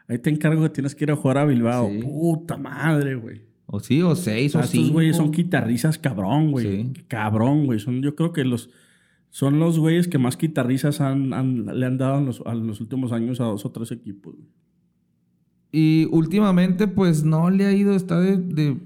ahí 0.07 0.19
te 0.19 0.29
encargo 0.29 0.61
que 0.63 0.69
tienes 0.69 0.95
que 0.95 1.05
ir 1.05 1.11
a 1.11 1.15
jugar 1.15 1.37
a 1.37 1.45
Bilbao. 1.45 1.89
Sí. 1.89 1.99
Puta 2.01 2.57
madre, 2.57 3.15
güey. 3.15 3.41
O 3.65 3.79
sí, 3.79 4.01
o 4.01 4.15
seis, 4.15 4.55
O 4.55 4.59
o 4.59 4.63
cinco. 4.63 4.81
estos 4.83 4.93
güeyes 4.93 5.17
son 5.17 5.31
guitarrizas 5.31 5.97
cabrón, 5.97 6.51
güey. 6.51 6.65
Sí. 6.93 6.93
Cabrón, 7.07 7.65
güey. 7.65 7.79
Son, 7.79 8.01
yo 8.01 8.15
creo 8.15 8.31
que 8.33 8.43
los 8.45 8.69
Son 9.29 9.59
los 9.59 9.77
güeyes 9.77 10.07
que 10.07 10.17
más 10.17 10.37
guitarrizas 10.37 11.01
han, 11.01 11.33
han- 11.33 11.65
le 11.65 11.85
han 11.85 11.97
dado 11.97 12.17
en 12.19 12.25
los, 12.27 12.41
a 12.45 12.55
los 12.55 12.79
últimos 12.81 13.11
años 13.11 13.41
a 13.41 13.43
dos 13.45 13.65
o 13.65 13.71
tres 13.71 13.91
equipos. 13.91 14.35
güey. 14.35 14.47
Y 15.71 16.05
últimamente, 16.11 16.87
pues 16.87 17.23
no 17.23 17.49
le 17.49 17.65
ha 17.65 17.73
ido, 17.73 17.93
está 17.93 18.19
de, 18.21 18.37
de, 18.37 18.77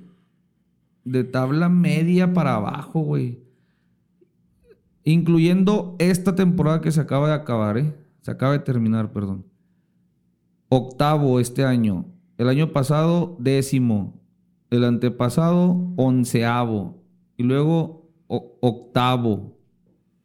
de 1.05 1.23
tabla 1.23 1.69
media 1.69 2.33
para 2.33 2.55
abajo, 2.55 3.01
güey. 3.01 3.39
Incluyendo 5.03 5.95
esta 5.99 6.35
temporada 6.35 6.81
que 6.81 6.91
se 6.91 7.01
acaba 7.01 7.27
de 7.27 7.33
acabar, 7.33 7.77
¿eh? 7.77 7.93
Se 8.21 8.31
acaba 8.31 8.53
de 8.53 8.59
terminar, 8.59 9.11
perdón. 9.11 9.45
Octavo 10.69 11.39
este 11.39 11.63
año. 11.65 12.05
El 12.37 12.49
año 12.49 12.71
pasado, 12.71 13.35
décimo. 13.39 14.21
El 14.69 14.83
antepasado, 14.83 15.91
onceavo. 15.97 17.03
Y 17.35 17.43
luego, 17.43 18.09
octavo. 18.27 19.57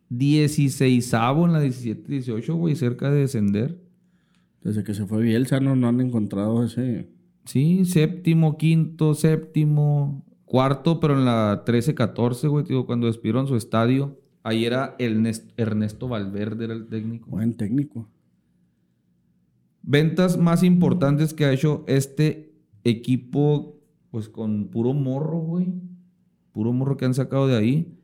Dieciseisavo 0.09 1.47
en 1.47 1.53
la 1.53 1.65
17-18, 1.65 2.55
güey, 2.55 2.77
cerca 2.77 3.11
de 3.11 3.21
descender. 3.21 3.81
Desde 4.63 4.85
que 4.85 4.95
se 4.95 5.07
fue 5.07 5.23
Bielsa 5.23 5.61
no, 5.61 5.75
no 5.75 5.89
han 5.89 6.01
encontrado 6.01 6.65
ese... 6.65 7.09
Sí, 7.45 7.85
séptimo, 7.85 8.57
quinto, 8.57 9.15
séptimo, 9.15 10.25
cuarto, 10.45 10.99
pero 10.99 11.15
en 11.15 11.25
la 11.25 11.65
13-14, 11.65 12.49
güey, 12.49 12.65
digo, 12.65 12.87
cuando 12.87 13.07
despidieron 13.07 13.47
su 13.47 13.57
estadio. 13.57 14.19
Ahí 14.47 14.65
era 14.65 14.95
el 15.01 15.23
Nes- 15.23 15.53
Ernesto 15.57 16.07
Valverde, 16.07 16.67
era 16.67 16.75
el 16.75 16.87
técnico. 16.87 17.31
Buen 17.31 17.55
técnico. 17.57 18.09
Ventas 19.83 20.37
más 20.39 20.63
importantes 20.63 21.35
que 21.35 21.45
ha 21.45 21.53
hecho 21.53 21.85
este 21.89 22.55
equipo, 22.85 23.81
pues 24.13 24.29
con 24.29 24.69
puro 24.69 24.93
morro, 24.95 25.39
güey. 25.41 25.73
Puro 26.53 26.73
morro 26.73 26.97
que 26.97 27.07
han 27.07 27.15
sacado 27.15 27.49
de 27.49 27.57
ahí. 27.57 27.99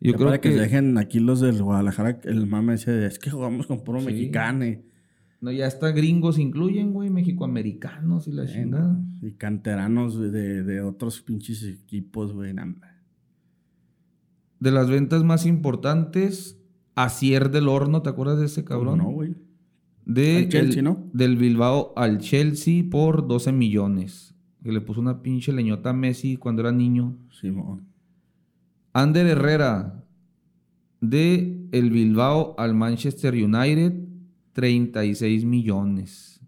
Yo 0.00 0.12
Ya 0.12 0.16
creo 0.18 0.28
para 0.28 0.40
que... 0.40 0.50
que, 0.50 0.54
se 0.54 0.60
dejen 0.60 0.98
aquí 0.98 1.18
los 1.18 1.40
del 1.40 1.60
Guadalajara, 1.60 2.20
el 2.24 2.46
mame 2.46 2.74
ese 2.74 3.04
es 3.06 3.18
que 3.18 3.30
jugamos 3.30 3.66
con 3.66 3.82
puro 3.82 3.98
Sí. 4.00 4.06
mexicano 4.06 4.64
y, 4.64 4.84
No, 5.40 5.50
ya 5.50 5.66
hasta 5.66 5.90
gringos 5.90 6.38
incluyen, 6.38 6.92
güey, 6.92 7.10
mexicoamericanos 7.10 8.28
y 8.28 8.32
la 8.32 8.46
chingada. 8.46 9.00
y 9.20 9.32
canteranos 9.32 10.16
de, 10.20 10.62
de- 10.62 10.80
otros 10.82 11.20
pinches 11.22 11.64
equipos, 11.64 12.32
güey. 12.32 12.50
hombre. 12.56 12.88
De 14.62 14.70
las 14.70 14.88
ventas 14.88 15.24
más 15.24 15.44
importantes, 15.44 16.56
Asier 16.94 17.50
del 17.50 17.66
Horno, 17.68 18.02
¿te 18.02 18.10
acuerdas 18.10 18.38
de 18.38 18.46
ese 18.46 18.64
cabrón? 18.64 18.98
No, 18.98 19.10
güey. 19.10 19.34
De 20.04 20.36
Al 20.36 20.48
Chelsea, 20.48 20.78
el- 20.80 20.84
¿no? 20.84 21.10
Del 21.12 21.36
Bilbao 21.36 21.92
al 21.96 22.18
Chelsea 22.18 22.84
por 22.90 23.26
12 23.26 23.50
millones. 23.52 24.34
Que 24.62 24.70
le 24.72 24.80
puso 24.80 25.00
una 25.00 25.22
pinche 25.22 25.52
leñota 25.52 25.90
a 25.90 25.92
Messi 25.92 26.36
cuando 26.36 26.62
era 26.62 26.70
niño. 26.70 27.16
Simón. 27.40 27.86
Ander 28.92 29.26
Herrera. 29.26 30.04
De 31.00 31.66
el 31.72 31.90
Bilbao 31.90 32.54
al 32.58 32.74
Manchester 32.74 33.34
United, 33.34 33.94
36 34.52 35.44
millones 35.44 36.40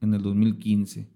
en 0.00 0.14
el 0.14 0.22
2015. 0.22 1.08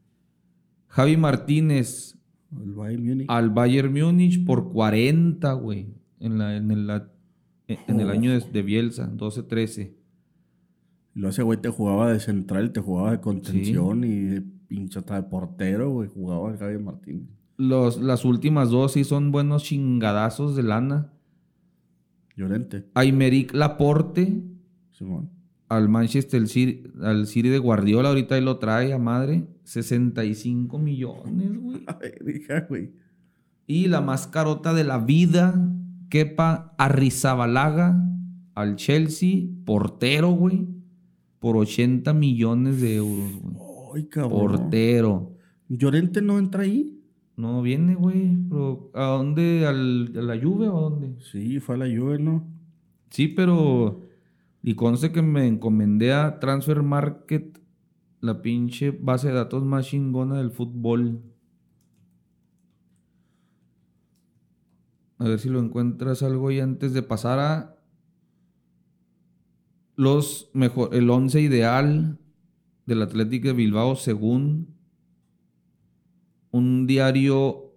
Javi 0.86 1.16
Martínez 1.16 2.16
El 2.62 2.72
Bayern 2.72 3.04
Múnich. 3.04 3.26
al 3.28 3.50
Bayern 3.50 3.92
Múnich 3.92 4.44
por 4.44 4.70
40, 4.70 5.52
güey. 5.54 5.88
En, 6.20 6.38
la, 6.38 6.56
en, 6.56 6.70
el, 6.70 6.86
la- 6.86 7.10
en 7.68 8.00
el 8.00 8.10
año 8.10 8.32
de, 8.32 8.40
de 8.40 8.62
Bielsa, 8.62 9.10
12-13. 9.12 9.92
Y 11.14 11.18
luego 11.18 11.30
ese 11.30 11.42
güey 11.42 11.60
te 11.60 11.68
jugaba 11.70 12.12
de 12.12 12.20
central, 12.20 12.72
te 12.72 12.80
jugaba 12.80 13.10
de 13.12 13.20
contención 13.20 14.04
y 14.04 14.20
de 14.20 14.40
pinche 14.42 14.98
hasta 14.98 15.14
de 15.16 15.22
portero, 15.24 15.90
güey. 15.90 16.08
Jugaba 16.08 16.50
el 16.50 16.58
Javier 16.58 16.80
Martínez. 16.80 17.28
Los, 17.56 18.00
las 18.00 18.24
últimas 18.24 18.70
dos 18.70 18.92
sí 18.92 19.04
son 19.04 19.32
buenos 19.32 19.64
chingadazos 19.64 20.56
de 20.56 20.62
lana. 20.62 21.12
Llorente. 22.36 22.84
Aymeric 22.94 23.54
Laporte 23.54 24.42
Simón. 24.92 25.30
al 25.68 25.88
Manchester 25.88 26.46
City, 26.48 26.82
al 27.00 27.26
City 27.26 27.48
de 27.48 27.58
Guardiola, 27.58 28.10
ahorita 28.10 28.34
ahí 28.34 28.42
lo 28.42 28.58
trae 28.58 28.92
a 28.92 28.98
madre. 28.98 29.46
65 29.64 30.78
millones, 30.78 31.58
güey. 31.60 31.82
A 31.86 31.94
ver, 31.94 32.22
hija, 32.28 32.66
güey. 32.68 32.92
Y 33.66 33.88
la 33.88 34.00
más 34.00 34.26
carota 34.26 34.74
de 34.74 34.84
la 34.84 34.98
vida, 34.98 35.54
Kepa 36.08 36.74
Arrizabalaga 36.78 38.02
al 38.54 38.76
Chelsea, 38.76 39.48
portero, 39.64 40.30
güey. 40.30 40.66
Por 41.38 41.56
80 41.56 42.12
millones 42.14 42.80
de 42.80 42.96
euros, 42.96 43.32
güey. 43.40 43.56
Ay, 43.94 44.06
cabrón. 44.06 44.40
Portero. 44.40 45.32
¿Llorente 45.68 46.22
no 46.22 46.38
entra 46.38 46.62
ahí? 46.62 46.96
No 47.36 47.60
viene, 47.60 47.94
güey. 47.94 48.36
Pero, 48.48 48.90
¿A 48.94 49.04
dónde? 49.04 49.66
¿Al, 49.66 50.12
¿A 50.16 50.22
la 50.22 50.40
Juve 50.40 50.68
o 50.68 50.78
a 50.78 50.80
dónde? 50.90 51.16
Sí, 51.20 51.60
fue 51.60 51.74
a 51.74 51.78
la 51.78 51.86
Juve, 51.86 52.18
¿no? 52.18 52.46
Sí, 53.10 53.28
pero. 53.28 54.02
Y 54.62 54.74
conste 54.74 55.12
que 55.12 55.22
me 55.22 55.46
encomendé 55.46 56.12
a 56.12 56.40
Transfer 56.40 56.82
Market, 56.82 57.60
la 58.20 58.42
pinche 58.42 58.90
base 58.90 59.28
de 59.28 59.34
datos 59.34 59.64
más 59.64 59.86
chingona 59.86 60.38
del 60.38 60.50
fútbol. 60.50 61.20
A 65.18 65.24
ver 65.24 65.38
si 65.38 65.48
lo 65.48 65.60
encuentras 65.60 66.22
algo 66.22 66.48
ahí 66.48 66.60
antes 66.60 66.92
de 66.92 67.02
pasar 67.02 67.38
a. 67.38 67.76
Los 69.96 70.50
mejor, 70.52 70.94
el 70.94 71.08
11 71.08 71.40
ideal 71.40 72.18
del 72.84 73.00
Atlético 73.00 73.48
de 73.48 73.54
Bilbao 73.54 73.96
según 73.96 74.76
un 76.50 76.86
diario 76.86 77.72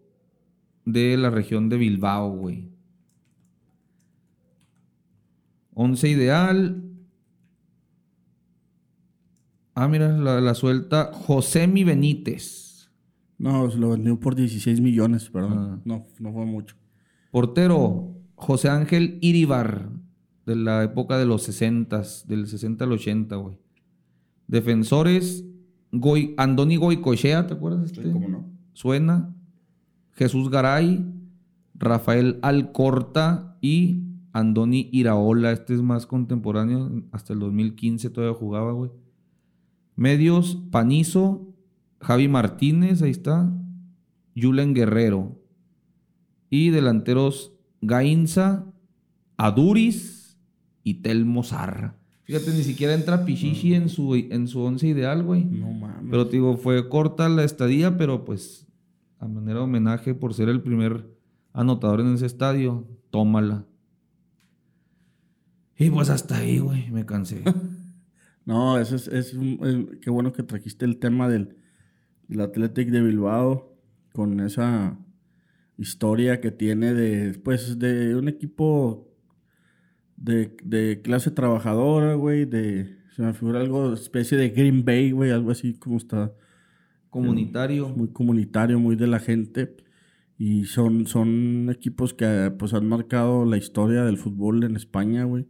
de 0.86 1.16
la 1.16 1.30
región 1.30 1.70
de 1.70 1.78
Bilbao, 1.78 2.32
güey. 2.32 2.70
11 5.76 6.10
ideal. 6.10 6.84
Ah, 9.76 9.88
mira, 9.88 10.10
la, 10.10 10.42
la 10.42 10.54
suelta 10.56 11.12
Josemi 11.14 11.86
Benítez. 11.86 12.92
No, 13.38 13.72
se 13.72 13.78
lo 13.78 13.92
vendió 13.92 14.20
por 14.20 14.36
16 14.36 14.82
millones, 14.82 15.30
perdón. 15.30 15.58
Ah. 15.58 15.82
No, 15.86 16.06
no 16.20 16.34
fue 16.34 16.46
mucho. 16.46 16.76
Portero, 17.32 18.16
José 18.36 18.70
Ángel 18.70 19.18
Iribar, 19.22 19.90
de 20.46 20.56
la 20.56 20.84
época 20.84 21.18
de 21.18 21.26
los 21.26 21.44
60, 21.44 22.02
del 22.28 22.48
60 22.48 22.86
al 22.86 22.92
80, 22.94 23.36
güey. 23.36 23.58
Defensores, 24.48 25.46
Goy, 25.92 26.34
Andoni 26.38 26.76
Goicochea, 26.76 27.48
¿te 27.48 27.54
acuerdas? 27.54 27.82
de 27.82 27.88
este? 27.88 28.12
¿Cómo 28.12 28.28
no? 28.28 28.50
Suena. 28.74 29.36
Jesús 30.14 30.50
Garay, 30.50 31.06
Rafael 31.76 32.40
Alcorta 32.42 33.58
y 33.62 34.04
Andoni 34.34 34.90
Iraola. 34.92 35.52
Este 35.52 35.74
es 35.74 35.82
más 35.82 36.06
contemporáneo, 36.06 37.04
hasta 37.12 37.34
el 37.34 37.40
2015 37.40 38.10
todavía 38.10 38.38
jugaba, 38.38 38.72
güey. 38.74 38.92
Medios, 39.96 40.58
Panizo, 40.72 41.54
Javi 42.02 42.28
Martínez, 42.28 43.02
ahí 43.02 43.12
está. 43.12 43.52
Julen 44.36 44.74
Guerrero. 44.74 45.38
Y 46.50 46.70
delanteros, 46.70 47.54
Gainza, 47.82 48.66
Aduris 49.38 50.38
y 50.84 50.96
Telmo 50.96 51.44
Zarra. 51.44 51.96
Fíjate, 52.24 52.52
ni 52.52 52.64
siquiera 52.64 52.94
entra 52.94 53.26
Pichichi 53.26 53.74
en 53.74 53.90
su, 53.90 54.16
en 54.16 54.48
su 54.48 54.60
once 54.62 54.88
ideal, 54.88 55.24
güey. 55.24 55.46
No 55.46 55.72
mames. 55.72 56.08
Pero 56.12 56.28
te 56.28 56.34
digo, 56.38 56.58
fue 56.58 56.88
corta 56.90 57.28
la 57.30 57.44
estadía, 57.44 57.98
pero 57.98 58.24
pues 58.26 58.68
a 59.18 59.28
manera 59.28 59.60
de 59.60 59.66
homenaje 59.66 60.14
por 60.14 60.34
ser 60.34 60.48
el 60.50 60.62
primer 60.62 61.08
anotador 61.54 62.02
en 62.02 62.14
ese 62.14 62.26
estadio, 62.28 62.88
tómala. 63.10 63.66
Y 65.78 65.90
pues 65.90 66.10
hasta 66.10 66.38
ahí, 66.38 66.60
güey, 66.60 66.90
me 66.92 67.06
cansé. 67.06 67.44
No, 68.46 68.80
eso 68.80 68.96
es, 68.96 69.08
es 69.10 69.36
un- 69.36 70.00
qué 70.02 70.10
bueno 70.10 70.34
que 70.34 70.42
trajiste 70.42 70.84
el 70.84 70.98
tema 70.98 71.30
del, 71.30 71.56
del 72.28 72.42
Athletic 72.42 72.90
de 72.90 73.00
Bilbao 73.02 73.78
con 74.12 74.40
esa 74.40 74.98
historia 75.80 76.42
que 76.42 76.52
tiene 76.52 76.94
de, 76.94 77.40
pues, 77.40 77.80
de 77.80 78.16
un 78.16 78.28
equipo 78.28 79.08
de, 80.18 80.56
de 80.64 81.02
clase 81.02 81.32
trabajadora, 81.32 82.16
güey, 82.16 82.46
de, 82.46 82.98
se 83.16 83.22
me 83.22 83.34
figura 83.34 83.62
algo, 83.62 83.94
especie 83.94 84.38
de 84.38 84.50
Green 84.50 84.86
Bay, 84.86 85.12
güey, 85.12 85.32
algo 85.32 85.52
así 85.52 85.74
como 85.76 85.98
está, 85.98 86.34
Comunitario. 87.10 87.90
muy 87.90 88.10
comunitario, 88.10 88.80
muy 88.80 88.96
de 88.96 89.08
la 89.08 89.20
gente. 89.20 89.76
Y 90.38 90.66
son, 90.66 91.06
son 91.08 91.70
equipos 91.70 92.14
que 92.14 92.54
pues 92.58 92.74
han 92.74 92.88
marcado 92.88 93.46
la 93.46 93.58
historia 93.58 94.04
del 94.04 94.18
fútbol 94.18 94.64
en 94.64 94.76
España, 94.76 95.24
güey. 95.24 95.48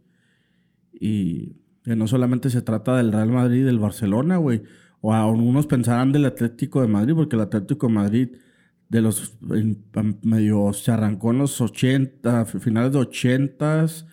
Y 0.92 1.56
que 1.84 1.96
no 1.96 2.06
solamente 2.06 2.50
se 2.50 2.62
trata 2.62 2.96
del 2.96 3.12
Real 3.12 3.30
Madrid 3.30 3.60
y 3.60 3.62
del 3.62 3.78
Barcelona, 3.78 4.38
güey. 4.38 4.62
O 5.00 5.12
algunos 5.14 5.66
pensarán 5.66 6.12
del 6.12 6.24
Atlético 6.24 6.80
de 6.80 6.88
Madrid, 6.88 7.14
porque 7.14 7.36
el 7.36 7.42
Atlético 7.42 7.86
de 7.86 7.92
Madrid 7.92 8.28
de 8.90 9.00
los 9.00 9.38
medio 10.22 10.72
se 10.74 10.90
arrancó 10.90 11.30
en 11.30 11.38
los 11.38 11.60
80, 11.60 12.44
finales 12.44 12.92
de 12.92 12.98
80s, 12.98 14.04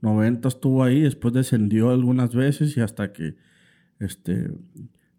90 0.00 0.48
estuvo 0.48 0.82
ahí, 0.82 1.02
después 1.02 1.34
descendió 1.34 1.90
algunas 1.90 2.34
veces 2.34 2.74
y 2.76 2.80
hasta 2.80 3.12
que 3.12 3.34
este 3.98 4.50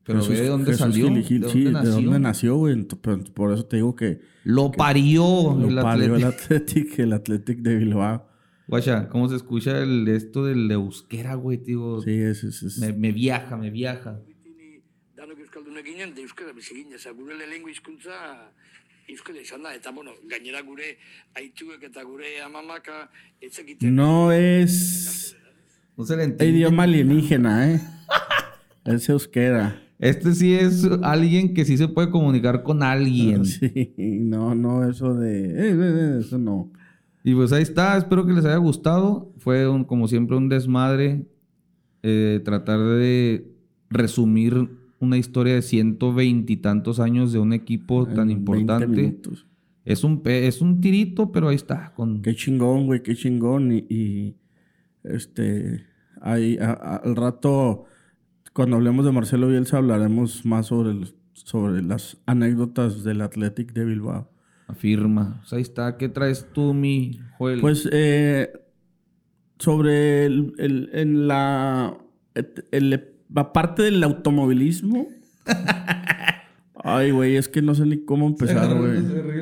Pero 0.04 0.26
ve 0.26 0.42
de 0.42 0.48
dónde 0.48 0.74
salió, 0.74 1.08
Gil 1.08 1.18
y 1.20 1.24
Gil, 1.24 1.42
de 1.42 1.50
sí, 1.50 1.64
dónde 1.66 1.82
de 1.82 1.90
dónde 1.90 2.20
nació. 2.20 2.56
güey. 2.56 2.82
Por 2.84 3.52
eso 3.54 3.66
te 3.66 3.76
digo 3.76 3.96
que 3.96 4.22
Lo 4.44 4.72
parió 4.72 5.56
lo 5.60 5.68
el 5.68 5.76
parió 5.76 6.16
el 6.16 6.24
Atlético. 6.24 6.56
Athletic, 6.56 7.00
el 7.00 7.14
Athletic 7.14 7.60
de 7.60 7.76
Bilbao. 7.76 8.28
Guacha, 8.68 9.10
¿cómo 9.10 9.28
se 9.28 9.36
escucha 9.36 9.78
el, 9.80 10.08
esto 10.08 10.46
del 10.46 10.72
euskera, 10.72 11.36
güey, 11.36 11.58
tío? 11.58 12.00
Sí, 12.02 12.12
es, 12.12 12.44
es, 12.46 12.64
es- 12.64 12.80
Me, 12.80 12.94
me 12.94 13.12
viaja, 13.12 13.58
me 13.58 13.70
viaja. 13.70 14.20
Izan 19.08 19.64
da, 19.64 19.74
eta 19.76 19.92
bueno, 19.92 20.12
gainera 20.30 20.62
gure 20.62 20.98
aituek 21.36 21.84
eta 21.84 22.04
gure 22.04 22.42
amamaka 22.42 23.10
etzekiten 23.42 23.96
No 23.96 24.32
es 24.32 25.36
No 25.98 26.06
se 26.06 26.16
le 26.18 26.24
entiende. 26.24 26.58
idioma 26.58 26.84
alienígena, 26.84 27.72
¿eh? 27.74 27.82
Es 28.86 29.08
euskera. 29.10 29.82
Este 30.00 30.34
sí 30.34 30.54
es 30.56 30.88
alguien 31.04 31.54
que 31.54 31.66
sí 31.66 31.78
se 31.78 31.88
puede 31.88 32.10
comunicar 32.10 32.64
con 32.64 32.82
alguien. 32.82 33.46
Sí, 33.46 33.94
no, 33.98 34.56
no, 34.56 34.90
eso 34.90 35.14
de... 35.14 35.46
eh, 35.46 35.72
eh, 35.72 35.78
eh, 35.80 36.18
eso 36.22 36.40
no. 36.40 36.72
Y 37.24 37.36
pues 37.36 37.52
ahí 37.52 37.62
está, 37.62 37.98
espero 37.98 38.26
que 38.26 38.34
les 38.34 38.46
haya 38.46 38.56
gustado. 38.58 39.32
Fue 39.38 39.68
un- 39.70 39.84
como 39.84 40.08
siempre 40.08 40.38
un 40.38 40.50
desmadre 40.50 41.26
eh, 42.02 42.42
tratar 42.44 42.80
de 42.80 43.46
resumir 43.92 44.70
una 45.02 45.18
historia 45.18 45.56
de 45.56 45.62
ciento 45.62 46.14
veintitantos 46.14 47.00
años 47.00 47.34
de 47.34 47.40
un 47.40 47.52
equipo 47.54 48.06
tan 48.06 48.30
En 48.32 48.46
20 48.46 48.62
importante. 48.62 49.20
Es 49.84 50.04
un, 50.04 50.22
es 50.26 50.62
un 50.62 50.80
tirito, 50.80 51.32
pero 51.32 51.50
ahí 51.50 51.56
está. 51.56 51.92
Con... 51.96 52.22
Qué 52.22 52.36
chingón, 52.36 52.86
güey, 52.86 53.02
qué 53.04 53.16
chingón. 53.16 53.72
Y, 53.72 53.86
y, 53.90 54.36
este, 55.04 55.84
ahí, 56.22 56.58
a- 56.60 56.72
a- 56.72 56.96
al 56.98 57.16
rato, 57.16 57.86
cuando 58.54 58.76
hablemos 58.76 59.04
de 59.06 59.12
Marcelo 59.12 59.48
Bielsa, 59.48 59.78
hablaremos 59.78 60.46
más 60.46 60.68
sobre, 60.68 60.92
el- 60.92 61.14
sobre 61.34 61.82
las 61.82 62.18
anécdotas 62.28 63.04
del 63.04 63.22
Athletic 63.22 63.74
de 63.74 63.86
Bilbao. 63.86 64.30
Afirma. 64.68 65.38
Pues 65.40 65.54
ahí 65.54 65.62
está. 65.64 65.98
¿Qué 65.98 66.08
traes 66.10 66.48
tú, 66.54 66.74
mi 66.76 67.20
Joel? 67.40 67.60
Pues 67.60 67.90
eh, 67.92 68.52
sobre 69.60 70.26
el, 70.26 70.54
el- 70.60 70.90
en 70.94 71.28
la, 71.28 71.98
el- 72.72 73.08
la 73.34 73.54
parte 73.54 73.84
del 73.84 74.04
automovilismo. 74.04 75.08
Ay, 76.84 77.12
güey, 77.12 77.36
es 77.36 77.48
que 77.48 77.62
no 77.62 77.76
sé 77.76 77.86
ni 77.86 78.04
cómo 78.04 78.28
empezar, 78.28 78.74
güey. 78.78 79.02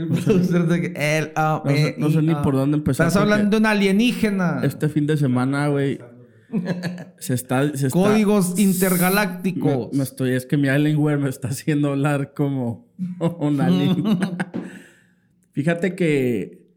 No 0.09 0.15
sé, 0.15 1.95
no 1.97 2.09
sé 2.09 2.21
ni 2.21 2.35
por 2.35 2.55
dónde 2.55 2.77
empezar. 2.77 3.07
Estás 3.07 3.21
hablando 3.21 3.51
de 3.51 3.57
un 3.57 3.65
alienígena. 3.65 4.61
Este 4.63 4.89
fin 4.89 5.07
de 5.07 5.15
semana, 5.17 5.67
güey, 5.67 5.99
se 7.19 7.33
está... 7.33 7.75
Se 7.75 7.87
está 7.87 7.97
Códigos 7.97 8.55
me, 8.55 8.63
intergalácticos. 8.63 9.93
me 9.93 10.03
estoy, 10.03 10.31
es 10.31 10.45
que 10.45 10.57
mi 10.57 10.67
Alienware 10.67 11.17
me 11.17 11.29
está 11.29 11.49
haciendo 11.49 11.91
hablar 11.91 12.33
como 12.33 12.87
un 13.39 13.61
alien. 13.61 14.03
Fíjate 15.51 15.95
que 15.95 16.67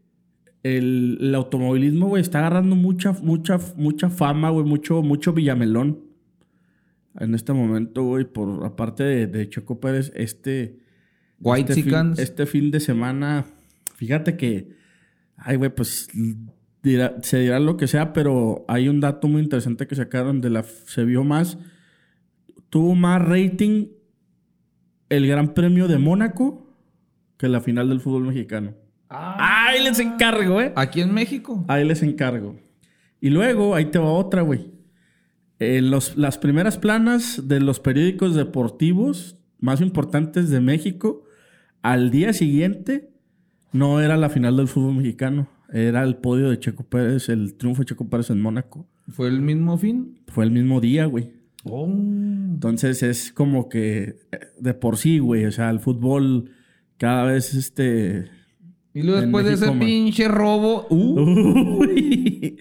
el, 0.63 1.17
el 1.19 1.35
automovilismo, 1.35 2.07
güey, 2.07 2.21
está 2.21 2.39
agarrando 2.39 2.75
mucha, 2.75 3.11
mucha, 3.21 3.59
mucha 3.75 4.09
fama, 4.09 4.49
güey, 4.49 4.65
mucho, 4.65 5.01
mucho 5.01 5.33
Villamelón. 5.33 6.12
En 7.19 7.35
este 7.35 7.53
momento, 7.53 8.03
güey, 8.03 8.25
por 8.25 8.65
aparte 8.65 9.03
de, 9.03 9.27
de 9.27 9.49
Checo 9.49 9.79
Pérez, 9.79 10.11
este, 10.15 10.79
White 11.39 11.71
este 11.71 11.73
fin, 11.75 11.83
Chickens. 11.83 12.19
este 12.19 12.45
fin 12.45 12.71
de 12.71 12.79
semana, 12.79 13.45
fíjate 13.95 14.35
que, 14.35 14.69
ay, 15.37 15.57
güey, 15.57 15.69
pues 15.73 16.07
dirá- 16.81 17.15
se 17.21 17.39
dirá 17.39 17.59
lo 17.59 17.77
que 17.77 17.87
sea, 17.87 18.13
pero 18.13 18.65
hay 18.67 18.87
un 18.89 18.99
dato 18.99 19.27
muy 19.27 19.41
interesante 19.43 19.85
que 19.87 19.95
sacaron 19.95 20.41
de 20.41 20.49
la, 20.49 20.63
se 20.63 21.03
vio 21.05 21.23
más, 21.23 21.57
tuvo 22.69 22.95
más 22.95 23.21
rating 23.21 23.87
el 25.09 25.27
Gran 25.27 25.53
Premio 25.53 25.87
de 25.87 25.99
Mónaco 25.99 26.75
que 27.37 27.47
la 27.47 27.61
final 27.61 27.89
del 27.89 27.99
fútbol 27.99 28.23
mexicano. 28.23 28.73
Ahí 29.09 29.83
les 29.83 29.99
encargo, 29.99 30.59
eh. 30.59 30.73
Aquí 30.75 31.01
en 31.01 31.13
México. 31.13 31.63
Ahí 31.67 31.85
les 31.85 32.01
encargo. 32.01 32.59
Y 33.21 33.29
luego, 33.29 33.75
ahí 33.75 33.85
te 33.85 33.99
va 33.99 34.11
otra, 34.11 34.41
güey. 34.41 34.72
En 35.63 35.91
los, 35.91 36.17
las 36.17 36.37
primeras 36.37 36.77
planas 36.77 37.47
de 37.47 37.59
los 37.59 37.79
periódicos 37.79 38.35
deportivos 38.35 39.37
más 39.59 39.81
importantes 39.81 40.49
de 40.49 40.59
México, 40.59 41.23
al 41.81 42.11
día 42.11 42.33
siguiente, 42.33 43.11
no 43.71 44.01
era 44.01 44.17
la 44.17 44.29
final 44.29 44.57
del 44.57 44.67
fútbol 44.67 44.95
mexicano. 44.95 45.47
Era 45.71 46.03
el 46.03 46.17
podio 46.17 46.49
de 46.49 46.59
Checo 46.59 46.83
Pérez, 46.83 47.29
el 47.29 47.55
triunfo 47.55 47.81
de 47.81 47.87
Checo 47.87 48.07
Pérez 48.09 48.29
en 48.29 48.41
Mónaco. 48.41 48.87
¿Fue 49.09 49.27
el 49.27 49.41
mismo 49.41 49.77
fin? 49.77 50.19
Fue 50.27 50.45
el 50.45 50.51
mismo 50.51 50.79
día, 50.79 51.05
güey. 51.05 51.31
Oh. 51.63 51.87
Entonces 51.87 53.03
es 53.03 53.31
como 53.31 53.69
que 53.69 54.17
eh, 54.31 54.39
de 54.59 54.73
por 54.73 54.97
sí, 54.97 55.19
güey. 55.19 55.45
O 55.45 55.51
sea, 55.51 55.69
el 55.69 55.79
fútbol 55.79 56.51
cada 56.97 57.23
vez 57.23 57.53
este. 57.53 58.29
Y 58.93 59.01
luego 59.01 59.21
después 59.21 59.45
de 59.45 59.53
ese 59.53 59.67
man. 59.67 59.79
pinche 59.79 60.27
robo. 60.27 60.87
Uh, 60.89 61.79
Uy. 61.79 62.59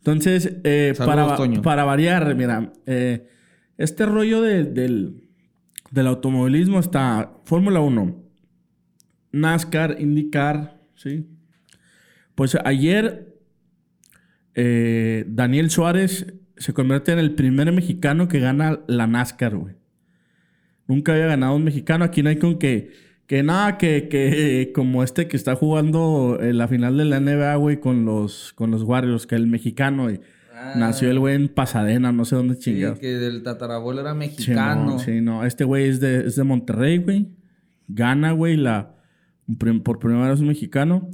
Entonces, 0.00 0.56
eh, 0.64 0.92
Saludos, 0.96 1.16
para, 1.38 1.62
para 1.62 1.84
variar, 1.84 2.34
mira, 2.34 2.72
eh, 2.86 3.28
este 3.78 4.06
rollo 4.06 4.40
de- 4.42 4.64
del, 4.64 5.28
del 5.90 6.06
automovilismo 6.06 6.78
está 6.80 7.32
Fórmula 7.44 7.80
1, 7.80 8.22
NASCAR, 9.32 9.96
IndyCar, 10.00 10.80
¿sí? 10.94 11.26
Pues 12.34 12.56
ayer 12.64 13.36
eh, 14.54 15.24
Daniel 15.28 15.70
Suárez 15.70 16.32
se 16.56 16.72
convierte 16.72 17.12
en 17.12 17.18
el 17.18 17.34
primer 17.34 17.70
mexicano 17.72 18.28
que 18.28 18.40
gana 18.40 18.80
la 18.86 19.06
NASCAR, 19.06 19.56
güey. 19.56 19.74
Nunca 20.86 21.12
había 21.12 21.26
ganado 21.26 21.54
un 21.54 21.64
mexicano. 21.64 22.04
Aquí 22.04 22.22
no 22.22 22.30
hay 22.30 22.36
con 22.36 22.58
que, 22.58 22.90
que 23.30 23.44
nada, 23.44 23.78
que, 23.78 24.08
que 24.08 24.62
eh, 24.62 24.72
como 24.74 25.04
este 25.04 25.28
que 25.28 25.36
está 25.36 25.54
jugando 25.54 26.36
en 26.40 26.58
la 26.58 26.66
final 26.66 26.96
de 26.96 27.04
la 27.04 27.20
NBA, 27.20 27.54
güey, 27.54 27.78
con 27.78 28.04
los, 28.04 28.52
con 28.56 28.72
los 28.72 28.82
Warriors, 28.82 29.28
que 29.28 29.36
el 29.36 29.46
mexicano, 29.46 30.02
güey. 30.02 30.20
Nació 30.74 31.12
el 31.12 31.20
güey 31.20 31.36
en 31.36 31.48
Pasadena, 31.48 32.10
no 32.10 32.24
sé 32.24 32.34
dónde 32.34 32.54
Ah. 32.54 32.56
sí, 32.56 32.72
chingado. 32.72 32.98
que 32.98 33.06
del 33.06 33.44
tatarabuelo 33.44 34.00
era 34.00 34.14
Sí, 34.14 34.18
mexicano. 34.18 34.84
no, 34.84 34.98
sí, 34.98 35.20
no. 35.20 35.44
Este 35.46 35.62
güey 35.62 35.88
es 35.88 36.00
de, 36.00 36.26
es 36.26 36.34
de 36.34 36.42
Monterrey, 36.42 36.98
güey. 36.98 37.28
Gana, 37.86 38.32
güey, 38.32 38.56
la, 38.56 38.96
por 39.84 40.00
primera 40.00 40.28
vez 40.28 40.40
un 40.40 40.48
mexicano. 40.48 41.08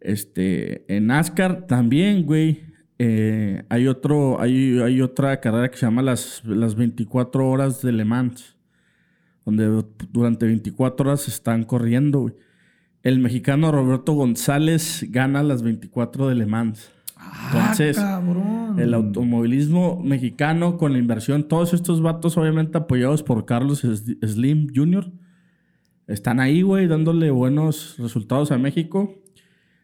Este, 0.00 0.84
en 0.94 1.08
NASCAR 1.08 1.66
también, 1.66 2.24
güey. 2.24 2.62
eh, 2.98 3.62
hay, 3.68 3.88
otro, 3.88 4.40
hay, 4.40 4.78
hay 4.80 5.02
otra 5.02 5.38
carrera 5.40 5.70
que 5.70 5.76
se 5.76 5.84
llama 5.84 6.00
las, 6.02 6.42
las 6.46 6.74
24 6.74 7.46
horas 7.48 7.82
de 7.82 7.92
Le 7.92 8.04
Mans. 8.06 8.56
Donde 9.44 9.84
durante 10.12 10.46
24 10.46 11.08
horas 11.10 11.28
están 11.28 11.64
corriendo, 11.64 12.20
güey. 12.20 12.34
El 13.02 13.18
mexicano 13.18 13.72
Roberto 13.72 14.12
González 14.12 15.04
gana 15.10 15.42
las 15.42 15.62
24 15.62 16.28
de 16.28 16.34
Le 16.36 16.46
Mans. 16.46 16.90
Entonces, 17.52 17.98
Ah, 17.98 18.20
cabrón. 18.24 18.78
el 18.78 18.94
automovilismo 18.94 20.00
mexicano 20.02 20.76
con 20.76 20.92
la 20.92 20.98
inversión, 20.98 21.48
todos 21.48 21.72
estos 21.74 22.00
vatos 22.02 22.36
obviamente 22.36 22.78
apoyados 22.78 23.22
por 23.22 23.44
Carlos 23.44 23.80
Slim 23.80 24.68
Jr. 24.74 25.10
Están 26.06 26.40
ahí, 26.40 26.62
güey, 26.62 26.86
dándole 26.88 27.30
buenos 27.30 27.96
resultados 27.98 28.50
a 28.52 28.58
México 28.58 29.14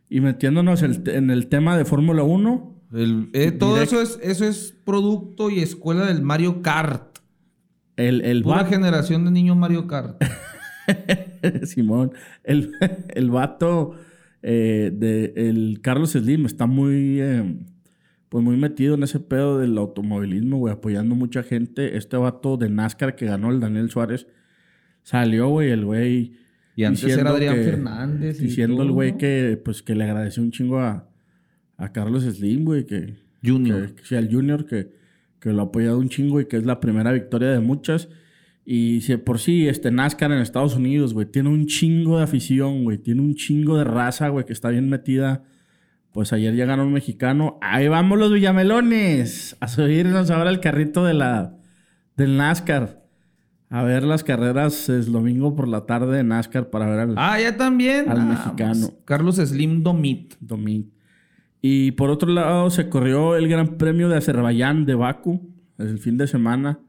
y 0.09 0.21
metiéndonos 0.21 0.83
el- 0.83 1.03
en 1.09 1.31
el 1.31 1.47
tema 1.49 1.77
de 1.77 1.85
Fórmula 1.85 2.23
1. 2.23 2.75
El- 2.93 3.31
eh, 3.35 3.51
todo 3.53 3.77
Direct- 3.77 3.83
eso 3.83 4.01
es, 4.03 4.19
eso 4.23 4.45
es 4.45 4.77
producto 4.85 5.51
y 5.51 5.61
escuela 5.61 6.07
del 6.07 6.23
Mario 6.23 6.63
Kart. 6.63 7.08
El, 7.99 8.23
el 8.23 8.43
Pura 8.43 8.59
vato, 8.59 8.71
generación 8.71 9.25
de 9.27 9.31
niños 9.31 9.57
Mario 9.57 9.87
Kart. 9.87 10.23
Simón, 11.65 12.13
el, 12.45 12.73
el 13.15 13.31
vato 13.31 13.95
eh, 14.43 14.91
de 14.95 15.33
el 15.37 15.81
Carlos 15.83 16.13
Slim 16.13 16.47
está 16.47 16.67
muy, 16.67 17.21
eh, 17.21 17.57
pues 18.29 18.43
muy 18.45 18.57
metido 18.57 18.95
en 18.95 19.03
ese 19.03 19.21
pedo 19.21 19.59
del 19.59 19.77
automovilismo, 19.79 20.59
güey, 20.59 20.73
apoyando 20.73 21.15
mucha 21.15 21.43
gente. 21.43 21.97
Este 21.97 22.17
vato 22.17 22.57
de 22.57 22.71
NASCAR 22.71 23.17
que 23.17 23.27
ganó 23.27 23.51
el 23.51 23.61
Daniel 23.61 23.91
Suárez 23.91 24.27
salió, 25.03 25.49
güey, 25.49 25.71
el 25.71 25.85
güey. 25.85 26.33
Y 26.77 26.85
antes 26.85 27.03
diciendo 27.03 27.31
era 27.31 27.37
Adrián 27.37 27.57
que- 27.57 27.65
Fernández. 27.65 28.41
y 28.41 28.45
Diciendo 28.45 28.83
el 28.83 28.93
güey 28.93 29.13
¿no? 29.13 29.19
que, 29.19 29.61
pues, 29.65 29.83
que 29.83 29.95
le 29.97 30.05
agradeció 30.05 30.43
un 30.43 30.53
chingo 30.53 30.79
a, 30.79 31.09
a 31.77 31.93
Carlos 31.93 32.23
Slim, 32.23 32.65
güey, 32.65 32.87
que, 32.87 33.17
Junior. 33.45 33.93
que, 33.95 34.17
al 34.17 34.33
Junior 34.33 34.65
que, 34.65 34.93
que 35.41 35.53
lo 35.53 35.63
ha 35.63 35.65
apoyado 35.67 35.99
un 35.99 36.09
chingo 36.09 36.41
y 36.41 36.47
que 36.47 36.57
es 36.57 36.65
la 36.67 36.81
primera 36.81 37.13
victoria 37.13 37.49
de 37.51 37.61
muchas. 37.61 38.09
Y 38.65 39.01
si 39.01 39.17
por 39.17 39.39
sí, 39.39 39.67
este 39.69 39.91
NASCAR 39.91 40.31
en 40.33 40.39
Estados 40.41 40.77
Unidos, 40.77 41.15
güey, 41.15 41.27
tiene 41.27 41.49
un 41.49 41.67
chingo 41.67 42.19
de 42.19 42.25
afición, 42.25 42.85
güey, 42.85 42.99
tiene 42.99 43.23
un 43.23 43.35
chingo 43.35 43.79
de 43.79 43.85
raza, 43.85 44.29
güey, 44.29 44.45
que 44.45 44.53
está 44.53 44.69
bien 44.69 44.89
metida. 44.91 45.43
Pues 46.13 46.33
ayer 46.33 46.55
ya 46.55 46.65
ganó 46.67 46.85
un 46.85 46.93
mexicano. 46.93 47.59
Ahí 47.63 47.87
vamos 47.89 48.19
los 48.19 48.33
Villamelones 48.33 49.57
a 49.61 49.69
subirnos 49.69 50.31
ahora 50.31 50.51
al 50.51 50.61
carrito 50.61 51.05
de 51.05 51.15
la, 51.15 51.55
del 52.17 52.37
NASCAR. 52.37 53.05
A 53.71 53.83
ver 53.83 54.03
las 54.03 54.25
carreras 54.25 54.89
el 54.89 55.13
domingo 55.13 55.55
por 55.55 55.69
la 55.69 55.85
tarde 55.85 56.17
de 56.17 56.25
NASCAR 56.25 56.71
para 56.71 56.87
ver 56.89 57.01
al, 57.01 57.15
Ah, 57.19 57.39
ya 57.41 57.57
también. 57.57 58.09
Al 58.09 58.21
Ah, 58.21 58.25
mexicano. 58.25 58.87
pues, 58.89 59.03
Carlos 59.05 59.37
Slim 59.37 59.83
Domit. 59.83 60.35
domingo. 60.41 60.89
Y 61.61 61.93
por 61.93 62.11
otro 62.11 62.31
lado, 62.31 62.71
se 62.71 62.89
corrió 62.89 63.37
el 63.37 63.49
Gran 63.49 63.79
Premio 63.79 64.09
de 64.09 64.17
Azerbaiyán 64.17 64.87
de 64.87 64.95
Baku 64.95 65.55
el 65.79 65.99
fin 65.99 66.17
de 66.19 66.27
semana, 66.27 66.81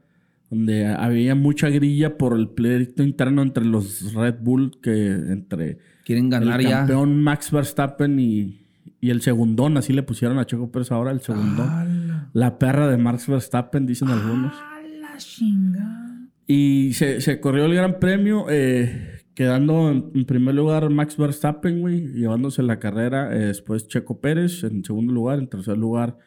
donde 0.50 0.86
había 0.86 1.34
mucha 1.34 1.68
grilla 1.68 2.18
por 2.18 2.36
el 2.36 2.48
pleito 2.48 3.02
interno 3.02 3.42
entre 3.42 3.64
los 3.64 4.12
Red 4.14 4.36
Bull, 4.40 4.80
que 4.82 5.08
entre 5.08 5.78
Quieren 6.04 6.28
ganar 6.28 6.60
el 6.60 6.66
ya. 6.66 6.78
campeón 6.78 7.22
Max 7.22 7.50
Verstappen 7.52 8.18
y, 8.18 8.66
Y 9.00 9.10
el 9.10 9.22
segundón, 9.22 9.76
así 9.76 9.92
le 9.92 10.02
pusieron 10.02 10.38
a 10.38 10.46
Checo 10.46 10.70
Pérez 10.72 10.90
ahora, 10.90 11.12
el 11.12 11.20
segundón. 11.20 12.30
La 12.32 12.58
perra 12.58 12.88
de 12.88 12.96
Max 12.96 13.26
Verstappen, 13.28 13.86
dicen 13.86 14.08
algunos. 14.08 14.52
la 15.00 15.16
chingada! 15.18 16.28
Y 16.46 16.94
se, 16.94 17.20
se 17.20 17.38
corrió 17.40 17.66
el 17.66 17.74
Gran 17.74 18.00
Premio, 18.00 18.46
eh, 18.50 19.19
quedando 19.34 19.90
en, 19.90 20.10
en 20.14 20.24
primer 20.24 20.54
lugar 20.54 20.88
Max 20.90 21.16
Verstappen, 21.16 21.80
güey, 21.80 22.08
llevándose 22.12 22.62
la 22.62 22.78
carrera. 22.78 23.34
eh, 23.34 23.46
después 23.46 23.88
Checo 23.88 24.20
Pérez 24.20 24.64
en 24.64 24.84
segundo 24.84 25.12
lugar. 25.12 25.38
En 25.38 25.48
tercer 25.48 25.78
lugar, 25.78 26.18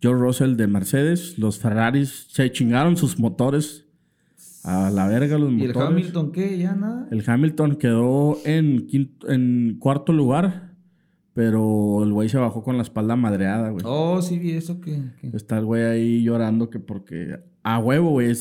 George 0.00 0.22
Russell 0.22 0.56
de 0.56 0.66
Mercedes. 0.66 1.38
Los 1.38 1.58
Ferraris 1.58 2.26
se 2.30 2.50
chingaron 2.52 2.96
sus 2.96 3.18
motores 3.18 3.86
a 4.64 4.90
la 4.90 5.06
verga, 5.08 5.38
los 5.38 5.50
¿Y 5.52 5.62
el 5.62 5.68
motores. 5.68 5.88
Hamilton 5.88 6.32
qué? 6.32 6.58
¿Ya 6.58 6.74
nada? 6.74 7.08
El 7.10 7.22
Hamilton 7.26 7.76
quedó 7.76 8.38
en, 8.44 8.86
quinto- 8.86 9.28
en 9.30 9.76
cuarto 9.78 10.12
lugar, 10.12 10.74
pero 11.32 12.02
el 12.02 12.12
güey 12.12 12.28
se 12.28 12.36
bajó 12.38 12.62
con 12.62 12.76
la 12.76 12.82
espalda 12.82 13.16
madreada, 13.16 13.70
güey. 13.70 13.84
Oh, 13.86 14.20
sí 14.20 14.38
vi 14.38 14.50
eso 14.52 14.80
que... 14.80 15.00
Está 15.32 15.58
el 15.58 15.64
güey 15.64 15.84
ahí 15.84 16.22
llorando 16.22 16.68
que 16.68 16.80
porque 16.80 17.38
a 17.62 17.78
huevo, 17.78 18.10
güey, 18.10 18.34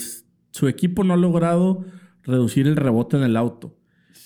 su 0.52 0.68
equipo 0.68 1.04
no 1.04 1.14
ha 1.14 1.18
logrado 1.18 1.86
reducir 2.24 2.68
el 2.68 2.76
rebote 2.76 3.16
en 3.16 3.24
el 3.24 3.38
auto. 3.38 3.77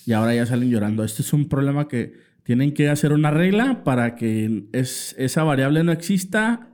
Y 0.05 0.13
ahora 0.13 0.33
ya 0.33 0.45
salen 0.45 0.69
llorando. 0.69 1.03
Este 1.03 1.21
es 1.21 1.33
un 1.33 1.47
problema 1.47 1.87
que 1.87 2.13
tienen 2.43 2.73
que 2.73 2.89
hacer 2.89 3.13
una 3.13 3.31
regla 3.31 3.83
para 3.83 4.15
que 4.15 4.65
es, 4.71 5.15
esa 5.17 5.43
variable 5.43 5.83
no 5.83 5.91
exista 5.91 6.69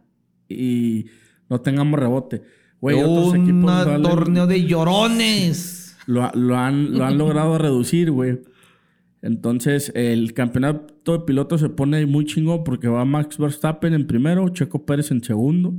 y 0.48 1.06
no 1.50 1.62
tengamos 1.62 2.00
rebote. 2.00 2.42
Güey, 2.80 2.98
Un 3.02 3.66
torneo 4.04 4.48
de 4.48 4.66
llorones. 4.66 5.98
lo, 6.06 6.32
lo 6.34 6.58
han, 6.58 6.98
lo 6.98 7.06
han 7.06 7.18
logrado 7.18 7.58
reducir, 7.58 8.12
güey. 8.12 8.40
Entonces, 9.22 9.92
el 9.96 10.34
campeonato 10.34 11.18
de 11.18 11.26
pilotos 11.26 11.60
se 11.62 11.70
pone 11.70 12.06
muy 12.06 12.26
chingón 12.26 12.64
porque 12.64 12.88
va 12.88 13.04
Max 13.04 13.38
Verstappen 13.38 13.94
en 13.94 14.08
primero, 14.08 14.48
Checo 14.50 14.86
Pérez 14.86 15.12
en 15.12 15.24
segundo 15.24 15.74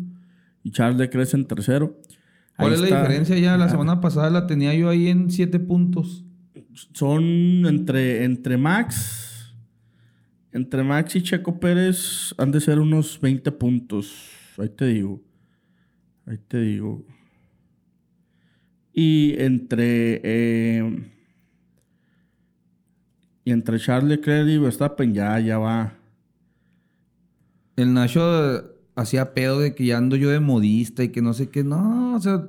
y 0.64 0.72
Charles 0.72 0.98
Leclerc 0.98 1.32
en 1.34 1.46
tercero. 1.46 2.00
¿Cuál 2.56 2.72
es 2.72 2.80
la 2.80 2.86
diferencia 2.86 3.38
ya? 3.38 3.56
La 3.56 3.68
semana 3.68 4.00
pasada 4.00 4.30
la 4.30 4.46
tenía 4.46 4.74
yo 4.74 4.88
ahí 4.88 5.08
en 5.08 5.30
siete 5.30 5.60
puntos. 5.60 6.24
Son 6.92 7.22
entre, 7.66 8.24
entre 8.24 8.56
Max, 8.56 9.54
entre 10.52 10.82
Max 10.82 11.16
y 11.16 11.22
Checo 11.22 11.58
Pérez 11.58 12.34
han 12.38 12.50
de 12.50 12.60
ser 12.60 12.78
unos 12.78 13.20
20 13.20 13.50
puntos. 13.52 14.30
Ahí 14.56 14.68
te 14.68 14.86
digo. 14.86 15.22
Ahí 16.26 16.38
te 16.46 16.60
digo. 16.60 17.04
Y 18.92 19.34
entre. 19.38 20.20
eh, 20.24 21.12
y 23.48 23.50
entre 23.50 23.78
Charles 23.78 24.10
Leclerc 24.10 24.46
y 24.46 24.58
Verstappen 24.58 25.14
ya, 25.14 25.40
ya 25.40 25.56
va. 25.56 25.94
El 27.76 27.94
Nacho 27.94 28.74
hacía 28.94 29.32
pedo 29.32 29.60
de 29.60 29.74
que 29.74 29.86
ya 29.86 29.96
ando 29.96 30.16
yo 30.16 30.28
de 30.28 30.38
modista 30.38 31.02
y 31.02 31.08
que 31.08 31.22
no 31.22 31.32
sé 31.32 31.48
qué. 31.48 31.64
No, 31.64 32.14
o 32.14 32.20
sea, 32.20 32.46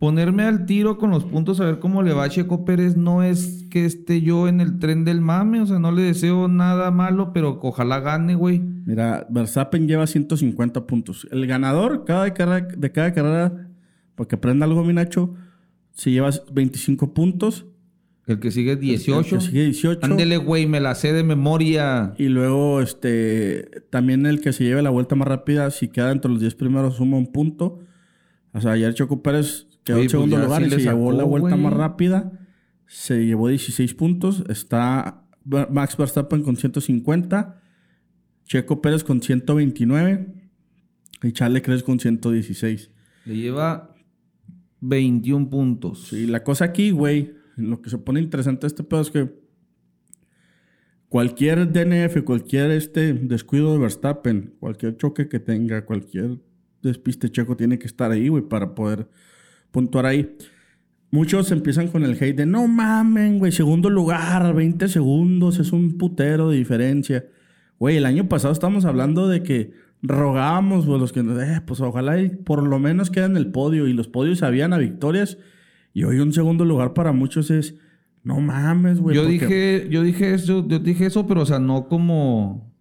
ponerme 0.00 0.44
al 0.44 0.64
tiro 0.64 0.96
con 0.96 1.10
los 1.10 1.24
puntos 1.24 1.60
a 1.60 1.66
ver 1.66 1.78
cómo 1.78 2.02
le 2.02 2.14
va 2.14 2.24
a 2.24 2.28
Checo 2.30 2.64
Pérez 2.64 2.96
no 2.96 3.22
es 3.22 3.66
que 3.70 3.84
esté 3.84 4.22
yo 4.22 4.48
en 4.48 4.62
el 4.62 4.78
tren 4.78 5.04
del 5.04 5.20
mame. 5.20 5.60
O 5.60 5.66
sea, 5.66 5.78
no 5.78 5.92
le 5.92 6.00
deseo 6.00 6.48
nada 6.48 6.90
malo, 6.90 7.34
pero 7.34 7.60
ojalá 7.62 8.00
gane, 8.00 8.34
güey. 8.34 8.60
Mira, 8.60 9.26
Verstappen 9.28 9.86
lleva 9.86 10.06
150 10.06 10.86
puntos. 10.86 11.28
El 11.30 11.46
ganador 11.46 12.06
cada 12.06 12.32
carrera, 12.32 12.66
de 12.74 12.90
cada 12.90 13.12
carrera, 13.12 13.68
porque 14.14 14.36
aprenda 14.36 14.64
algo, 14.64 14.82
mi 14.84 14.94
Nacho, 14.94 15.34
se 15.92 16.10
lleva 16.10 16.30
25 16.50 17.12
puntos. 17.12 17.66
El 18.26 18.40
que 18.40 18.50
sigue 18.50 18.72
El 18.72 18.80
18. 18.80 19.36
que 19.36 19.42
sigue 19.42 19.64
18. 19.64 20.00
Ándele, 20.02 20.38
güey, 20.38 20.66
me 20.66 20.80
la 20.80 20.94
sé 20.94 21.12
de 21.12 21.24
memoria. 21.24 22.14
Y 22.16 22.28
luego, 22.28 22.80
este, 22.80 23.82
también 23.90 24.24
el 24.24 24.40
que 24.40 24.54
se 24.54 24.64
lleve 24.64 24.80
la 24.80 24.88
vuelta 24.88 25.14
más 25.14 25.28
rápida, 25.28 25.70
si 25.70 25.88
queda 25.88 26.10
entre 26.10 26.30
los 26.30 26.40
10 26.40 26.54
primeros, 26.54 26.96
suma 26.96 27.18
un 27.18 27.30
punto. 27.30 27.80
O 28.54 28.60
sea, 28.62 28.72
ayer 28.72 28.94
Choco 28.94 29.22
Pérez 29.22 29.66
quedó 29.84 29.98
en 29.98 30.08
segundo 30.08 30.36
pues 30.36 30.42
ya 30.42 30.46
lugar 30.46 30.62
sí 30.62 30.66
y 30.66 30.70
le 30.70 30.76
se 30.76 30.82
llevó 30.82 31.12
la 31.12 31.24
vuelta 31.24 31.56
más 31.56 31.72
rápida. 31.72 32.32
Se 32.86 33.24
llevó 33.24 33.48
16 33.48 33.94
puntos. 33.94 34.44
Está 34.48 35.26
Max 35.44 35.96
Verstappen 35.96 36.42
con 36.42 36.56
150. 36.56 37.62
Checo 38.44 38.82
Pérez 38.82 39.04
con 39.04 39.22
129. 39.22 40.26
Y 41.22 41.32
Charles 41.32 41.54
Leclerc 41.54 41.84
con 41.84 42.00
116. 42.00 42.90
Le 43.26 43.36
lleva 43.36 43.94
21 44.80 45.50
puntos. 45.50 46.12
Y 46.12 46.26
la 46.26 46.42
cosa 46.42 46.66
aquí, 46.66 46.90
güey, 46.90 47.34
lo 47.56 47.80
que 47.82 47.90
se 47.90 47.98
pone 47.98 48.20
interesante 48.20 48.66
este 48.66 48.82
pedo 48.82 49.02
es 49.02 49.10
que 49.10 49.30
cualquier 51.08 51.70
DNF, 51.72 52.22
cualquier 52.24 52.70
este 52.70 53.12
descuido 53.12 53.72
de 53.72 53.78
Verstappen, 53.78 54.54
cualquier 54.58 54.96
choque 54.96 55.28
que 55.28 55.40
tenga, 55.40 55.84
cualquier 55.84 56.40
despiste 56.82 57.30
checo 57.30 57.56
tiene 57.56 57.78
que 57.78 57.86
estar 57.86 58.10
ahí, 58.10 58.28
güey, 58.28 58.42
para 58.42 58.74
poder 58.74 59.08
puntuar 59.70 60.06
ahí. 60.06 60.36
Muchos 61.12 61.50
empiezan 61.50 61.88
con 61.88 62.04
el 62.04 62.12
hate 62.12 62.36
de 62.36 62.46
no 62.46 62.68
mamen, 62.68 63.38
güey, 63.38 63.50
segundo 63.52 63.90
lugar, 63.90 64.54
20 64.54 64.86
segundos, 64.88 65.58
es 65.58 65.72
un 65.72 65.98
putero 65.98 66.50
de 66.50 66.56
diferencia. 66.58 67.24
Güey, 67.78 67.96
el 67.96 68.06
año 68.06 68.28
pasado 68.28 68.52
estábamos 68.52 68.84
hablando 68.84 69.26
de 69.28 69.42
que 69.42 69.72
rogábamos, 70.02 70.86
güey, 70.86 71.00
los 71.00 71.12
que, 71.12 71.20
eh, 71.20 71.60
pues 71.66 71.80
ojalá 71.80 72.20
y 72.20 72.28
por 72.30 72.62
lo 72.66 72.78
menos 72.78 73.10
queden 73.10 73.32
en 73.32 73.36
el 73.38 73.50
podio 73.50 73.86
y 73.88 73.92
los 73.92 74.06
podios 74.08 74.38
sabían 74.38 74.72
a 74.72 74.78
victorias. 74.78 75.38
Y 75.92 76.04
hoy 76.04 76.20
un 76.20 76.32
segundo 76.32 76.64
lugar 76.64 76.92
para 76.94 77.12
muchos 77.12 77.50
es, 77.50 77.74
no 78.22 78.40
mames, 78.40 79.00
güey. 79.00 79.16
yo 79.16 79.22
porque- 79.22 79.32
dije, 79.32 79.88
yo 79.90 80.02
dije 80.02 80.34
eso, 80.34 80.66
yo 80.68 80.78
dije 80.78 81.06
eso, 81.06 81.26
pero 81.26 81.40
o 81.42 81.46
sea, 81.46 81.58
no 81.58 81.88
como 81.88 82.72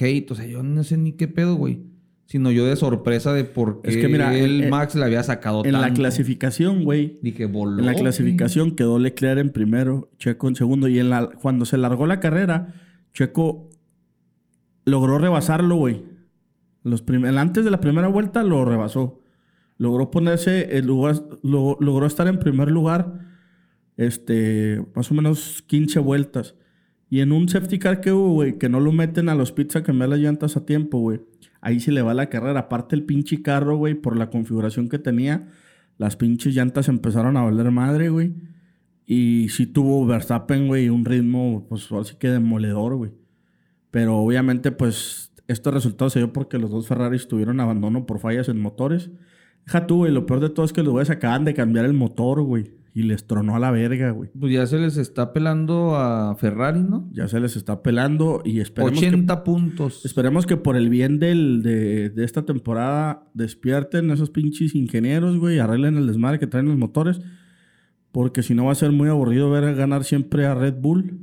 hate, 0.00 0.30
o 0.30 0.34
sea, 0.34 0.46
yo 0.46 0.62
no 0.62 0.82
sé 0.82 0.96
ni 0.96 1.12
qué 1.12 1.28
pedo, 1.28 1.56
güey. 1.56 1.82
Sino 2.26 2.50
yo 2.50 2.64
de 2.66 2.74
sorpresa 2.76 3.32
de 3.34 3.44
por 3.44 3.82
qué 3.82 3.90
Es 3.90 3.96
que 3.98 4.08
mira, 4.08 4.34
el 4.36 4.64
en- 4.64 4.70
Max 4.70 4.94
le 4.94 5.04
había 5.04 5.22
sacado 5.22 5.64
En 5.64 5.72
la 5.72 5.92
clasificación, 5.92 6.82
güey. 6.84 7.18
Dije, 7.22 7.44
voló. 7.46 7.78
En 7.78 7.86
la 7.86 7.94
clasificación 7.94 8.72
quedó 8.76 8.98
Leclerc 8.98 9.38
en 9.40 9.50
primero, 9.50 10.10
Checo 10.18 10.48
en 10.48 10.56
segundo. 10.56 10.88
Y 10.88 10.98
en 10.98 11.10
la, 11.10 11.26
cuando 11.28 11.64
se 11.66 11.76
largó 11.76 12.06
la 12.06 12.20
carrera, 12.20 12.74
Checo 13.12 13.68
logró 14.84 15.18
rebasarlo, 15.18 15.76
güey. 15.76 16.02
Antes 17.36 17.64
de 17.64 17.70
la 17.70 17.80
primera 17.80 18.08
vuelta 18.08 18.42
lo 18.42 18.64
rebasó. 18.64 19.20
Logró 19.76 20.10
ponerse, 20.10 20.76
el 20.78 20.86
lugar, 20.86 21.16
lo- 21.42 21.76
logró 21.80 22.06
estar 22.06 22.26
en 22.28 22.38
primer 22.38 22.70
lugar, 22.70 23.20
este, 23.96 24.84
más 24.94 25.10
o 25.10 25.14
menos 25.14 25.62
15 25.66 25.98
vueltas. 26.00 26.54
Y 27.10 27.20
en 27.20 27.32
un 27.32 27.48
safety 27.48 27.78
car 27.78 28.00
que 28.00 28.12
hubo, 28.12 28.32
güey, 28.32 28.58
que 28.58 28.68
no 28.68 28.80
lo 28.80 28.92
meten 28.92 29.28
a 29.28 29.34
los 29.34 29.52
pits 29.52 29.76
a 29.76 29.82
cambiar 29.82 30.10
las 30.10 30.18
llantas 30.20 30.56
a 30.56 30.64
tiempo, 30.66 30.98
güey. 30.98 31.20
Ahí 31.64 31.80
se 31.80 31.92
le 31.92 32.02
va 32.02 32.12
la 32.12 32.28
carrera. 32.28 32.60
Aparte 32.60 32.94
el 32.94 33.04
pinche 33.04 33.40
carro, 33.40 33.78
güey, 33.78 33.94
por 33.94 34.18
la 34.18 34.28
configuración 34.28 34.90
que 34.90 34.98
tenía, 34.98 35.48
las 35.96 36.14
pinches 36.14 36.54
llantas 36.54 36.88
empezaron 36.88 37.38
a 37.38 37.42
valer 37.42 37.70
madre, 37.70 38.10
güey. 38.10 38.34
Y 39.06 39.48
sí 39.48 39.66
tuvo 39.66 40.04
Verstappen, 40.04 40.68
güey, 40.68 40.90
un 40.90 41.06
ritmo, 41.06 41.66
pues 41.66 41.90
así 41.92 42.16
que 42.16 42.28
demoledor, 42.28 42.96
güey. 42.96 43.12
Pero 43.90 44.18
obviamente, 44.18 44.72
pues, 44.72 45.32
estos 45.48 45.72
resultados 45.72 46.12
se 46.12 46.18
dio 46.18 46.34
porque 46.34 46.58
los 46.58 46.70
dos 46.70 46.86
Ferraris 46.86 47.28
tuvieron 47.28 47.58
abandono 47.60 48.04
por 48.04 48.18
fallas 48.18 48.50
en 48.50 48.60
motores. 48.60 49.10
Deja 49.64 49.86
tú, 49.86 49.96
güey, 49.96 50.12
lo 50.12 50.26
peor 50.26 50.40
de 50.40 50.50
todo 50.50 50.66
es 50.66 50.74
que 50.74 50.82
los 50.82 50.92
güeyes 50.92 51.08
acaban 51.08 51.46
de 51.46 51.54
cambiar 51.54 51.86
el 51.86 51.94
motor, 51.94 52.42
güey. 52.42 52.74
Y 52.96 53.02
les 53.02 53.26
tronó 53.26 53.56
a 53.56 53.58
la 53.58 53.72
verga, 53.72 54.12
güey. 54.12 54.30
Pues 54.38 54.52
ya 54.52 54.66
se 54.66 54.78
les 54.78 54.96
está 54.96 55.32
pelando 55.32 55.96
a 55.96 56.36
Ferrari, 56.36 56.80
¿no? 56.80 57.08
Ya 57.12 57.26
se 57.26 57.40
les 57.40 57.56
está 57.56 57.82
pelando 57.82 58.40
y 58.44 58.60
esperemos 58.60 59.00
que 59.00 59.08
80 59.08 59.42
puntos. 59.42 60.04
Esperemos 60.04 60.46
que 60.46 60.56
por 60.56 60.76
el 60.76 60.88
bien 60.88 61.18
del, 61.18 61.62
de, 61.64 62.10
de 62.10 62.24
esta 62.24 62.44
temporada 62.44 63.28
despierten 63.34 64.12
esos 64.12 64.30
pinches 64.30 64.76
ingenieros, 64.76 65.38
güey, 65.38 65.58
arreglen 65.58 65.96
el 65.96 66.06
desmadre 66.06 66.38
que 66.38 66.46
traen 66.46 66.66
los 66.66 66.78
motores. 66.78 67.20
Porque 68.12 68.44
si 68.44 68.54
no 68.54 68.66
va 68.66 68.72
a 68.72 68.76
ser 68.76 68.92
muy 68.92 69.08
aburrido 69.08 69.50
ver 69.50 69.74
ganar 69.74 70.04
siempre 70.04 70.46
a 70.46 70.54
Red 70.54 70.76
Bull. 70.80 71.18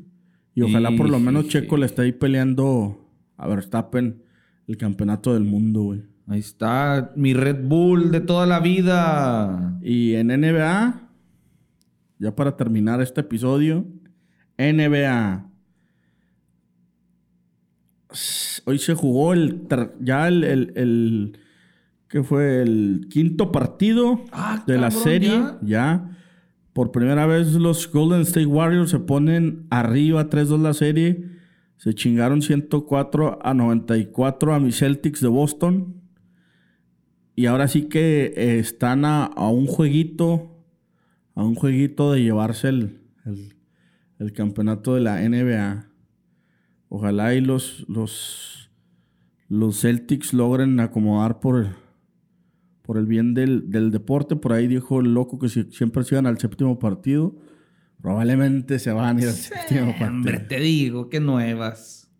Y 0.53 0.63
ojalá 0.63 0.91
por 0.97 1.09
lo 1.09 1.19
menos 1.19 1.45
sí, 1.45 1.51
Checo 1.51 1.75
sí. 1.75 1.79
le 1.79 1.85
esté 1.85 2.01
ahí 2.01 2.11
peleando 2.11 3.09
a 3.37 3.47
Verstappen 3.47 4.23
el 4.67 4.75
campeonato 4.75 5.33
del 5.33 5.45
mundo, 5.45 5.83
güey. 5.83 6.03
Ahí 6.27 6.39
está 6.39 7.13
mi 7.15 7.33
Red 7.33 7.63
Bull 7.63 8.11
de 8.11 8.19
toda 8.19 8.45
la 8.45 8.59
vida. 8.59 9.79
Y 9.81 10.15
en 10.15 10.27
NBA, 10.27 11.10
ya 12.21 12.35
para 12.35 12.55
terminar 12.55 13.01
este 13.01 13.21
episodio, 13.21 13.85
NBA. 14.57 15.47
Hoy 18.65 18.77
se 18.79 18.93
jugó 18.93 19.33
el 19.33 19.67
ya 20.01 20.27
el, 20.27 20.43
el, 20.43 20.73
el- 20.75 21.39
¿qué 22.09 22.23
fue? 22.23 22.61
El 22.61 23.07
quinto 23.09 23.51
partido 23.51 24.21
Ah, 24.31 24.63
de 24.67 24.77
la 24.77 24.91
serie. 24.91 25.29
¿ya? 25.29 25.59
Ya. 25.61 26.17
Por 26.73 26.91
primera 26.91 27.25
vez 27.25 27.53
los 27.53 27.89
Golden 27.91 28.21
State 28.21 28.45
Warriors 28.45 28.91
se 28.91 28.99
ponen 28.99 29.65
arriba 29.69 30.29
3-2 30.29 30.61
la 30.61 30.73
serie. 30.73 31.25
Se 31.77 31.93
chingaron 31.95 32.41
104 32.41 33.39
a 33.41 33.53
94 33.53 34.53
a 34.53 34.59
mis 34.59 34.77
Celtics 34.77 35.21
de 35.21 35.27
Boston. 35.29 35.95
Y 37.35 37.45
ahora 37.45 37.67
sí 37.69 37.83
que 37.83 38.33
eh, 38.35 38.59
están 38.59 39.03
a, 39.05 39.23
a 39.25 39.49
un 39.49 39.65
jueguito, 39.67 40.50
a 41.35 41.43
un 41.43 41.55
jueguito 41.55 42.11
de 42.11 42.21
llevarse 42.23 42.69
el, 42.69 43.01
el- 43.25 43.55
el 44.19 44.33
campeonato 44.33 44.93
de 44.95 45.01
la 45.01 45.21
NBA. 45.27 45.87
Ojalá 46.89 47.33
y 47.33 47.41
los, 47.41 47.85
los, 47.89 48.69
los 49.47 49.81
Celtics 49.81 50.33
logren 50.33 50.79
acomodar 50.79 51.39
por, 51.39 51.69
por 52.83 52.97
el 52.97 53.05
bien 53.07 53.33
del, 53.33 53.69
del 53.71 53.89
deporte. 53.91 54.35
Por 54.35 54.53
ahí 54.53 54.67
dijo 54.67 54.99
el 54.99 55.13
loco 55.13 55.39
que 55.39 55.49
si 55.49 55.63
siempre 55.71 56.03
se 56.03 56.13
iban 56.15 56.27
al 56.27 56.37
séptimo 56.37 56.77
partido, 56.77 57.35
probablemente 58.01 58.77
se 58.77 58.91
van 58.91 59.17
a 59.17 59.21
ir 59.21 59.27
al 59.29 59.33
séptimo 59.33 59.85
partido. 59.97 60.07
Hombre, 60.09 60.39
te 60.39 60.59
digo, 60.59 61.09
que 61.09 61.19
nuevas. 61.19 62.11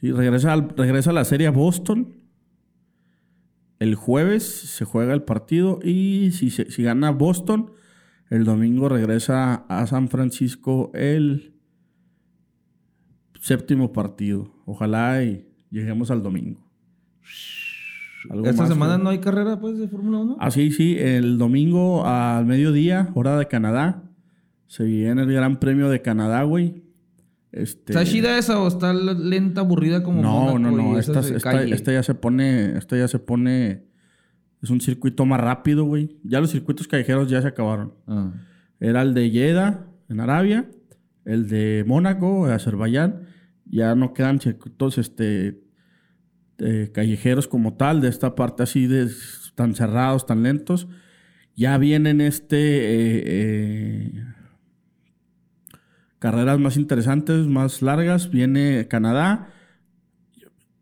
Sí, 0.00 0.12
regresa, 0.12 0.52
al- 0.52 0.70
regresa 0.76 1.10
a 1.10 1.14
la 1.14 1.24
serie 1.24 1.46
a 1.46 1.50
Boston. 1.52 2.19
El 3.80 3.94
jueves 3.96 4.44
se 4.44 4.84
juega 4.84 5.12
el 5.14 5.22
partido 5.22 5.80
y 5.82 6.30
si, 6.32 6.50
se- 6.50 6.70
si 6.70 6.82
gana 6.82 7.10
Boston, 7.10 7.72
el 8.28 8.44
domingo 8.44 8.88
regresa 8.88 9.54
a 9.68 9.86
San 9.88 10.08
Francisco 10.08 10.90
el 10.94 11.54
séptimo 13.40 13.92
partido. 13.92 14.52
Ojalá 14.66 15.22
y 15.24 15.48
lleguemos 15.70 16.10
al 16.10 16.22
domingo. 16.22 16.60
¿Algo 18.28 18.46
Esta 18.46 18.66
semana 18.66 18.98
no 18.98 19.08
hay 19.08 19.18
carrera, 19.18 19.58
pues, 19.58 19.78
de 19.78 19.88
Fórmula 19.88 20.18
1. 20.18 20.36
Ah, 20.38 20.50
sí, 20.50 20.70
sí. 20.72 20.96
El 20.98 21.38
domingo 21.38 22.04
al 22.06 22.44
mediodía, 22.44 23.08
hora 23.14 23.38
de 23.38 23.48
Canadá, 23.48 24.02
se 24.66 24.84
viene 24.84 25.22
el 25.22 25.32
Gran 25.32 25.58
Premio 25.58 25.88
de 25.88 26.02
Canadá, 26.02 26.42
güey. 26.42 26.82
Este... 27.52 27.92
¿Está 27.92 28.04
chida 28.04 28.38
esa 28.38 28.60
o 28.60 28.68
está 28.68 28.92
lenta, 28.92 29.62
aburrida 29.62 30.02
como 30.02 30.22
No, 30.22 30.58
no, 30.58 30.70
no. 30.70 30.98
esta 30.98 31.20
ya 31.20 32.02
se 32.02 32.14
pone. 32.14 32.76
Esta 32.76 32.96
ya 32.96 33.08
se 33.08 33.18
pone. 33.18 33.84
Es 34.62 34.70
un 34.70 34.80
circuito 34.80 35.24
más 35.26 35.40
rápido, 35.40 35.84
güey. 35.84 36.18
Ya 36.22 36.40
los 36.40 36.50
circuitos 36.50 36.86
callejeros 36.86 37.28
ya 37.28 37.42
se 37.42 37.48
acabaron. 37.48 37.94
Ah. 38.06 38.32
Era 38.78 39.02
el 39.02 39.14
de 39.14 39.30
Jeddah, 39.30 39.86
en 40.08 40.20
Arabia. 40.20 40.70
El 41.24 41.48
de 41.48 41.84
Mónaco, 41.86 42.46
Azerbaiyán. 42.46 43.22
Ya 43.64 43.94
no 43.94 44.12
quedan 44.12 44.40
circuitos 44.40 44.98
este, 44.98 45.60
eh, 46.58 46.90
callejeros 46.92 47.48
como 47.48 47.74
tal, 47.74 48.00
de 48.00 48.08
esta 48.08 48.34
parte 48.34 48.62
así 48.62 48.86
de 48.86 49.08
tan 49.54 49.74
cerrados, 49.74 50.26
tan 50.26 50.42
lentos. 50.42 50.88
Ya 51.56 51.78
vienen 51.78 52.20
este. 52.20 52.56
eh, 52.56 53.22
eh, 53.26 54.24
carreras 56.20 56.60
más 56.60 56.76
interesantes, 56.76 57.48
más 57.48 57.82
largas. 57.82 58.30
Viene 58.30 58.86
Canadá. 58.88 59.48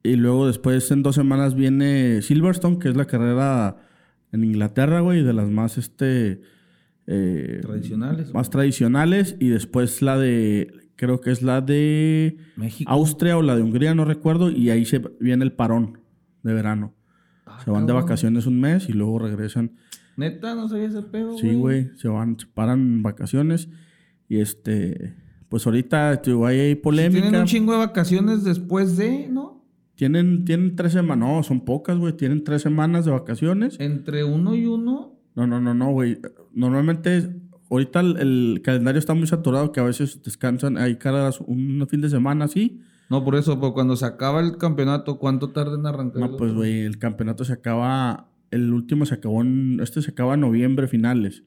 Y 0.03 0.17
luego 0.17 0.47
después 0.47 0.91
en 0.91 1.03
dos 1.03 1.15
semanas 1.15 1.55
viene 1.55 2.21
Silverstone, 2.21 2.79
que 2.79 2.91
es 2.91 2.97
la 2.97 3.07
carrera 3.07 3.77
en 4.33 4.45
Inglaterra, 4.45 5.01
güey, 5.01 5.23
de 5.23 5.33
las 5.33 5.49
más 5.49 5.79
este 5.79 6.43
eh, 7.07 7.61
Tradicionales. 7.63 8.35
más 8.35 8.51
tradicionales. 8.51 9.37
Y 9.39 9.49
después 9.49 10.03
la 10.03 10.19
de, 10.19 10.73
creo 10.97 11.21
que 11.21 11.31
es 11.31 11.43
la 11.43 11.61
de 11.61 12.37
México. 12.57 12.91
Austria 12.91 13.39
o 13.39 13.43
la 13.43 13.57
de 13.57 13.63
Hungría, 13.63 13.95
no 13.95 14.05
recuerdo. 14.05 14.51
Y 14.51 14.71
ahí 14.71 14.85
se 14.85 15.03
viene 15.21 15.45
el 15.45 15.53
parón 15.53 16.01
de 16.43 16.53
verano. 16.53 16.95
Ah, 17.47 17.61
se 17.65 17.71
van 17.71 17.87
de 17.87 17.93
vacaciones 17.93 18.47
un 18.47 18.61
mes 18.61 18.89
y 18.89 18.93
luego 18.93 19.19
regresan. 19.21 19.77
Neta, 20.17 20.55
no 20.57 20.69
sabía 20.69 20.87
ese 20.87 21.03
pedo, 21.03 21.39
Sí, 21.39 21.55
güey, 21.55 21.91
se 21.97 22.09
van, 22.09 22.39
se 22.39 22.47
paran 22.47 23.03
vacaciones. 23.05 23.69
Y 24.29 24.41
este, 24.41 25.15
pues 25.49 25.67
ahorita 25.67 26.21
tío, 26.23 26.45
hay 26.47 26.75
polémica. 26.75 27.23
Tienen 27.23 27.41
un 27.41 27.47
chingo 27.47 27.73
de 27.73 27.79
vacaciones 27.79 28.45
después 28.45 28.97
de, 28.97 29.29
¿no? 29.29 29.65
Tienen, 29.95 30.45
tienen 30.45 30.77
tres 30.77 30.93
semanas, 30.93 31.29
no, 31.29 31.43
son 31.43 31.65
pocas, 31.65 31.99
güey. 31.99 32.13
Tienen 32.13 32.45
tres 32.45 32.63
semanas 32.63 33.05
de 33.05 33.11
vacaciones. 33.11 33.81
Entre 33.81 34.23
uno 34.23 34.55
y 34.55 34.67
uno. 34.67 35.19
No, 35.35 35.47
no, 35.47 35.61
no, 35.61 35.75
no, 35.75 35.91
güey. 35.91 36.21
Normalmente, 36.53 37.35
ahorita 37.69 38.01
el, 38.01 38.17
el 38.19 38.63
calendario 38.63 38.99
está 38.99 39.15
muy 39.15 39.27
saturado 39.27 39.73
que 39.73 39.81
a 39.81 39.85
veces 39.85 40.23
descansan, 40.23 40.77
hay 40.79 40.97
cargas 40.97 41.41
un 41.41 41.85
fin 41.89 42.01
de 42.01 42.11
semana 42.11 42.45
así. 42.45 42.81
No, 43.09 43.25
por 43.25 43.37
eso, 43.37 43.59
pero 43.59 43.73
cuando 43.73 43.97
se 43.97 44.05
acaba 44.05 44.41
el 44.41 44.59
campeonato, 44.59 45.19
¿cuánto 45.19 45.51
tarda 45.51 45.77
en 45.77 45.87
arrancar? 45.87 46.21
No, 46.21 46.37
pues, 46.37 46.53
güey, 46.53 46.83
el 46.83 46.99
campeonato 46.99 47.45
se 47.45 47.55
acaba, 47.55 48.31
el 48.51 48.73
último 48.73 49.07
se 49.07 49.15
acabó 49.15 49.41
en, 49.41 49.81
este 49.81 50.03
se 50.03 50.11
acaba 50.11 50.35
en 50.35 50.41
noviembre 50.41 50.89
finales, 50.89 51.43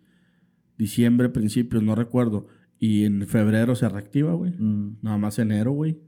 diciembre 0.78 1.30
principios, 1.30 1.84
no 1.84 1.94
recuerdo. 1.94 2.48
Y 2.84 3.06
en 3.06 3.28
febrero 3.28 3.76
se 3.76 3.88
reactiva, 3.88 4.34
güey. 4.34 4.54
Mm. 4.58 4.98
Nada 5.04 5.18
más 5.20 5.38
enero, 5.38 5.72
güey. 5.72 6.00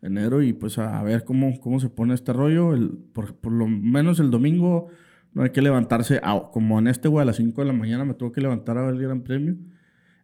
Enero 0.00 0.42
y 0.42 0.54
pues 0.54 0.78
a 0.78 1.02
ver 1.02 1.24
cómo, 1.24 1.60
cómo 1.60 1.78
se 1.80 1.90
pone 1.90 2.14
este 2.14 2.32
rollo. 2.32 2.72
El- 2.72 2.92
por, 3.12 3.34
por 3.36 3.52
lo 3.52 3.68
menos 3.68 4.18
el 4.20 4.30
domingo 4.30 4.88
no 5.34 5.42
hay 5.42 5.50
que 5.50 5.60
levantarse, 5.60 6.18
a- 6.22 6.48
como 6.50 6.78
en 6.78 6.88
este, 6.88 7.08
güey, 7.08 7.22
a 7.22 7.26
las 7.26 7.36
5 7.36 7.60
de 7.60 7.66
la 7.66 7.74
mañana 7.74 8.06
me 8.06 8.14
tuve 8.14 8.32
que 8.32 8.40
levantar 8.40 8.78
a 8.78 8.86
ver 8.86 8.94
el 8.94 9.02
Gran 9.02 9.20
Premio. 9.22 9.56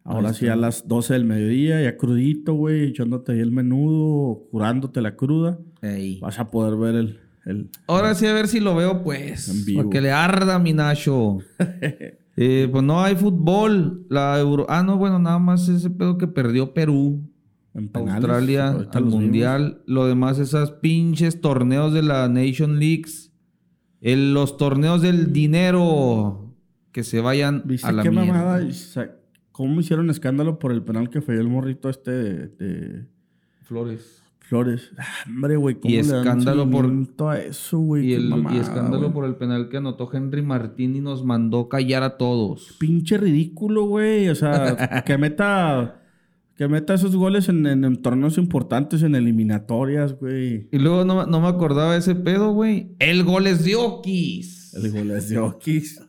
Ahora 0.03 0.29
Ahí 0.29 0.35
sí 0.35 0.47
a 0.47 0.55
las 0.55 0.87
12 0.87 1.13
del 1.13 1.25
mediodía, 1.25 1.83
ya 1.83 1.97
crudito, 1.97 2.53
güey, 2.55 2.85
echándote 2.87 3.33
ahí 3.33 3.39
el 3.39 3.51
menudo, 3.51 4.47
curándote 4.49 5.01
la 5.01 5.15
cruda. 5.15 5.59
Ey. 5.83 6.19
Vas 6.19 6.39
a 6.39 6.49
poder 6.49 6.77
ver 6.79 6.95
el... 6.95 7.19
el 7.45 7.69
Ahora 7.87 8.15
sí, 8.15 8.25
a 8.25 8.33
ver 8.33 8.47
si 8.47 8.59
lo 8.59 8.75
veo, 8.75 9.03
pues. 9.03 9.49
En 9.49 9.65
vivo. 9.65 9.81
Para 9.81 9.89
que 9.91 10.01
le 10.01 10.11
arda 10.11 10.57
mi 10.57 10.73
Nacho. 10.73 11.37
Eh, 12.37 12.69
pues 12.71 12.83
no 12.83 13.01
hay 13.01 13.15
fútbol. 13.15 14.05
La 14.09 14.39
Euro... 14.39 14.65
Ah, 14.69 14.83
no, 14.83 14.97
bueno, 14.97 15.17
nada 15.19 15.39
más 15.39 15.67
ese 15.69 15.89
pedo 15.89 16.17
que 16.17 16.27
perdió 16.27 16.73
Perú. 16.73 17.29
en 17.73 17.89
penales. 17.89 18.15
Australia 18.23 18.67
al 18.69 19.03
vimos. 19.03 19.13
Mundial. 19.21 19.81
Lo 19.87 20.05
demás, 20.07 20.37
esas 20.39 20.71
pinches 20.71 21.41
torneos 21.41 21.93
de 21.93 22.03
la 22.03 22.27
Nation 22.29 22.79
Leagues. 22.79 23.31
El- 24.01 24.33
los 24.33 24.57
torneos 24.57 25.01
del 25.01 25.33
dinero. 25.33 26.53
Que 26.91 27.03
se 27.03 27.21
vayan 27.21 27.63
¿Viste 27.65 27.87
a 27.87 27.91
la 27.91 28.03
qué 28.03 28.09
mierda. 28.11 28.25
mamada? 28.33 28.67
¿Cómo 29.51 29.79
hicieron 29.79 30.09
escándalo 30.11 30.59
por 30.59 30.71
el 30.71 30.83
penal 30.83 31.09
que 31.09 31.21
falló 31.21 31.41
el 31.41 31.47
morrito 31.49 31.89
este 31.89 32.11
de- 32.11 32.47
de 32.49 33.07
Flores. 33.63 34.23
Flores. 34.47 34.91
Hombre, 35.27 35.57
güey, 35.57 35.75
¿cómo 35.75 35.93
Y 35.93 35.97
le 35.97 36.03
dan 36.07 36.19
escándalo 36.19 36.69
por- 36.69 37.29
a 37.31 37.39
eso, 37.39 37.79
güey? 37.79 38.07
Y, 38.07 38.13
el, 38.13 38.31
escándalo 38.59 39.11
por 39.13 39.25
el 39.25 39.35
penal 39.35 39.67
que 39.69 39.77
anotó 39.77 40.09
Henry 40.11 40.41
Martín 40.41 40.95
y 40.95 41.01
nos 41.01 41.25
mandó 41.25 41.67
callar 41.67 42.03
a 42.03 42.17
todos. 42.17 42.75
Pinche 42.79 43.17
ridículo, 43.17 43.85
güey. 43.85 44.29
O 44.29 44.35
sea, 44.35 45.03
que 45.05 45.17
meta... 45.17 46.01
Que 46.55 46.67
meta 46.67 46.95
esos 46.95 47.15
goles 47.15 47.49
en, 47.49 47.67
en- 47.67 47.83
en 47.85 48.01
torneos 48.01 48.39
importantes, 48.39 49.03
en 49.03 49.13
eliminatorias, 49.13 50.17
güey. 50.19 50.67
Y 50.71 50.79
luego 50.79 51.05
no, 51.05 51.27
no 51.27 51.39
me 51.39 51.47
acordaba 51.47 51.93
de 51.93 51.99
ese 51.99 52.15
pedo, 52.15 52.51
güey. 52.53 52.95
El 52.97 53.23
gol 53.25 53.45
es 53.45 53.63
de 53.63 53.75
Okis. 53.75 54.73
El 54.73 54.91
gol 54.91 55.11
es 55.11 55.29
de 55.29 55.37
Okis. 55.37 56.01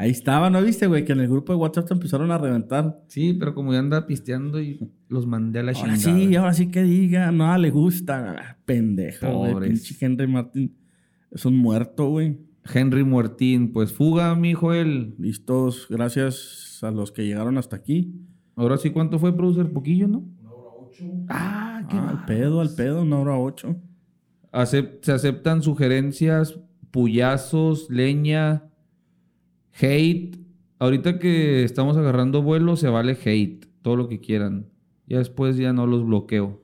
Ahí 0.00 0.10
estaba, 0.10 0.48
¿no 0.48 0.62
viste, 0.62 0.86
güey? 0.86 1.04
Que 1.04 1.12
en 1.12 1.18
el 1.20 1.28
grupo 1.28 1.52
de 1.52 1.58
WhatsApp 1.58 1.88
te 1.88 1.94
empezaron 1.94 2.30
a 2.30 2.38
reventar. 2.38 3.00
Sí, 3.08 3.34
pero 3.34 3.52
como 3.52 3.72
ya 3.72 3.80
anda 3.80 4.06
pisteando 4.06 4.60
y 4.62 4.78
los 5.08 5.26
mandé 5.26 5.58
a 5.58 5.64
la 5.64 5.72
Ahora 5.72 5.96
chingada. 5.96 6.16
sí, 6.18 6.36
ahora 6.36 6.54
sí 6.54 6.70
que 6.70 6.84
diga. 6.84 7.32
No, 7.32 7.58
le 7.58 7.70
gusta. 7.70 8.36
Ah, 8.38 8.56
Pendejo, 8.64 9.26
güey. 9.54 9.70
Pinche 9.70 9.96
Henry 10.00 10.28
Martín. 10.28 10.76
Es 11.32 11.44
un 11.44 11.56
muerto, 11.56 12.10
güey. 12.10 12.38
Henry 12.72 13.04
Martín, 13.04 13.72
pues 13.72 13.92
fuga, 13.92 14.34
mi 14.36 14.52
Joel. 14.54 15.16
Listos, 15.18 15.86
gracias 15.90 16.78
a 16.82 16.92
los 16.92 17.10
que 17.10 17.26
llegaron 17.26 17.58
hasta 17.58 17.74
aquí. 17.74 18.14
Ahora 18.54 18.76
sí, 18.76 18.90
¿cuánto 18.90 19.18
fue, 19.18 19.36
producer? 19.36 19.68
Poquillo, 19.72 20.06
¿no? 20.06 20.18
Una 20.40 20.50
hora 20.52 20.70
ocho. 20.78 21.04
Ah, 21.28 21.86
qué 21.90 21.96
Ah, 21.96 22.08
al 22.10 22.14
mal. 22.16 22.24
pedo, 22.24 22.60
al 22.60 22.70
pedo, 22.74 23.02
una 23.02 23.18
hora 23.18 23.36
ocho. 23.36 23.74
Acep- 24.52 24.98
se 25.02 25.10
aceptan 25.12 25.60
sugerencias, 25.62 26.58
puyazos, 26.90 27.88
leña, 27.90 28.64
hate. 29.80 30.38
Ahorita 30.78 31.18
que 31.18 31.64
estamos 31.64 31.96
agarrando 31.96 32.42
vuelo, 32.42 32.76
se 32.76 32.88
vale 32.88 33.16
hate, 33.24 33.66
todo 33.82 33.96
lo 33.96 34.08
que 34.08 34.20
quieran. 34.20 34.66
Ya 35.06 35.18
después 35.18 35.56
ya 35.56 35.72
no 35.72 35.86
los 35.86 36.04
bloqueo. 36.04 36.62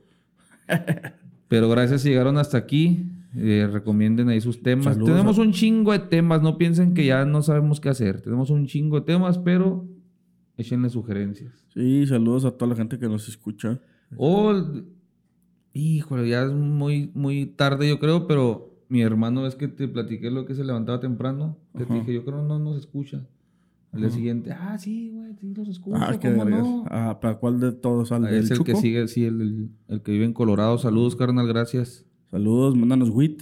Pero 1.47 1.69
gracias 1.69 2.01
si 2.01 2.09
llegaron 2.09 2.37
hasta 2.37 2.57
aquí. 2.57 3.11
eh, 3.35 3.67
recomienden 3.71 4.29
ahí 4.29 4.39
sus 4.39 4.61
temas. 4.63 4.85
Saludos 4.85 5.09
Tenemos 5.09 5.37
un 5.37 5.51
chingo 5.51 5.91
de 5.91 5.99
temas. 5.99 6.41
No 6.41 6.57
piensen 6.57 6.93
que 6.93 7.05
ya 7.05 7.25
no 7.25 7.41
sabemos 7.41 7.79
qué 7.79 7.89
hacer. 7.89 8.21
Tenemos 8.21 8.49
un 8.49 8.65
chingo 8.65 8.99
de 8.99 9.05
temas, 9.05 9.37
pero 9.37 9.85
échenle 10.57 10.89
sugerencias. 10.89 11.65
Sí, 11.73 12.07
saludos 12.07 12.45
a 12.45 12.51
toda 12.51 12.69
la 12.69 12.75
gente 12.75 12.97
que 12.97 13.07
nos 13.07 13.27
escucha. 13.27 13.79
O, 14.15 14.53
híjole, 15.73 16.29
ya 16.29 16.43
es 16.43 16.53
muy, 16.53 17.11
muy 17.13 17.45
tarde, 17.47 17.89
yo 17.89 17.99
creo, 17.99 18.27
pero 18.27 18.74
mi 18.89 19.01
hermano 19.01 19.45
es 19.47 19.55
que 19.55 19.67
te 19.67 19.87
platiqué 19.87 20.29
lo 20.31 20.45
que 20.45 20.55
se 20.55 20.63
levantaba 20.63 20.99
temprano. 20.99 21.57
Que 21.77 21.85
te 21.85 21.93
dije, 21.93 22.13
yo 22.13 22.23
creo 22.25 22.43
no 22.43 22.59
nos 22.59 22.77
escucha. 22.77 23.25
Al 23.91 24.01
día 24.01 24.09
siguiente, 24.09 24.51
ah, 24.51 24.77
sí, 24.77 25.11
güey, 25.13 25.33
sí 25.39 25.53
los 25.55 25.69
escucho, 25.69 25.97
Ah, 26.01 26.17
¿cómo 26.21 26.43
no? 26.43 26.83
Ah, 26.89 27.17
¿para 27.21 27.35
cuál 27.35 27.61
de 27.61 27.71
todos? 27.71 28.11
¿Al 28.11 28.25
Ah, 28.25 28.31
es 28.31 28.51
el 28.51 28.61
que 28.63 28.75
sigue, 28.75 29.07
sí, 29.07 29.23
el, 29.23 29.39
el- 29.41 29.69
el 29.87 30.01
que 30.01 30.11
vive 30.11 30.25
en 30.25 30.33
Colorado. 30.33 30.77
Saludos, 30.77 31.15
carnal, 31.15 31.47
gracias. 31.47 32.05
Saludos, 32.29 32.75
mándanos 32.75 33.09
wheat. 33.09 33.41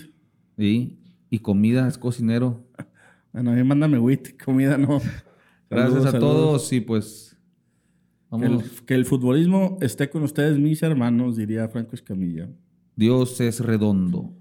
Sí, 0.57 0.99
y 1.31 1.39
comida, 1.39 1.87
es 1.87 1.97
cocinero. 1.97 2.63
Bueno, 3.33 3.49
a 3.49 3.55
mí 3.55 3.63
mándame 3.63 3.97
wheat, 3.97 4.37
comida 4.45 4.77
no. 4.77 4.99
Gracias 5.71 5.91
Saludos, 6.03 6.05
a 6.05 6.11
saludos. 6.11 6.35
todos 6.35 6.73
y 6.73 6.81
pues, 6.81 7.35
Que 7.35 8.27
vámonos. 8.29 8.81
que 8.83 8.93
el 8.93 9.05
futbolismo 9.05 9.79
esté 9.81 10.11
con 10.11 10.21
ustedes, 10.21 10.59
mis 10.59 10.83
hermanos, 10.83 11.35
diría 11.35 11.67
Franco 11.67 11.95
Escamilla. 11.95 12.47
Dios 12.95 13.41
es 13.41 13.59
redondo. 13.59 14.31